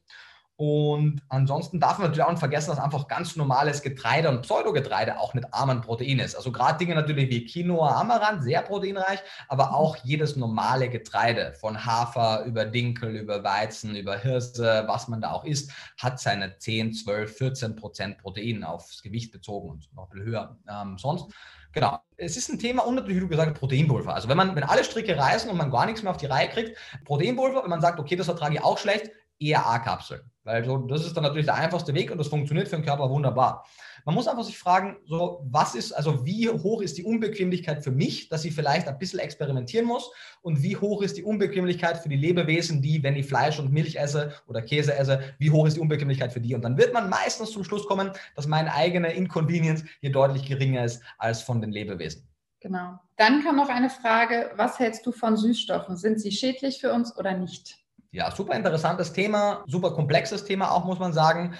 Und 0.56 1.22
ansonsten 1.28 1.80
darf 1.80 1.98
man 1.98 2.08
natürlich 2.08 2.24
auch 2.24 2.30
nicht 2.30 2.38
vergessen, 2.38 2.70
dass 2.70 2.78
einfach 2.78 3.08
ganz 3.08 3.36
normales 3.36 3.82
Getreide 3.82 4.28
und 4.28 4.42
Pseudogetreide 4.42 5.18
auch 5.18 5.34
mit 5.34 5.52
armen 5.52 5.80
Protein 5.80 6.18
ist. 6.18 6.36
Also 6.36 6.52
gerade 6.52 6.78
Dinge 6.78 6.94
natürlich 6.94 7.30
wie 7.30 7.46
Quinoa, 7.46 8.00
Amaranth, 8.00 8.44
sehr 8.44 8.62
proteinreich, 8.62 9.18
aber 9.48 9.74
auch 9.74 9.96
jedes 10.04 10.36
normale 10.36 10.88
Getreide, 10.88 11.54
von 11.54 11.84
Hafer 11.84 12.44
über 12.44 12.64
Dinkel, 12.64 13.16
über 13.16 13.42
Weizen, 13.42 13.96
über 13.96 14.16
Hirse, 14.16 14.84
was 14.86 15.08
man 15.08 15.20
da 15.20 15.32
auch 15.32 15.44
isst, 15.44 15.72
hat 15.98 16.20
seine 16.20 16.58
10, 16.58 16.92
12, 16.92 17.36
14 17.36 17.76
Prozent 17.76 18.18
Protein 18.18 18.62
aufs 18.62 19.02
Gewicht 19.02 19.32
bezogen 19.32 19.70
und 19.70 19.92
noch 19.94 20.10
bisschen 20.10 20.26
höher 20.26 20.56
ähm, 20.68 20.98
sonst. 20.98 21.32
Genau. 21.72 21.98
Es 22.16 22.36
ist 22.36 22.50
ein 22.50 22.58
Thema 22.58 22.84
und 22.84 22.94
natürlich, 22.94 23.16
wie 23.16 23.22
du 23.22 23.28
gesagt 23.28 23.50
hast, 23.50 23.58
Proteinpulver. 23.58 24.14
Also 24.14 24.28
wenn 24.28 24.36
man, 24.36 24.54
wenn 24.54 24.64
alle 24.64 24.84
Stricke 24.84 25.16
reißen 25.16 25.50
und 25.50 25.56
man 25.56 25.70
gar 25.70 25.86
nichts 25.86 26.02
mehr 26.02 26.12
auf 26.12 26.18
die 26.18 26.26
Reihe 26.26 26.48
kriegt, 26.48 26.78
Proteinpulver, 27.04 27.62
wenn 27.62 27.70
man 27.70 27.80
sagt, 27.80 27.98
okay, 27.98 28.14
das 28.14 28.26
vertrage 28.26 28.54
ich 28.56 28.62
auch 28.62 28.78
schlecht, 28.78 29.10
eher 29.40 29.66
A-Kapseln. 29.66 30.20
Weil 30.44 30.64
so, 30.64 30.76
das 30.78 31.06
ist 31.06 31.16
dann 31.16 31.22
natürlich 31.22 31.46
der 31.46 31.54
einfachste 31.54 31.94
Weg 31.94 32.10
und 32.10 32.18
das 32.18 32.26
funktioniert 32.26 32.66
für 32.66 32.76
den 32.76 32.84
Körper 32.84 33.08
wunderbar. 33.08 33.64
Man 34.04 34.16
muss 34.16 34.26
einfach 34.26 34.42
sich 34.42 34.58
fragen, 34.58 34.96
so, 35.04 35.46
was 35.48 35.76
ist, 35.76 35.92
also 35.92 36.26
wie 36.26 36.48
hoch 36.48 36.82
ist 36.82 36.98
die 36.98 37.04
Unbequemlichkeit 37.04 37.84
für 37.84 37.92
mich, 37.92 38.28
dass 38.28 38.44
ich 38.44 38.52
vielleicht 38.52 38.88
ein 38.88 38.98
bisschen 38.98 39.20
experimentieren 39.20 39.86
muss 39.86 40.10
und 40.40 40.62
wie 40.62 40.76
hoch 40.76 41.02
ist 41.02 41.16
die 41.16 41.22
Unbequemlichkeit 41.22 41.98
für 41.98 42.08
die 42.08 42.16
Lebewesen, 42.16 42.82
die, 42.82 43.02
wenn 43.04 43.14
ich 43.14 43.26
Fleisch 43.26 43.60
und 43.60 43.72
Milch 43.72 43.94
esse 43.96 44.32
oder 44.48 44.62
Käse 44.62 44.94
esse, 44.94 45.20
wie 45.38 45.52
hoch 45.52 45.66
ist 45.66 45.76
die 45.76 45.80
Unbequemlichkeit 45.80 46.32
für 46.32 46.40
die? 46.40 46.56
Und 46.56 46.62
dann 46.62 46.76
wird 46.76 46.92
man 46.92 47.08
meistens 47.08 47.52
zum 47.52 47.62
Schluss 47.62 47.86
kommen, 47.86 48.10
dass 48.34 48.48
meine 48.48 48.74
eigene 48.74 49.12
Inconvenience 49.12 49.84
hier 50.00 50.10
deutlich 50.10 50.44
geringer 50.44 50.84
ist 50.84 51.02
als 51.18 51.42
von 51.42 51.60
den 51.60 51.70
Lebewesen. 51.70 52.26
Genau. 52.58 52.98
Dann 53.16 53.44
kam 53.44 53.56
noch 53.56 53.68
eine 53.68 53.90
Frage, 53.90 54.50
was 54.56 54.78
hältst 54.80 55.06
du 55.06 55.12
von 55.12 55.36
Süßstoffen? 55.36 55.96
Sind 55.96 56.20
sie 56.20 56.32
schädlich 56.32 56.80
für 56.80 56.92
uns 56.92 57.16
oder 57.16 57.36
nicht? 57.36 57.81
Ja, 58.14 58.30
super 58.30 58.54
interessantes 58.54 59.14
Thema, 59.14 59.64
super 59.66 59.92
komplexes 59.92 60.44
Thema 60.44 60.70
auch, 60.70 60.84
muss 60.84 60.98
man 60.98 61.14
sagen. 61.14 61.54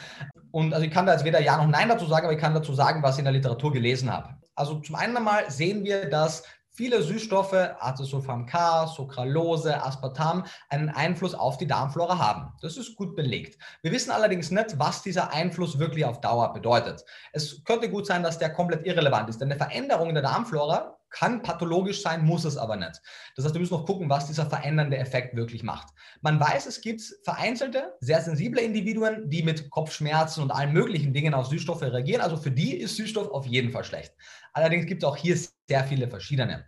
Und 0.50 0.74
also 0.74 0.84
ich 0.84 0.92
kann 0.92 1.06
da 1.06 1.12
jetzt 1.12 1.24
weder 1.24 1.40
Ja 1.40 1.56
noch 1.56 1.66
Nein 1.66 1.88
dazu 1.88 2.04
sagen, 2.04 2.26
aber 2.26 2.34
ich 2.34 2.40
kann 2.40 2.52
dazu 2.52 2.74
sagen, 2.74 3.02
was 3.02 3.14
ich 3.14 3.20
in 3.20 3.24
der 3.24 3.32
Literatur 3.32 3.72
gelesen 3.72 4.12
habe. 4.12 4.36
Also 4.54 4.74
zum 4.80 4.96
einen 4.96 5.16
einmal 5.16 5.50
sehen 5.50 5.82
wir, 5.82 6.10
dass 6.10 6.42
viele 6.68 7.02
Süßstoffe, 7.02 7.54
Acesulfam 7.54 8.44
K, 8.44 8.86
Sucralose, 8.86 9.82
Aspartam, 9.82 10.44
einen 10.68 10.90
Einfluss 10.90 11.34
auf 11.34 11.56
die 11.56 11.66
Darmflora 11.66 12.18
haben. 12.18 12.52
Das 12.60 12.76
ist 12.76 12.96
gut 12.96 13.16
belegt. 13.16 13.58
Wir 13.80 13.90
wissen 13.90 14.10
allerdings 14.10 14.50
nicht, 14.50 14.78
was 14.78 15.02
dieser 15.02 15.32
Einfluss 15.32 15.78
wirklich 15.78 16.04
auf 16.04 16.20
Dauer 16.20 16.52
bedeutet. 16.52 17.02
Es 17.32 17.64
könnte 17.64 17.88
gut 17.88 18.06
sein, 18.06 18.22
dass 18.22 18.38
der 18.38 18.52
komplett 18.52 18.84
irrelevant 18.84 19.30
ist, 19.30 19.40
denn 19.40 19.50
eine 19.50 19.58
Veränderung 19.58 20.10
in 20.10 20.16
der 20.16 20.24
Darmflora 20.24 20.98
kann 21.12 21.42
pathologisch 21.42 22.02
sein, 22.02 22.24
muss 22.24 22.44
es 22.44 22.56
aber 22.56 22.76
nicht. 22.76 23.00
Das 23.36 23.44
heißt, 23.44 23.54
wir 23.54 23.60
müssen 23.60 23.74
noch 23.74 23.86
gucken, 23.86 24.10
was 24.10 24.26
dieser 24.26 24.46
verändernde 24.46 24.96
Effekt 24.96 25.36
wirklich 25.36 25.62
macht. 25.62 25.88
Man 26.20 26.40
weiß, 26.40 26.66
es 26.66 26.80
gibt 26.80 27.02
vereinzelte, 27.22 27.94
sehr 28.00 28.20
sensible 28.20 28.60
Individuen, 28.60 29.28
die 29.28 29.42
mit 29.42 29.70
Kopfschmerzen 29.70 30.42
und 30.42 30.50
allen 30.50 30.72
möglichen 30.72 31.12
Dingen 31.12 31.34
auf 31.34 31.46
Süßstoffe 31.46 31.82
reagieren. 31.82 32.22
Also 32.22 32.36
für 32.36 32.50
die 32.50 32.76
ist 32.76 32.96
Süßstoff 32.96 33.30
auf 33.30 33.46
jeden 33.46 33.70
Fall 33.70 33.84
schlecht. 33.84 34.14
Allerdings 34.52 34.86
gibt 34.86 35.02
es 35.02 35.08
auch 35.08 35.16
hier 35.16 35.36
sehr 35.68 35.84
viele 35.84 36.08
verschiedene. 36.08 36.66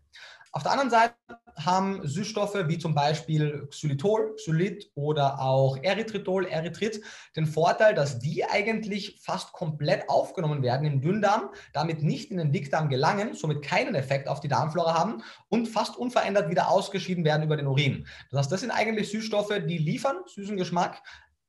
Auf 0.52 0.62
der 0.62 0.72
anderen 0.72 0.90
Seite 0.90 1.14
haben 1.56 2.06
Süßstoffe 2.06 2.68
wie 2.68 2.78
zum 2.78 2.94
Beispiel 2.94 3.66
Xylitol, 3.70 4.34
Xylit 4.36 4.90
oder 4.94 5.40
auch 5.40 5.76
Erythritol, 5.82 6.46
Erythrit 6.46 7.00
den 7.36 7.46
Vorteil, 7.46 7.94
dass 7.94 8.18
die 8.18 8.44
eigentlich 8.44 9.20
fast 9.22 9.52
komplett 9.52 10.08
aufgenommen 10.08 10.62
werden 10.62 10.86
im 10.86 11.00
Dünndarm, 11.00 11.50
damit 11.72 12.02
nicht 12.02 12.30
in 12.30 12.38
den 12.38 12.52
Dickdarm 12.52 12.88
gelangen, 12.88 13.34
somit 13.34 13.62
keinen 13.62 13.94
Effekt 13.94 14.28
auf 14.28 14.40
die 14.40 14.48
Darmflora 14.48 14.94
haben 14.94 15.22
und 15.48 15.66
fast 15.66 15.96
unverändert 15.96 16.50
wieder 16.50 16.70
ausgeschieden 16.70 17.24
werden 17.24 17.42
über 17.42 17.56
den 17.56 17.66
Urin. 17.66 18.06
Das 18.30 18.40
heißt, 18.40 18.52
das 18.52 18.60
sind 18.60 18.70
eigentlich 18.70 19.10
Süßstoffe, 19.10 19.60
die 19.66 19.78
liefern 19.78 20.16
süßen 20.26 20.56
Geschmack, 20.56 21.02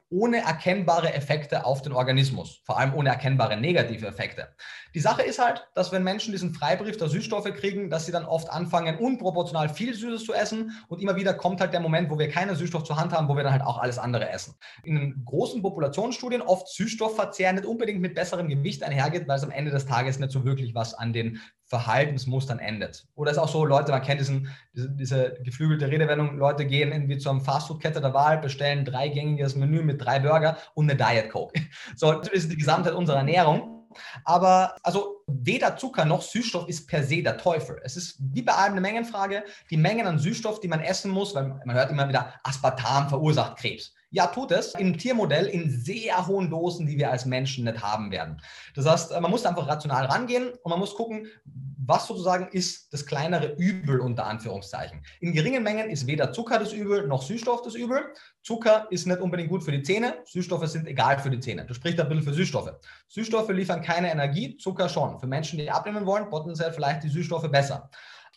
ohne 0.09 0.37
erkennbare 0.37 1.13
Effekte 1.13 1.65
auf 1.65 1.81
den 1.81 1.93
Organismus, 1.93 2.61
vor 2.63 2.77
allem 2.77 2.93
ohne 2.93 3.09
erkennbare 3.09 3.57
negative 3.57 4.05
Effekte. 4.05 4.49
Die 4.93 4.99
Sache 4.99 5.23
ist 5.23 5.39
halt, 5.39 5.67
dass 5.73 5.91
wenn 5.91 6.03
Menschen 6.03 6.31
diesen 6.31 6.53
Freibrief 6.53 6.97
der 6.97 7.09
Süßstoffe 7.09 7.51
kriegen, 7.53 7.89
dass 7.89 8.05
sie 8.05 8.11
dann 8.11 8.25
oft 8.25 8.49
anfangen, 8.49 8.97
unproportional 8.97 9.67
viel 9.69 9.93
Süßes 9.93 10.23
zu 10.23 10.33
essen 10.33 10.71
und 10.87 11.01
immer 11.01 11.15
wieder 11.15 11.33
kommt 11.33 11.59
halt 11.59 11.73
der 11.73 11.79
Moment, 11.79 12.09
wo 12.09 12.19
wir 12.19 12.29
keinen 12.29 12.55
Süßstoff 12.55 12.83
zur 12.83 12.97
Hand 12.97 13.13
haben, 13.13 13.27
wo 13.27 13.35
wir 13.35 13.43
dann 13.43 13.51
halt 13.51 13.63
auch 13.63 13.79
alles 13.79 13.97
andere 13.97 14.29
essen. 14.29 14.55
In 14.83 15.23
großen 15.25 15.61
Populationsstudien 15.61 16.41
oft 16.41 16.67
Süßstoffverzehr 16.67 17.53
nicht 17.53 17.65
unbedingt 17.65 17.99
mit 17.99 18.13
besserem 18.13 18.47
Gewicht 18.47 18.83
einhergeht, 18.83 19.27
weil 19.27 19.37
es 19.37 19.43
am 19.43 19.51
Ende 19.51 19.71
des 19.71 19.85
Tages 19.85 20.19
nicht 20.19 20.31
so 20.31 20.45
wirklich 20.45 20.75
was 20.75 20.93
an 20.93 21.13
den 21.13 21.41
Verhaltensmustern 21.67 22.59
endet. 22.59 23.07
Oder 23.15 23.31
es 23.31 23.37
ist 23.37 23.43
auch 23.43 23.49
so, 23.49 23.65
Leute, 23.65 23.91
man 23.91 24.03
kennt 24.03 24.21
diesen, 24.21 24.49
diese, 24.73 24.89
diese 24.91 25.33
geflügelte 25.43 25.87
Redewendung, 25.87 26.37
Leute 26.37 26.65
gehen 26.65 26.91
irgendwie 26.91 27.17
zur 27.17 27.39
Fastfood-Kette 27.41 28.01
der 28.01 28.13
Wahl, 28.13 28.37
bestellen 28.37 28.85
dreigängiges 28.85 29.55
Menü 29.55 29.81
mit 29.81 30.03
drei 30.03 30.19
Burger 30.19 30.57
und 30.75 30.89
eine 30.89 30.97
Diet 30.97 31.29
Coke. 31.29 31.59
So, 31.95 32.13
das 32.13 32.29
ist 32.29 32.51
die 32.51 32.57
Gesamtheit 32.57 32.93
unserer 32.93 33.17
Ernährung. 33.17 33.87
Aber 34.23 34.75
also 34.83 35.23
weder 35.27 35.77
Zucker 35.77 36.05
noch 36.05 36.21
Süßstoff 36.21 36.67
ist 36.67 36.87
per 36.87 37.03
se 37.03 37.23
der 37.23 37.37
Teufel. 37.37 37.79
Es 37.83 37.95
ist 37.95 38.17
wie 38.19 38.41
bei 38.41 38.53
allem 38.53 38.73
eine 38.73 38.81
Mengenfrage. 38.81 39.43
Die 39.69 39.77
Mengen 39.77 40.05
an 40.05 40.19
Süßstoff, 40.19 40.59
die 40.59 40.67
man 40.67 40.81
essen 40.81 41.11
muss, 41.11 41.33
weil 41.33 41.59
man 41.65 41.75
hört 41.75 41.91
immer 41.91 42.09
wieder, 42.09 42.33
Aspartam 42.43 43.09
verursacht 43.09 43.57
Krebs. 43.57 43.94
Ja, 44.15 44.27
tut 44.27 44.51
es 44.51 44.73
im 44.75 44.97
Tiermodell 44.97 45.47
in 45.47 45.69
sehr 45.69 46.25
hohen 46.25 46.49
Dosen, 46.49 46.87
die 46.87 46.97
wir 46.97 47.11
als 47.11 47.25
Menschen 47.25 47.65
nicht 47.65 47.83
haben 47.83 48.11
werden. 48.11 48.41
Das 48.73 48.85
heißt, 48.85 49.11
man 49.19 49.29
muss 49.29 49.45
einfach 49.45 49.67
rational 49.67 50.05
rangehen 50.05 50.53
und 50.63 50.69
man 50.69 50.79
muss 50.79 50.95
gucken, 50.95 51.27
was 51.43 52.07
sozusagen 52.07 52.47
ist 52.53 52.93
das 52.93 53.05
kleinere 53.05 53.55
Übel 53.57 53.99
unter 53.99 54.25
Anführungszeichen. 54.25 55.03
In 55.19 55.33
geringen 55.33 55.63
Mengen 55.63 55.89
ist 55.89 56.07
weder 56.07 56.31
Zucker 56.31 56.59
das 56.59 56.71
Übel 56.71 57.05
noch 57.07 57.23
Süßstoff 57.23 57.61
das 57.61 57.75
Übel. 57.75 58.05
Zucker 58.41 58.87
ist 58.89 59.05
nicht 59.05 59.19
unbedingt 59.19 59.49
gut 59.49 59.65
für 59.65 59.73
die 59.73 59.83
Zähne, 59.83 60.15
Süßstoffe 60.23 60.67
sind 60.69 60.87
egal 60.87 61.19
für 61.19 61.29
die 61.29 61.41
Zähne. 61.41 61.65
Das 61.65 61.75
spricht 61.75 61.99
ein 61.99 62.07
bisschen 62.07 62.23
für 62.23 62.33
Süßstoffe. 62.33 62.71
Süßstoffe 63.09 63.49
liefern 63.49 63.81
keine 63.81 64.09
Energie, 64.09 64.55
Zucker 64.55 64.87
schon. 64.87 65.19
Für 65.19 65.27
Menschen, 65.27 65.59
die 65.59 65.69
abnehmen 65.69 66.05
wollen, 66.05 66.29
potenziell 66.29 66.71
vielleicht 66.71 67.03
die 67.03 67.09
Süßstoffe 67.09 67.51
besser. 67.51 67.89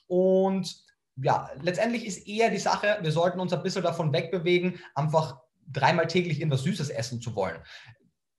Und 0.09 0.83
ja, 1.15 1.49
letztendlich 1.63 2.05
ist 2.05 2.27
eher 2.27 2.51
die 2.51 2.59
Sache, 2.59 2.99
wir 3.01 3.13
sollten 3.13 3.39
uns 3.39 3.53
ein 3.53 3.63
bisschen 3.63 3.85
davon 3.85 4.13
wegbewegen, 4.13 4.81
einfach 4.97 5.39
dreimal 5.73 6.07
täglich 6.07 6.41
irgendwas 6.41 6.63
Süßes 6.63 6.91
essen 6.91 7.21
zu 7.21 7.35
wollen. 7.35 7.57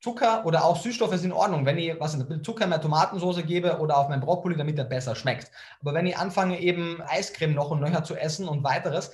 Zucker 0.02 0.46
oder 0.46 0.64
auch 0.64 0.82
Süßstoffe 0.82 1.16
sind 1.18 1.32
in 1.32 1.34
Ordnung, 1.34 1.66
wenn 1.66 1.78
ich 1.78 2.00
was 2.00 2.18
Zucker 2.44 2.64
in 2.64 2.70
meine 2.70 2.82
Tomatensauce 2.82 3.46
gebe 3.46 3.80
oder 3.80 3.98
auf 3.98 4.08
meinen 4.08 4.22
Brokkoli, 4.22 4.56
damit 4.56 4.78
der 4.78 4.86
besser 4.86 5.14
schmeckt. 5.14 5.52
Aber 5.82 5.94
wenn 5.94 6.06
ich 6.06 6.18
anfange, 6.18 6.60
eben 6.62 7.02
Eiscreme 7.06 7.54
noch 7.54 7.70
und 7.70 7.82
nöcher 7.82 8.04
zu 8.06 8.16
essen 8.16 8.48
und 8.48 8.64
weiteres, 8.64 9.12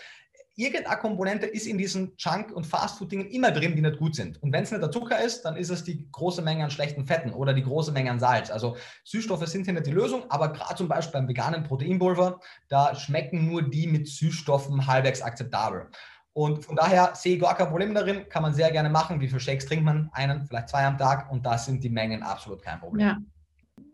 irgendeine 0.56 1.00
Komponente 1.00 1.48
ist 1.48 1.66
in 1.66 1.78
diesen 1.78 2.14
Junk- 2.18 2.52
und 2.52 2.66
Fastfood-Dingen 2.66 3.30
immer 3.30 3.52
drin, 3.52 3.76
die 3.76 3.82
nicht 3.82 3.98
gut 3.98 4.16
sind. 4.16 4.42
Und 4.42 4.54
wenn 4.54 4.64
es 4.64 4.72
nicht 4.72 4.82
der 4.82 4.92
Zucker 4.92 5.20
ist, 5.20 5.42
dann 5.42 5.58
ist 5.58 5.70
es 5.70 5.84
die 5.84 6.08
große 6.12 6.42
Menge 6.42 6.64
an 6.64 6.72
schlechten 6.72 7.06
Fetten 7.06 7.34
oder 7.34 7.54
die 7.54 7.64
große 7.64 7.92
Menge 7.92 8.12
an 8.12 8.20
Salz. 8.20 8.50
Also 8.50 8.78
Süßstoffe 9.04 9.48
sind 9.48 9.66
hier 9.66 9.74
nicht 9.74 9.88
die 9.88 9.92
Lösung, 9.92 10.30
aber 10.30 10.54
gerade 10.54 10.76
zum 10.76 10.88
Beispiel 10.88 11.20
beim 11.20 11.28
veganen 11.28 11.64
Proteinpulver, 11.64 12.40
da 12.70 12.96
schmecken 12.96 13.48
nur 13.48 13.64
die 13.64 13.88
mit 13.88 14.08
Süßstoffen 14.08 14.88
halbwegs 14.88 15.22
akzeptabel. 15.22 15.90
Und 16.38 16.66
von 16.66 16.76
daher 16.76 17.14
sehe 17.16 17.36
ich 17.36 17.42
gar 17.42 17.56
kein 17.56 17.70
Problem 17.70 17.94
darin, 17.94 18.28
kann 18.28 18.42
man 18.42 18.54
sehr 18.54 18.70
gerne 18.70 18.90
machen. 18.90 19.22
Wie 19.22 19.28
viele 19.30 19.40
Shakes 19.40 19.68
trinkt 19.68 19.86
man? 19.86 20.10
Einen, 20.12 20.46
vielleicht 20.46 20.68
zwei 20.68 20.86
am 20.86 20.98
Tag 20.98 21.32
und 21.32 21.46
da 21.46 21.58
sind 21.58 21.82
die 21.82 21.90
Mengen 21.90 22.24
absolut 22.24 22.62
kein 22.62 22.78
Problem. 22.78 23.08
Ja. 23.08 23.18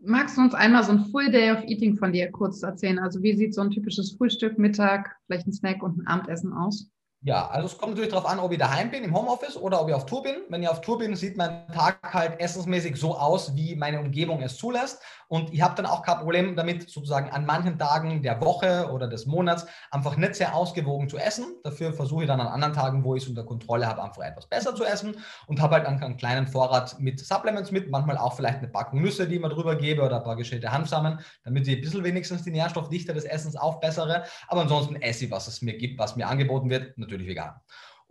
Magst 0.04 0.36
du 0.36 0.40
uns 0.40 0.52
einmal 0.52 0.82
so 0.82 0.90
ein 0.90 1.04
Full 1.06 1.30
Day 1.30 1.52
of 1.52 1.62
Eating 1.62 1.96
von 1.96 2.12
dir 2.12 2.32
kurz 2.32 2.60
erzählen? 2.64 2.98
Also 2.98 3.22
wie 3.22 3.36
sieht 3.36 3.54
so 3.54 3.60
ein 3.60 3.70
typisches 3.70 4.10
Frühstück, 4.16 4.58
Mittag, 4.58 5.16
vielleicht 5.26 5.46
ein 5.46 5.52
Snack 5.52 5.84
und 5.84 5.98
ein 5.98 6.06
Abendessen 6.08 6.52
aus? 6.52 6.90
Ja, 7.24 7.48
also 7.50 7.66
es 7.66 7.78
kommt 7.78 7.92
natürlich 7.92 8.10
darauf 8.10 8.26
an, 8.26 8.40
ob 8.40 8.50
ich 8.50 8.58
daheim 8.58 8.90
bin, 8.90 9.04
im 9.04 9.16
Homeoffice 9.16 9.56
oder 9.56 9.80
ob 9.80 9.88
ich 9.88 9.94
auf 9.94 10.06
Tour 10.06 10.24
bin. 10.24 10.38
Wenn 10.48 10.60
ich 10.60 10.68
auf 10.68 10.80
Tour 10.80 10.98
bin, 10.98 11.14
sieht 11.14 11.36
mein 11.36 11.68
Tag 11.68 12.00
halt 12.12 12.40
essensmäßig 12.40 12.96
so 12.96 13.16
aus, 13.16 13.54
wie 13.54 13.76
meine 13.76 14.00
Umgebung 14.00 14.42
es 14.42 14.56
zulässt. 14.56 15.00
Und 15.28 15.54
ich 15.54 15.62
habe 15.62 15.76
dann 15.76 15.86
auch 15.86 16.02
kein 16.02 16.18
Problem 16.18 16.56
damit, 16.56 16.90
sozusagen 16.90 17.30
an 17.30 17.46
manchen 17.46 17.78
Tagen 17.78 18.22
der 18.22 18.40
Woche 18.40 18.90
oder 18.92 19.06
des 19.06 19.24
Monats 19.24 19.66
einfach 19.92 20.16
nicht 20.16 20.34
sehr 20.34 20.54
ausgewogen 20.54 21.08
zu 21.08 21.16
essen. 21.16 21.46
Dafür 21.62 21.92
versuche 21.92 22.24
ich 22.24 22.28
dann 22.28 22.40
an 22.40 22.48
anderen 22.48 22.74
Tagen, 22.74 23.04
wo 23.04 23.14
ich 23.14 23.22
es 23.22 23.28
unter 23.28 23.44
Kontrolle 23.44 23.86
habe, 23.86 24.02
einfach 24.02 24.22
etwas 24.24 24.48
besser 24.48 24.74
zu 24.74 24.84
essen 24.84 25.16
und 25.46 25.60
habe 25.60 25.76
halt 25.76 25.86
einen, 25.86 26.16
kleinen 26.16 26.48
Vorrat 26.48 26.98
mit 26.98 27.20
Supplements 27.20 27.70
mit, 27.70 27.88
manchmal 27.88 28.18
auch 28.18 28.34
vielleicht 28.34 28.58
eine 28.58 28.68
Packung 28.68 29.00
Nüsse, 29.00 29.28
die 29.28 29.36
ich 29.36 29.40
mir 29.40 29.48
drüber 29.48 29.76
gebe 29.76 30.02
oder 30.02 30.16
ein 30.16 30.24
paar 30.24 30.36
geschälte 30.36 30.72
Hanfsamen, 30.72 31.20
damit 31.44 31.68
ich 31.68 31.76
ein 31.76 31.80
bisschen 31.80 32.02
wenigstens 32.02 32.42
die 32.42 32.50
Nährstoffdichte 32.50 33.14
des 33.14 33.24
Essens 33.24 33.54
aufbessere. 33.54 34.24
Aber 34.48 34.62
ansonsten 34.62 34.96
esse 34.96 35.26
ich, 35.26 35.30
was 35.30 35.46
es 35.46 35.62
mir 35.62 35.78
gibt, 35.78 36.00
was 36.00 36.16
mir 36.16 36.26
angeboten 36.26 36.68
wird. 36.68 36.98
Natürlich 36.98 37.11
natürlich 37.12 37.28
vegan. 37.28 37.54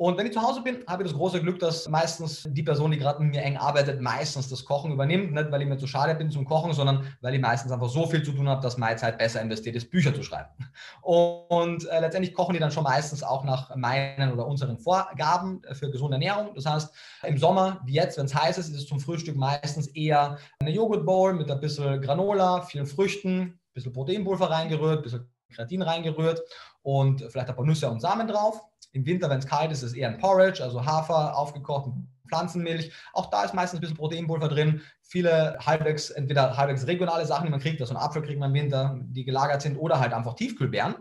Und 0.01 0.17
wenn 0.17 0.25
ich 0.25 0.33
zu 0.33 0.41
Hause 0.41 0.63
bin, 0.63 0.83
habe 0.87 1.03
ich 1.03 1.09
das 1.09 1.15
große 1.15 1.41
Glück, 1.41 1.59
dass 1.59 1.87
meistens 1.87 2.47
die 2.49 2.63
Person, 2.63 2.89
die 2.89 2.97
gerade 2.97 3.21
mit 3.21 3.35
mir 3.35 3.43
eng 3.43 3.57
arbeitet, 3.57 4.01
meistens 4.01 4.49
das 4.49 4.65
Kochen 4.65 4.91
übernimmt. 4.91 5.31
Nicht, 5.31 5.51
weil 5.51 5.61
ich 5.61 5.67
mir 5.67 5.77
zu 5.77 5.85
schade 5.85 6.15
bin 6.15 6.31
zum 6.31 6.43
Kochen, 6.43 6.73
sondern 6.73 7.05
weil 7.21 7.35
ich 7.35 7.39
meistens 7.39 7.71
einfach 7.71 7.87
so 7.87 8.07
viel 8.07 8.23
zu 8.23 8.31
tun 8.31 8.49
habe, 8.49 8.63
dass 8.63 8.79
meine 8.79 8.95
Zeit 8.95 9.19
besser 9.19 9.41
investiert 9.41 9.75
ist, 9.75 9.91
Bücher 9.91 10.11
zu 10.15 10.23
schreiben. 10.23 10.49
Und 11.01 11.87
äh, 11.87 11.99
letztendlich 11.99 12.33
kochen 12.33 12.53
die 12.53 12.59
dann 12.59 12.71
schon 12.71 12.83
meistens 12.83 13.21
auch 13.21 13.43
nach 13.43 13.75
meinen 13.75 14.33
oder 14.33 14.47
unseren 14.47 14.79
Vorgaben 14.79 15.61
für 15.73 15.91
gesunde 15.91 16.15
Ernährung. 16.15 16.55
Das 16.55 16.65
heißt, 16.65 16.91
im 17.27 17.37
Sommer, 17.37 17.79
wie 17.85 17.93
jetzt, 17.93 18.17
wenn 18.17 18.25
es 18.25 18.33
heiß 18.33 18.57
ist, 18.57 18.69
ist 18.69 18.77
es 18.77 18.87
zum 18.87 18.99
Frühstück 18.99 19.35
meistens 19.35 19.85
eher 19.85 20.39
eine 20.61 20.71
Joghurtbowl 20.71 21.33
mit 21.33 21.51
ein 21.51 21.59
bisschen 21.59 22.01
Granola, 22.01 22.63
vielen 22.63 22.87
Früchten, 22.87 23.39
ein 23.39 23.59
bisschen 23.75 23.93
Proteinpulver 23.93 24.49
reingerührt, 24.49 25.01
ein 25.01 25.03
bisschen 25.03 25.29
Kreatin 25.53 25.83
reingerührt 25.83 26.41
und 26.81 27.21
vielleicht 27.29 27.49
ein 27.49 27.55
paar 27.55 27.65
Nüsse 27.65 27.87
und 27.91 27.99
Samen 27.99 28.27
drauf 28.27 28.70
im 28.91 29.05
Winter, 29.05 29.29
wenn 29.29 29.39
es 29.39 29.47
kalt 29.47 29.71
ist, 29.71 29.83
ist 29.83 29.91
es 29.91 29.95
eher 29.95 30.09
ein 30.09 30.17
Porridge, 30.17 30.63
also 30.63 30.85
Hafer, 30.85 31.37
aufgekocht, 31.37 31.91
Pflanzenmilch. 32.31 32.91
Auch 33.13 33.29
da 33.29 33.43
ist 33.43 33.53
meistens 33.53 33.79
ein 33.79 33.81
bisschen 33.81 33.97
Proteinpulver 33.97 34.47
drin. 34.47 34.81
Viele 35.01 35.57
halbwegs, 35.65 36.09
entweder 36.09 36.55
halbwegs 36.55 36.87
regionale 36.87 37.25
Sachen, 37.25 37.45
die 37.45 37.51
man 37.51 37.59
kriegt, 37.59 37.81
also 37.81 37.93
einen 37.93 38.03
Apfel 38.03 38.21
kriegt 38.21 38.39
man 38.39 38.55
im 38.55 38.61
Winter, 38.61 38.97
die 39.03 39.25
gelagert 39.25 39.61
sind, 39.61 39.77
oder 39.77 39.99
halt 39.99 40.13
einfach 40.13 40.35
Tiefkühlbeeren. 40.35 40.95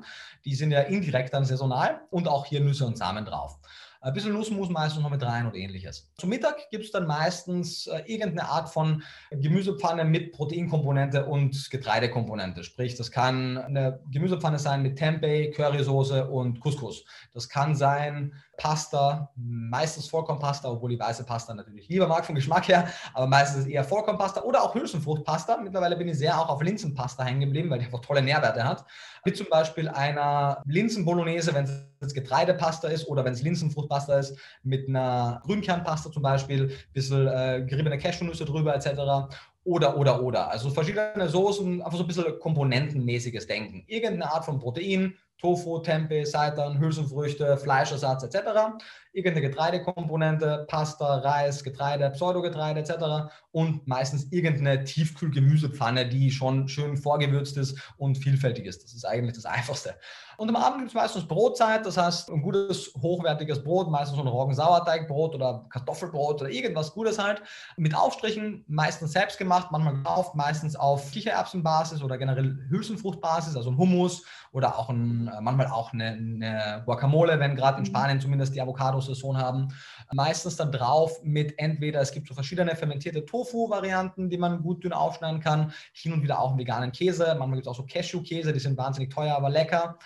Die 0.44 0.54
sind 0.54 0.72
ja 0.72 0.80
indirekt 0.80 1.32
dann 1.32 1.44
saisonal 1.44 2.00
und 2.10 2.26
auch 2.26 2.46
hier 2.46 2.60
Nüsse 2.60 2.84
und 2.84 2.98
Samen 2.98 3.24
drauf. 3.24 3.58
Ein 4.02 4.14
bisschen 4.14 4.32
Nussmus 4.32 4.70
meistens 4.70 5.02
noch 5.02 5.10
mit 5.10 5.22
rein 5.22 5.46
und 5.46 5.54
ähnliches. 5.54 6.10
Zum 6.16 6.30
Mittag 6.30 6.70
gibt 6.70 6.84
es 6.84 6.90
dann 6.90 7.06
meistens 7.06 7.86
äh, 7.86 8.02
irgendeine 8.06 8.48
Art 8.48 8.70
von 8.70 9.02
Gemüsepfanne 9.30 10.06
mit 10.06 10.32
Proteinkomponente 10.32 11.26
und 11.26 11.70
Getreidekomponente. 11.70 12.64
Sprich, 12.64 12.94
das 12.94 13.10
kann 13.10 13.58
eine 13.58 14.00
Gemüsepfanne 14.10 14.58
sein 14.58 14.80
mit 14.82 14.96
Tempeh, 14.96 15.50
Currysoße 15.50 16.30
und 16.30 16.60
Couscous. 16.60 17.04
Das 17.34 17.50
kann 17.50 17.74
sein 17.74 18.32
Pasta, 18.60 19.30
meistens 19.36 20.06
Vollkornpasta, 20.08 20.70
obwohl 20.70 20.92
ich 20.92 21.00
weiße 21.00 21.24
Pasta 21.24 21.54
natürlich 21.54 21.88
lieber 21.88 22.06
mag 22.06 22.26
vom 22.26 22.34
Geschmack 22.34 22.68
her, 22.68 22.86
aber 23.14 23.26
meistens 23.26 23.60
ist 23.60 23.68
eher 23.68 23.84
Vollkornpasta 23.84 24.42
oder 24.42 24.62
auch 24.62 24.74
Hülsenfruchtpasta. 24.74 25.56
Mittlerweile 25.56 25.96
bin 25.96 26.08
ich 26.08 26.18
sehr 26.18 26.38
auch 26.38 26.50
auf 26.50 26.62
Linsenpasta 26.62 27.24
hängen 27.24 27.40
geblieben, 27.40 27.70
weil 27.70 27.78
die 27.78 27.86
einfach 27.86 28.00
tolle 28.00 28.20
Nährwerte 28.20 28.62
hat. 28.62 28.84
Wie 29.24 29.32
zum 29.32 29.46
Beispiel 29.48 29.88
einer 29.88 30.60
Linsenbolognese, 30.66 31.54
wenn 31.54 31.64
es 32.00 32.12
Getreidepasta 32.12 32.88
ist 32.88 33.08
oder 33.08 33.24
wenn 33.24 33.32
es 33.32 33.40
Linsenfruchtpasta 33.40 34.18
ist, 34.18 34.36
mit 34.62 34.88
einer 34.90 35.40
Grünkernpasta 35.46 36.12
zum 36.12 36.22
Beispiel, 36.22 36.64
ein 36.64 36.92
bisschen 36.92 37.28
äh, 37.28 37.64
geriebene 37.66 37.96
Cashewnüsse 37.96 38.44
drüber 38.44 38.74
etc 38.74 39.34
oder, 39.64 39.96
oder, 39.96 40.22
oder. 40.22 40.50
Also 40.50 40.70
verschiedene 40.70 41.28
Soßen, 41.28 41.82
einfach 41.82 41.96
so 41.96 42.04
ein 42.04 42.06
bisschen 42.06 42.38
komponentenmäßiges 42.38 43.46
Denken. 43.46 43.84
Irgendeine 43.86 44.32
Art 44.32 44.44
von 44.44 44.58
Protein, 44.58 45.14
Tofu, 45.40 45.78
Tempeh, 45.78 46.24
Seitan, 46.24 46.78
Hülsenfrüchte, 46.78 47.56
Fleischersatz 47.56 48.22
etc. 48.22 48.78
Irgendeine 49.12 49.48
Getreidekomponente, 49.48 50.66
Pasta, 50.68 51.16
Reis, 51.18 51.64
Getreide, 51.64 52.10
Pseudogetreide 52.10 52.80
etc. 52.80 53.32
Und 53.50 53.86
meistens 53.88 54.30
irgendeine 54.30 54.84
Tiefkühlgemüsepfanne, 54.84 56.08
die 56.08 56.30
schon 56.30 56.68
schön 56.68 56.96
vorgewürzt 56.96 57.56
ist 57.56 57.78
und 57.96 58.18
vielfältig 58.18 58.66
ist. 58.66 58.84
Das 58.84 58.92
ist 58.92 59.04
eigentlich 59.04 59.34
das 59.34 59.46
Einfachste. 59.46 59.94
Und 60.40 60.48
am 60.48 60.56
Abend 60.56 60.78
gibt 60.78 60.88
es 60.88 60.94
meistens 60.94 61.28
Brotzeit, 61.28 61.84
das 61.84 61.98
heißt 61.98 62.30
ein 62.30 62.40
gutes, 62.40 62.94
hochwertiges 63.00 63.62
Brot, 63.62 63.90
meistens 63.90 64.16
so 64.16 64.22
ein 64.22 64.28
Roggensauerteigbrot 64.28 65.34
oder 65.34 65.66
Kartoffelbrot 65.68 66.40
oder 66.40 66.50
irgendwas 66.50 66.94
Gutes 66.94 67.18
halt. 67.18 67.42
Mit 67.76 67.94
Aufstrichen, 67.94 68.64
meistens 68.66 69.12
selbst 69.12 69.36
gemacht, 69.36 69.68
manchmal 69.70 69.96
gekauft, 69.96 70.34
meistens 70.34 70.76
auf 70.76 71.10
Kichererbsenbasis 71.10 72.02
oder 72.02 72.16
generell 72.16 72.56
Hülsenfruchtbasis, 72.70 73.54
also 73.54 73.70
ein 73.70 73.76
Hummus 73.76 74.24
oder 74.52 74.78
auch 74.78 74.88
ein, 74.88 75.29
manchmal 75.40 75.66
auch 75.68 75.92
eine, 75.92 76.06
eine 76.06 76.82
Guacamole, 76.84 77.38
wenn 77.40 77.56
gerade 77.56 77.78
in 77.78 77.84
mhm. 77.84 77.86
Spanien 77.86 78.20
zumindest 78.20 78.54
die 78.54 78.60
Avocado-Saison 78.60 79.36
haben. 79.36 79.68
Meistens 80.12 80.56
dann 80.56 80.72
drauf 80.72 81.20
mit 81.22 81.58
entweder, 81.58 82.00
es 82.00 82.12
gibt 82.12 82.28
so 82.28 82.34
verschiedene 82.34 82.74
fermentierte 82.74 83.24
Tofu-Varianten, 83.24 84.28
die 84.28 84.38
man 84.38 84.62
gut 84.62 84.84
dünn 84.84 84.92
aufschneiden 84.92 85.40
kann, 85.40 85.72
hin 85.92 86.12
und 86.12 86.22
wieder 86.22 86.40
auch 86.40 86.50
einen 86.50 86.58
veganen 86.58 86.92
Käse. 86.92 87.26
Manchmal 87.38 87.56
gibt 87.56 87.62
es 87.62 87.68
auch 87.68 87.76
so 87.76 87.86
Cashew-Käse, 87.86 88.52
die 88.52 88.60
sind 88.60 88.76
wahnsinnig 88.76 89.12
teuer, 89.12 89.36
aber 89.36 89.50
lecker. 89.50 89.98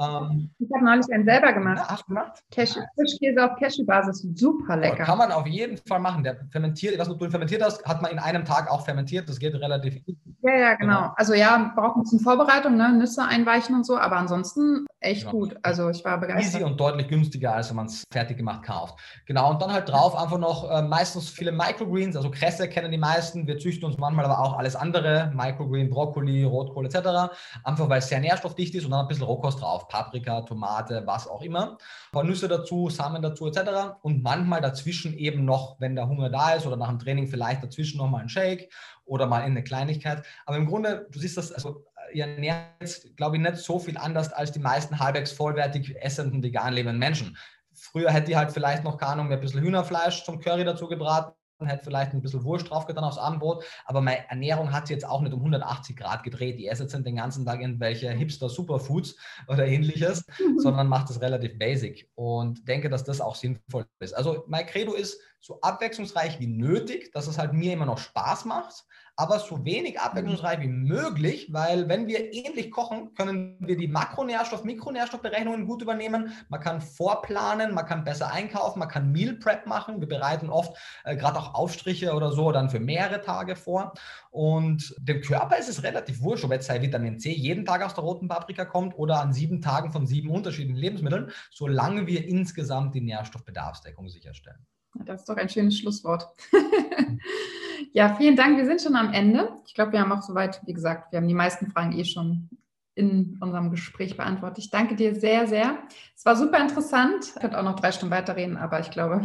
Ähm, 0.00 0.50
ich 0.58 0.68
habe 0.74 0.84
neulich 0.84 1.06
einen 1.12 1.24
selber 1.24 1.52
gemacht. 1.52 1.84
Ja, 1.88 1.98
gemacht? 2.06 2.42
Cashew, 2.50 2.80
Frischkäse 2.94 3.44
auf 3.44 3.58
Cashew-Basis, 3.58 4.26
super 4.34 4.76
lecker. 4.76 5.04
Kann 5.04 5.18
man 5.18 5.32
auf 5.32 5.46
jeden 5.46 5.76
Fall 5.76 6.00
machen. 6.00 6.22
Der 6.22 6.36
fermentiert, 6.50 6.92
ich 6.94 6.98
weiß 6.98 7.08
nicht, 7.08 7.14
ob 7.14 7.20
du 7.20 7.26
ihn 7.26 7.30
fermentiert 7.30 7.62
hast, 7.62 7.84
hat 7.84 8.02
man 8.02 8.10
in 8.10 8.18
einem 8.18 8.44
Tag 8.44 8.70
auch 8.70 8.84
fermentiert. 8.84 9.28
Das 9.28 9.38
geht 9.38 9.54
relativ. 9.54 10.00
Ja, 10.42 10.56
ja, 10.56 10.74
genau. 10.74 10.96
genau. 10.98 11.12
Also 11.16 11.34
ja, 11.34 11.72
braucht 11.74 11.96
ein 11.96 12.02
bisschen 12.02 12.20
Vorbereitung, 12.20 12.76
ne? 12.76 12.92
Nüsse 12.92 13.24
einweichen 13.24 13.74
und 13.74 13.84
so, 13.84 13.98
aber 13.98 14.16
ansonsten 14.16 14.86
echt 15.00 15.22
genau. 15.22 15.32
gut. 15.32 15.56
Also 15.62 15.88
ich 15.90 16.04
war 16.04 16.18
begeistert. 16.18 16.54
Easy 16.54 16.64
und 16.64 16.78
deutlich 16.78 17.08
günstiger, 17.08 17.54
als 17.54 17.68
wenn 17.70 17.76
man 17.76 17.86
es 17.86 18.04
fertig 18.10 18.36
gemacht 18.36 18.64
kauft. 18.64 18.98
Genau, 19.26 19.50
und 19.50 19.62
dann 19.62 19.72
halt 19.72 19.88
drauf 19.88 20.16
einfach 20.16 20.38
noch 20.38 20.70
äh, 20.70 20.82
meistens 20.82 21.30
viele 21.30 21.52
Microgreens, 21.52 22.16
also 22.16 22.30
Kresse 22.30 22.68
kennen 22.68 22.90
die 22.90 22.98
meisten. 22.98 23.46
Wir 23.46 23.58
züchten 23.58 23.84
uns 23.84 23.98
manchmal 23.98 24.24
aber 24.24 24.40
auch 24.40 24.58
alles 24.58 24.76
andere, 24.76 25.30
Microgreen, 25.34 25.90
Brokkoli, 25.90 26.44
Rotkohl 26.44 26.86
etc. 26.86 27.32
Einfach 27.64 27.88
weil 27.88 27.98
es 27.98 28.08
sehr 28.08 28.20
nährstoffdicht 28.20 28.74
ist 28.74 28.84
und 28.84 28.90
dann 28.90 29.00
ein 29.00 29.08
bisschen 29.08 29.24
Rohkost 29.24 29.60
drauf, 29.60 29.88
Paprika, 29.88 30.42
Tomate, 30.42 31.02
was 31.06 31.28
auch 31.28 31.42
immer. 31.42 31.72
Ein 31.72 31.76
paar 32.12 32.24
Nüsse 32.24 32.48
dazu, 32.48 32.90
Samen 32.90 33.22
dazu 33.22 33.46
etc. 33.46 33.98
Und 34.02 34.22
manchmal 34.22 34.60
dazwischen 34.60 35.16
eben 35.16 35.44
noch, 35.44 35.80
wenn 35.80 35.94
der 35.94 36.08
Hunger 36.08 36.30
da 36.30 36.54
ist 36.54 36.66
oder 36.66 36.76
nach 36.76 36.88
dem 36.88 36.98
Training 36.98 37.28
vielleicht 37.28 37.62
dazwischen 37.62 37.98
noch 37.98 38.08
mal 38.08 38.22
ein 38.22 38.28
Shake 38.28 38.70
oder 39.04 39.26
mal 39.26 39.40
in 39.40 39.52
eine 39.52 39.64
Kleinigkeit. 39.64 40.24
Aber 40.46 40.56
im 40.56 40.66
Grunde, 40.66 41.06
du 41.10 41.18
siehst 41.18 41.36
das, 41.36 41.52
also 41.52 41.84
ihr 42.12 42.26
ernährt, 42.26 43.16
glaube 43.16 43.36
ich, 43.36 43.42
nicht 43.42 43.56
so 43.56 43.78
viel 43.78 43.96
anders 43.96 44.32
als 44.32 44.52
die 44.52 44.58
meisten 44.58 44.98
halbwegs 44.98 45.32
vollwertig 45.32 45.96
essenden, 46.00 46.42
vegan 46.42 46.72
lebenden 46.72 46.98
Menschen. 46.98 47.36
Früher 47.74 48.10
hätte 48.10 48.30
ich 48.30 48.36
halt 48.36 48.50
vielleicht 48.50 48.84
noch, 48.84 48.98
keine 48.98 49.12
Ahnung, 49.12 49.32
ein 49.32 49.40
bisschen 49.40 49.62
Hühnerfleisch 49.62 50.24
zum 50.24 50.40
Curry 50.40 50.64
dazu 50.64 50.88
gebraten, 50.88 51.32
hätte 51.66 51.84
vielleicht 51.84 52.12
ein 52.12 52.22
bisschen 52.22 52.44
Wurst 52.44 52.70
draufgetan 52.70 53.04
aufs 53.04 53.18
Abendbrot, 53.18 53.64
aber 53.84 54.00
meine 54.00 54.28
Ernährung 54.28 54.72
hat 54.72 54.86
sich 54.86 54.94
jetzt 54.94 55.08
auch 55.08 55.20
nicht 55.20 55.32
um 55.32 55.40
180 55.40 55.96
Grad 55.96 56.22
gedreht. 56.22 56.56
Ich 56.58 56.70
esse 56.70 56.84
jetzt 56.84 56.94
den 56.94 57.16
ganzen 57.16 57.44
Tag 57.44 57.60
irgendwelche 57.60 58.10
Hipster-Superfoods 58.10 59.16
oder 59.48 59.66
ähnliches, 59.66 60.24
mhm. 60.38 60.58
sondern 60.58 60.88
mache 60.88 61.08
das 61.08 61.20
relativ 61.20 61.58
basic 61.58 62.08
und 62.14 62.66
denke, 62.68 62.88
dass 62.88 63.04
das 63.04 63.20
auch 63.20 63.34
sinnvoll 63.34 63.86
ist. 64.00 64.14
Also 64.14 64.44
mein 64.46 64.66
Credo 64.66 64.94
ist 64.94 65.20
so 65.40 65.60
abwechslungsreich 65.60 66.38
wie 66.40 66.46
nötig, 66.46 67.10
dass 67.12 67.26
es 67.26 67.38
halt 67.38 67.52
mir 67.52 67.72
immer 67.72 67.86
noch 67.86 67.98
Spaß 67.98 68.44
macht, 68.44 68.84
aber 69.18 69.40
so 69.40 69.64
wenig 69.64 69.94
mhm. 69.94 70.00
abwechslungsreich 70.00 70.60
wie 70.60 70.68
möglich, 70.68 71.48
weil 71.52 71.88
wenn 71.88 72.06
wir 72.06 72.32
ähnlich 72.32 72.70
kochen, 72.70 73.14
können 73.14 73.56
wir 73.58 73.76
die 73.76 73.88
Makronährstoff-, 73.88 74.62
Mikronährstoffberechnungen 74.62 75.66
gut 75.66 75.82
übernehmen. 75.82 76.32
Man 76.48 76.60
kann 76.60 76.80
vorplanen, 76.80 77.74
man 77.74 77.84
kann 77.84 78.04
besser 78.04 78.30
einkaufen, 78.32 78.78
man 78.78 78.88
kann 78.88 79.10
Meal 79.10 79.34
Prep 79.34 79.66
machen. 79.66 80.00
Wir 80.00 80.08
bereiten 80.08 80.48
oft 80.50 80.78
äh, 81.02 81.16
gerade 81.16 81.36
auch 81.40 81.54
Aufstriche 81.54 82.14
oder 82.14 82.30
so 82.30 82.52
dann 82.52 82.70
für 82.70 82.78
mehrere 82.78 83.20
Tage 83.20 83.56
vor. 83.56 83.92
Und 84.30 84.94
dem 85.00 85.20
Körper 85.20 85.58
ist 85.58 85.68
es 85.68 85.82
relativ 85.82 86.22
wurscht, 86.22 86.44
ob 86.44 86.52
jetzt 86.52 86.68
Vitamin 86.68 87.18
C 87.18 87.32
jeden 87.32 87.64
Tag 87.64 87.84
aus 87.84 87.94
der 87.94 88.04
roten 88.04 88.28
Paprika 88.28 88.64
kommt 88.64 88.96
oder 88.96 89.20
an 89.20 89.32
sieben 89.32 89.60
Tagen 89.60 89.90
von 89.90 90.06
sieben 90.06 90.30
unterschiedlichen 90.30 90.78
Lebensmitteln, 90.78 91.32
solange 91.50 92.06
wir 92.06 92.24
insgesamt 92.24 92.94
die 92.94 93.00
Nährstoffbedarfsdeckung 93.00 94.08
sicherstellen. 94.08 94.64
Das 95.04 95.22
ist 95.22 95.28
doch 95.28 95.36
ein 95.36 95.48
schönes 95.48 95.76
Schlusswort. 95.76 96.28
ja, 97.92 98.14
vielen 98.14 98.36
Dank. 98.36 98.56
Wir 98.56 98.66
sind 98.66 98.80
schon 98.80 98.96
am 98.96 99.12
Ende. 99.12 99.50
Ich 99.66 99.74
glaube, 99.74 99.92
wir 99.92 100.00
haben 100.00 100.12
auch 100.12 100.22
soweit, 100.22 100.60
wie 100.66 100.72
gesagt, 100.72 101.12
wir 101.12 101.18
haben 101.18 101.28
die 101.28 101.34
meisten 101.34 101.70
Fragen 101.70 101.92
eh 101.92 102.04
schon 102.04 102.48
in 102.94 103.38
unserem 103.40 103.70
Gespräch 103.70 104.16
beantwortet. 104.16 104.58
Ich 104.58 104.70
danke 104.70 104.96
dir 104.96 105.14
sehr, 105.14 105.46
sehr. 105.46 105.78
Es 106.16 106.24
war 106.24 106.36
super 106.36 106.60
interessant. 106.60 107.26
Ich 107.34 107.40
könnte 107.40 107.58
auch 107.58 107.64
noch 107.64 107.78
drei 107.78 107.92
Stunden 107.92 108.14
weiterreden, 108.14 108.56
aber 108.56 108.80
ich 108.80 108.90
glaube, 108.90 109.22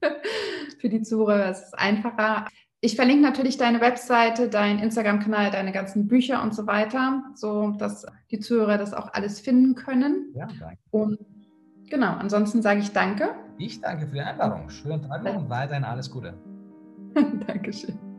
für 0.80 0.88
die 0.88 1.02
Zuhörer 1.02 1.50
ist 1.50 1.64
es 1.64 1.74
einfacher. 1.74 2.46
Ich 2.80 2.96
verlinke 2.96 3.22
natürlich 3.22 3.58
deine 3.58 3.80
Webseite, 3.80 4.48
deinen 4.48 4.78
Instagram-Kanal, 4.78 5.50
deine 5.50 5.72
ganzen 5.72 6.08
Bücher 6.08 6.42
und 6.42 6.54
so 6.54 6.66
weiter, 6.66 7.24
so 7.34 7.72
dass 7.72 8.06
die 8.30 8.38
Zuhörer 8.38 8.78
das 8.78 8.94
auch 8.94 9.12
alles 9.12 9.40
finden 9.40 9.74
können. 9.74 10.32
Ja, 10.34 10.46
danke. 10.46 10.78
Und 10.90 11.18
genau, 11.90 12.12
ansonsten 12.12 12.62
sage 12.62 12.80
ich 12.80 12.92
danke 12.92 13.34
ich 13.60 13.80
danke 13.80 14.06
für 14.06 14.14
die 14.14 14.20
Einladung. 14.20 14.68
Schönen 14.70 15.02
Tag 15.02 15.22
noch 15.22 15.36
und 15.36 15.50
weiterhin 15.50 15.84
alles 15.84 16.10
Gute. 16.10 16.34
Dankeschön. 17.46 18.09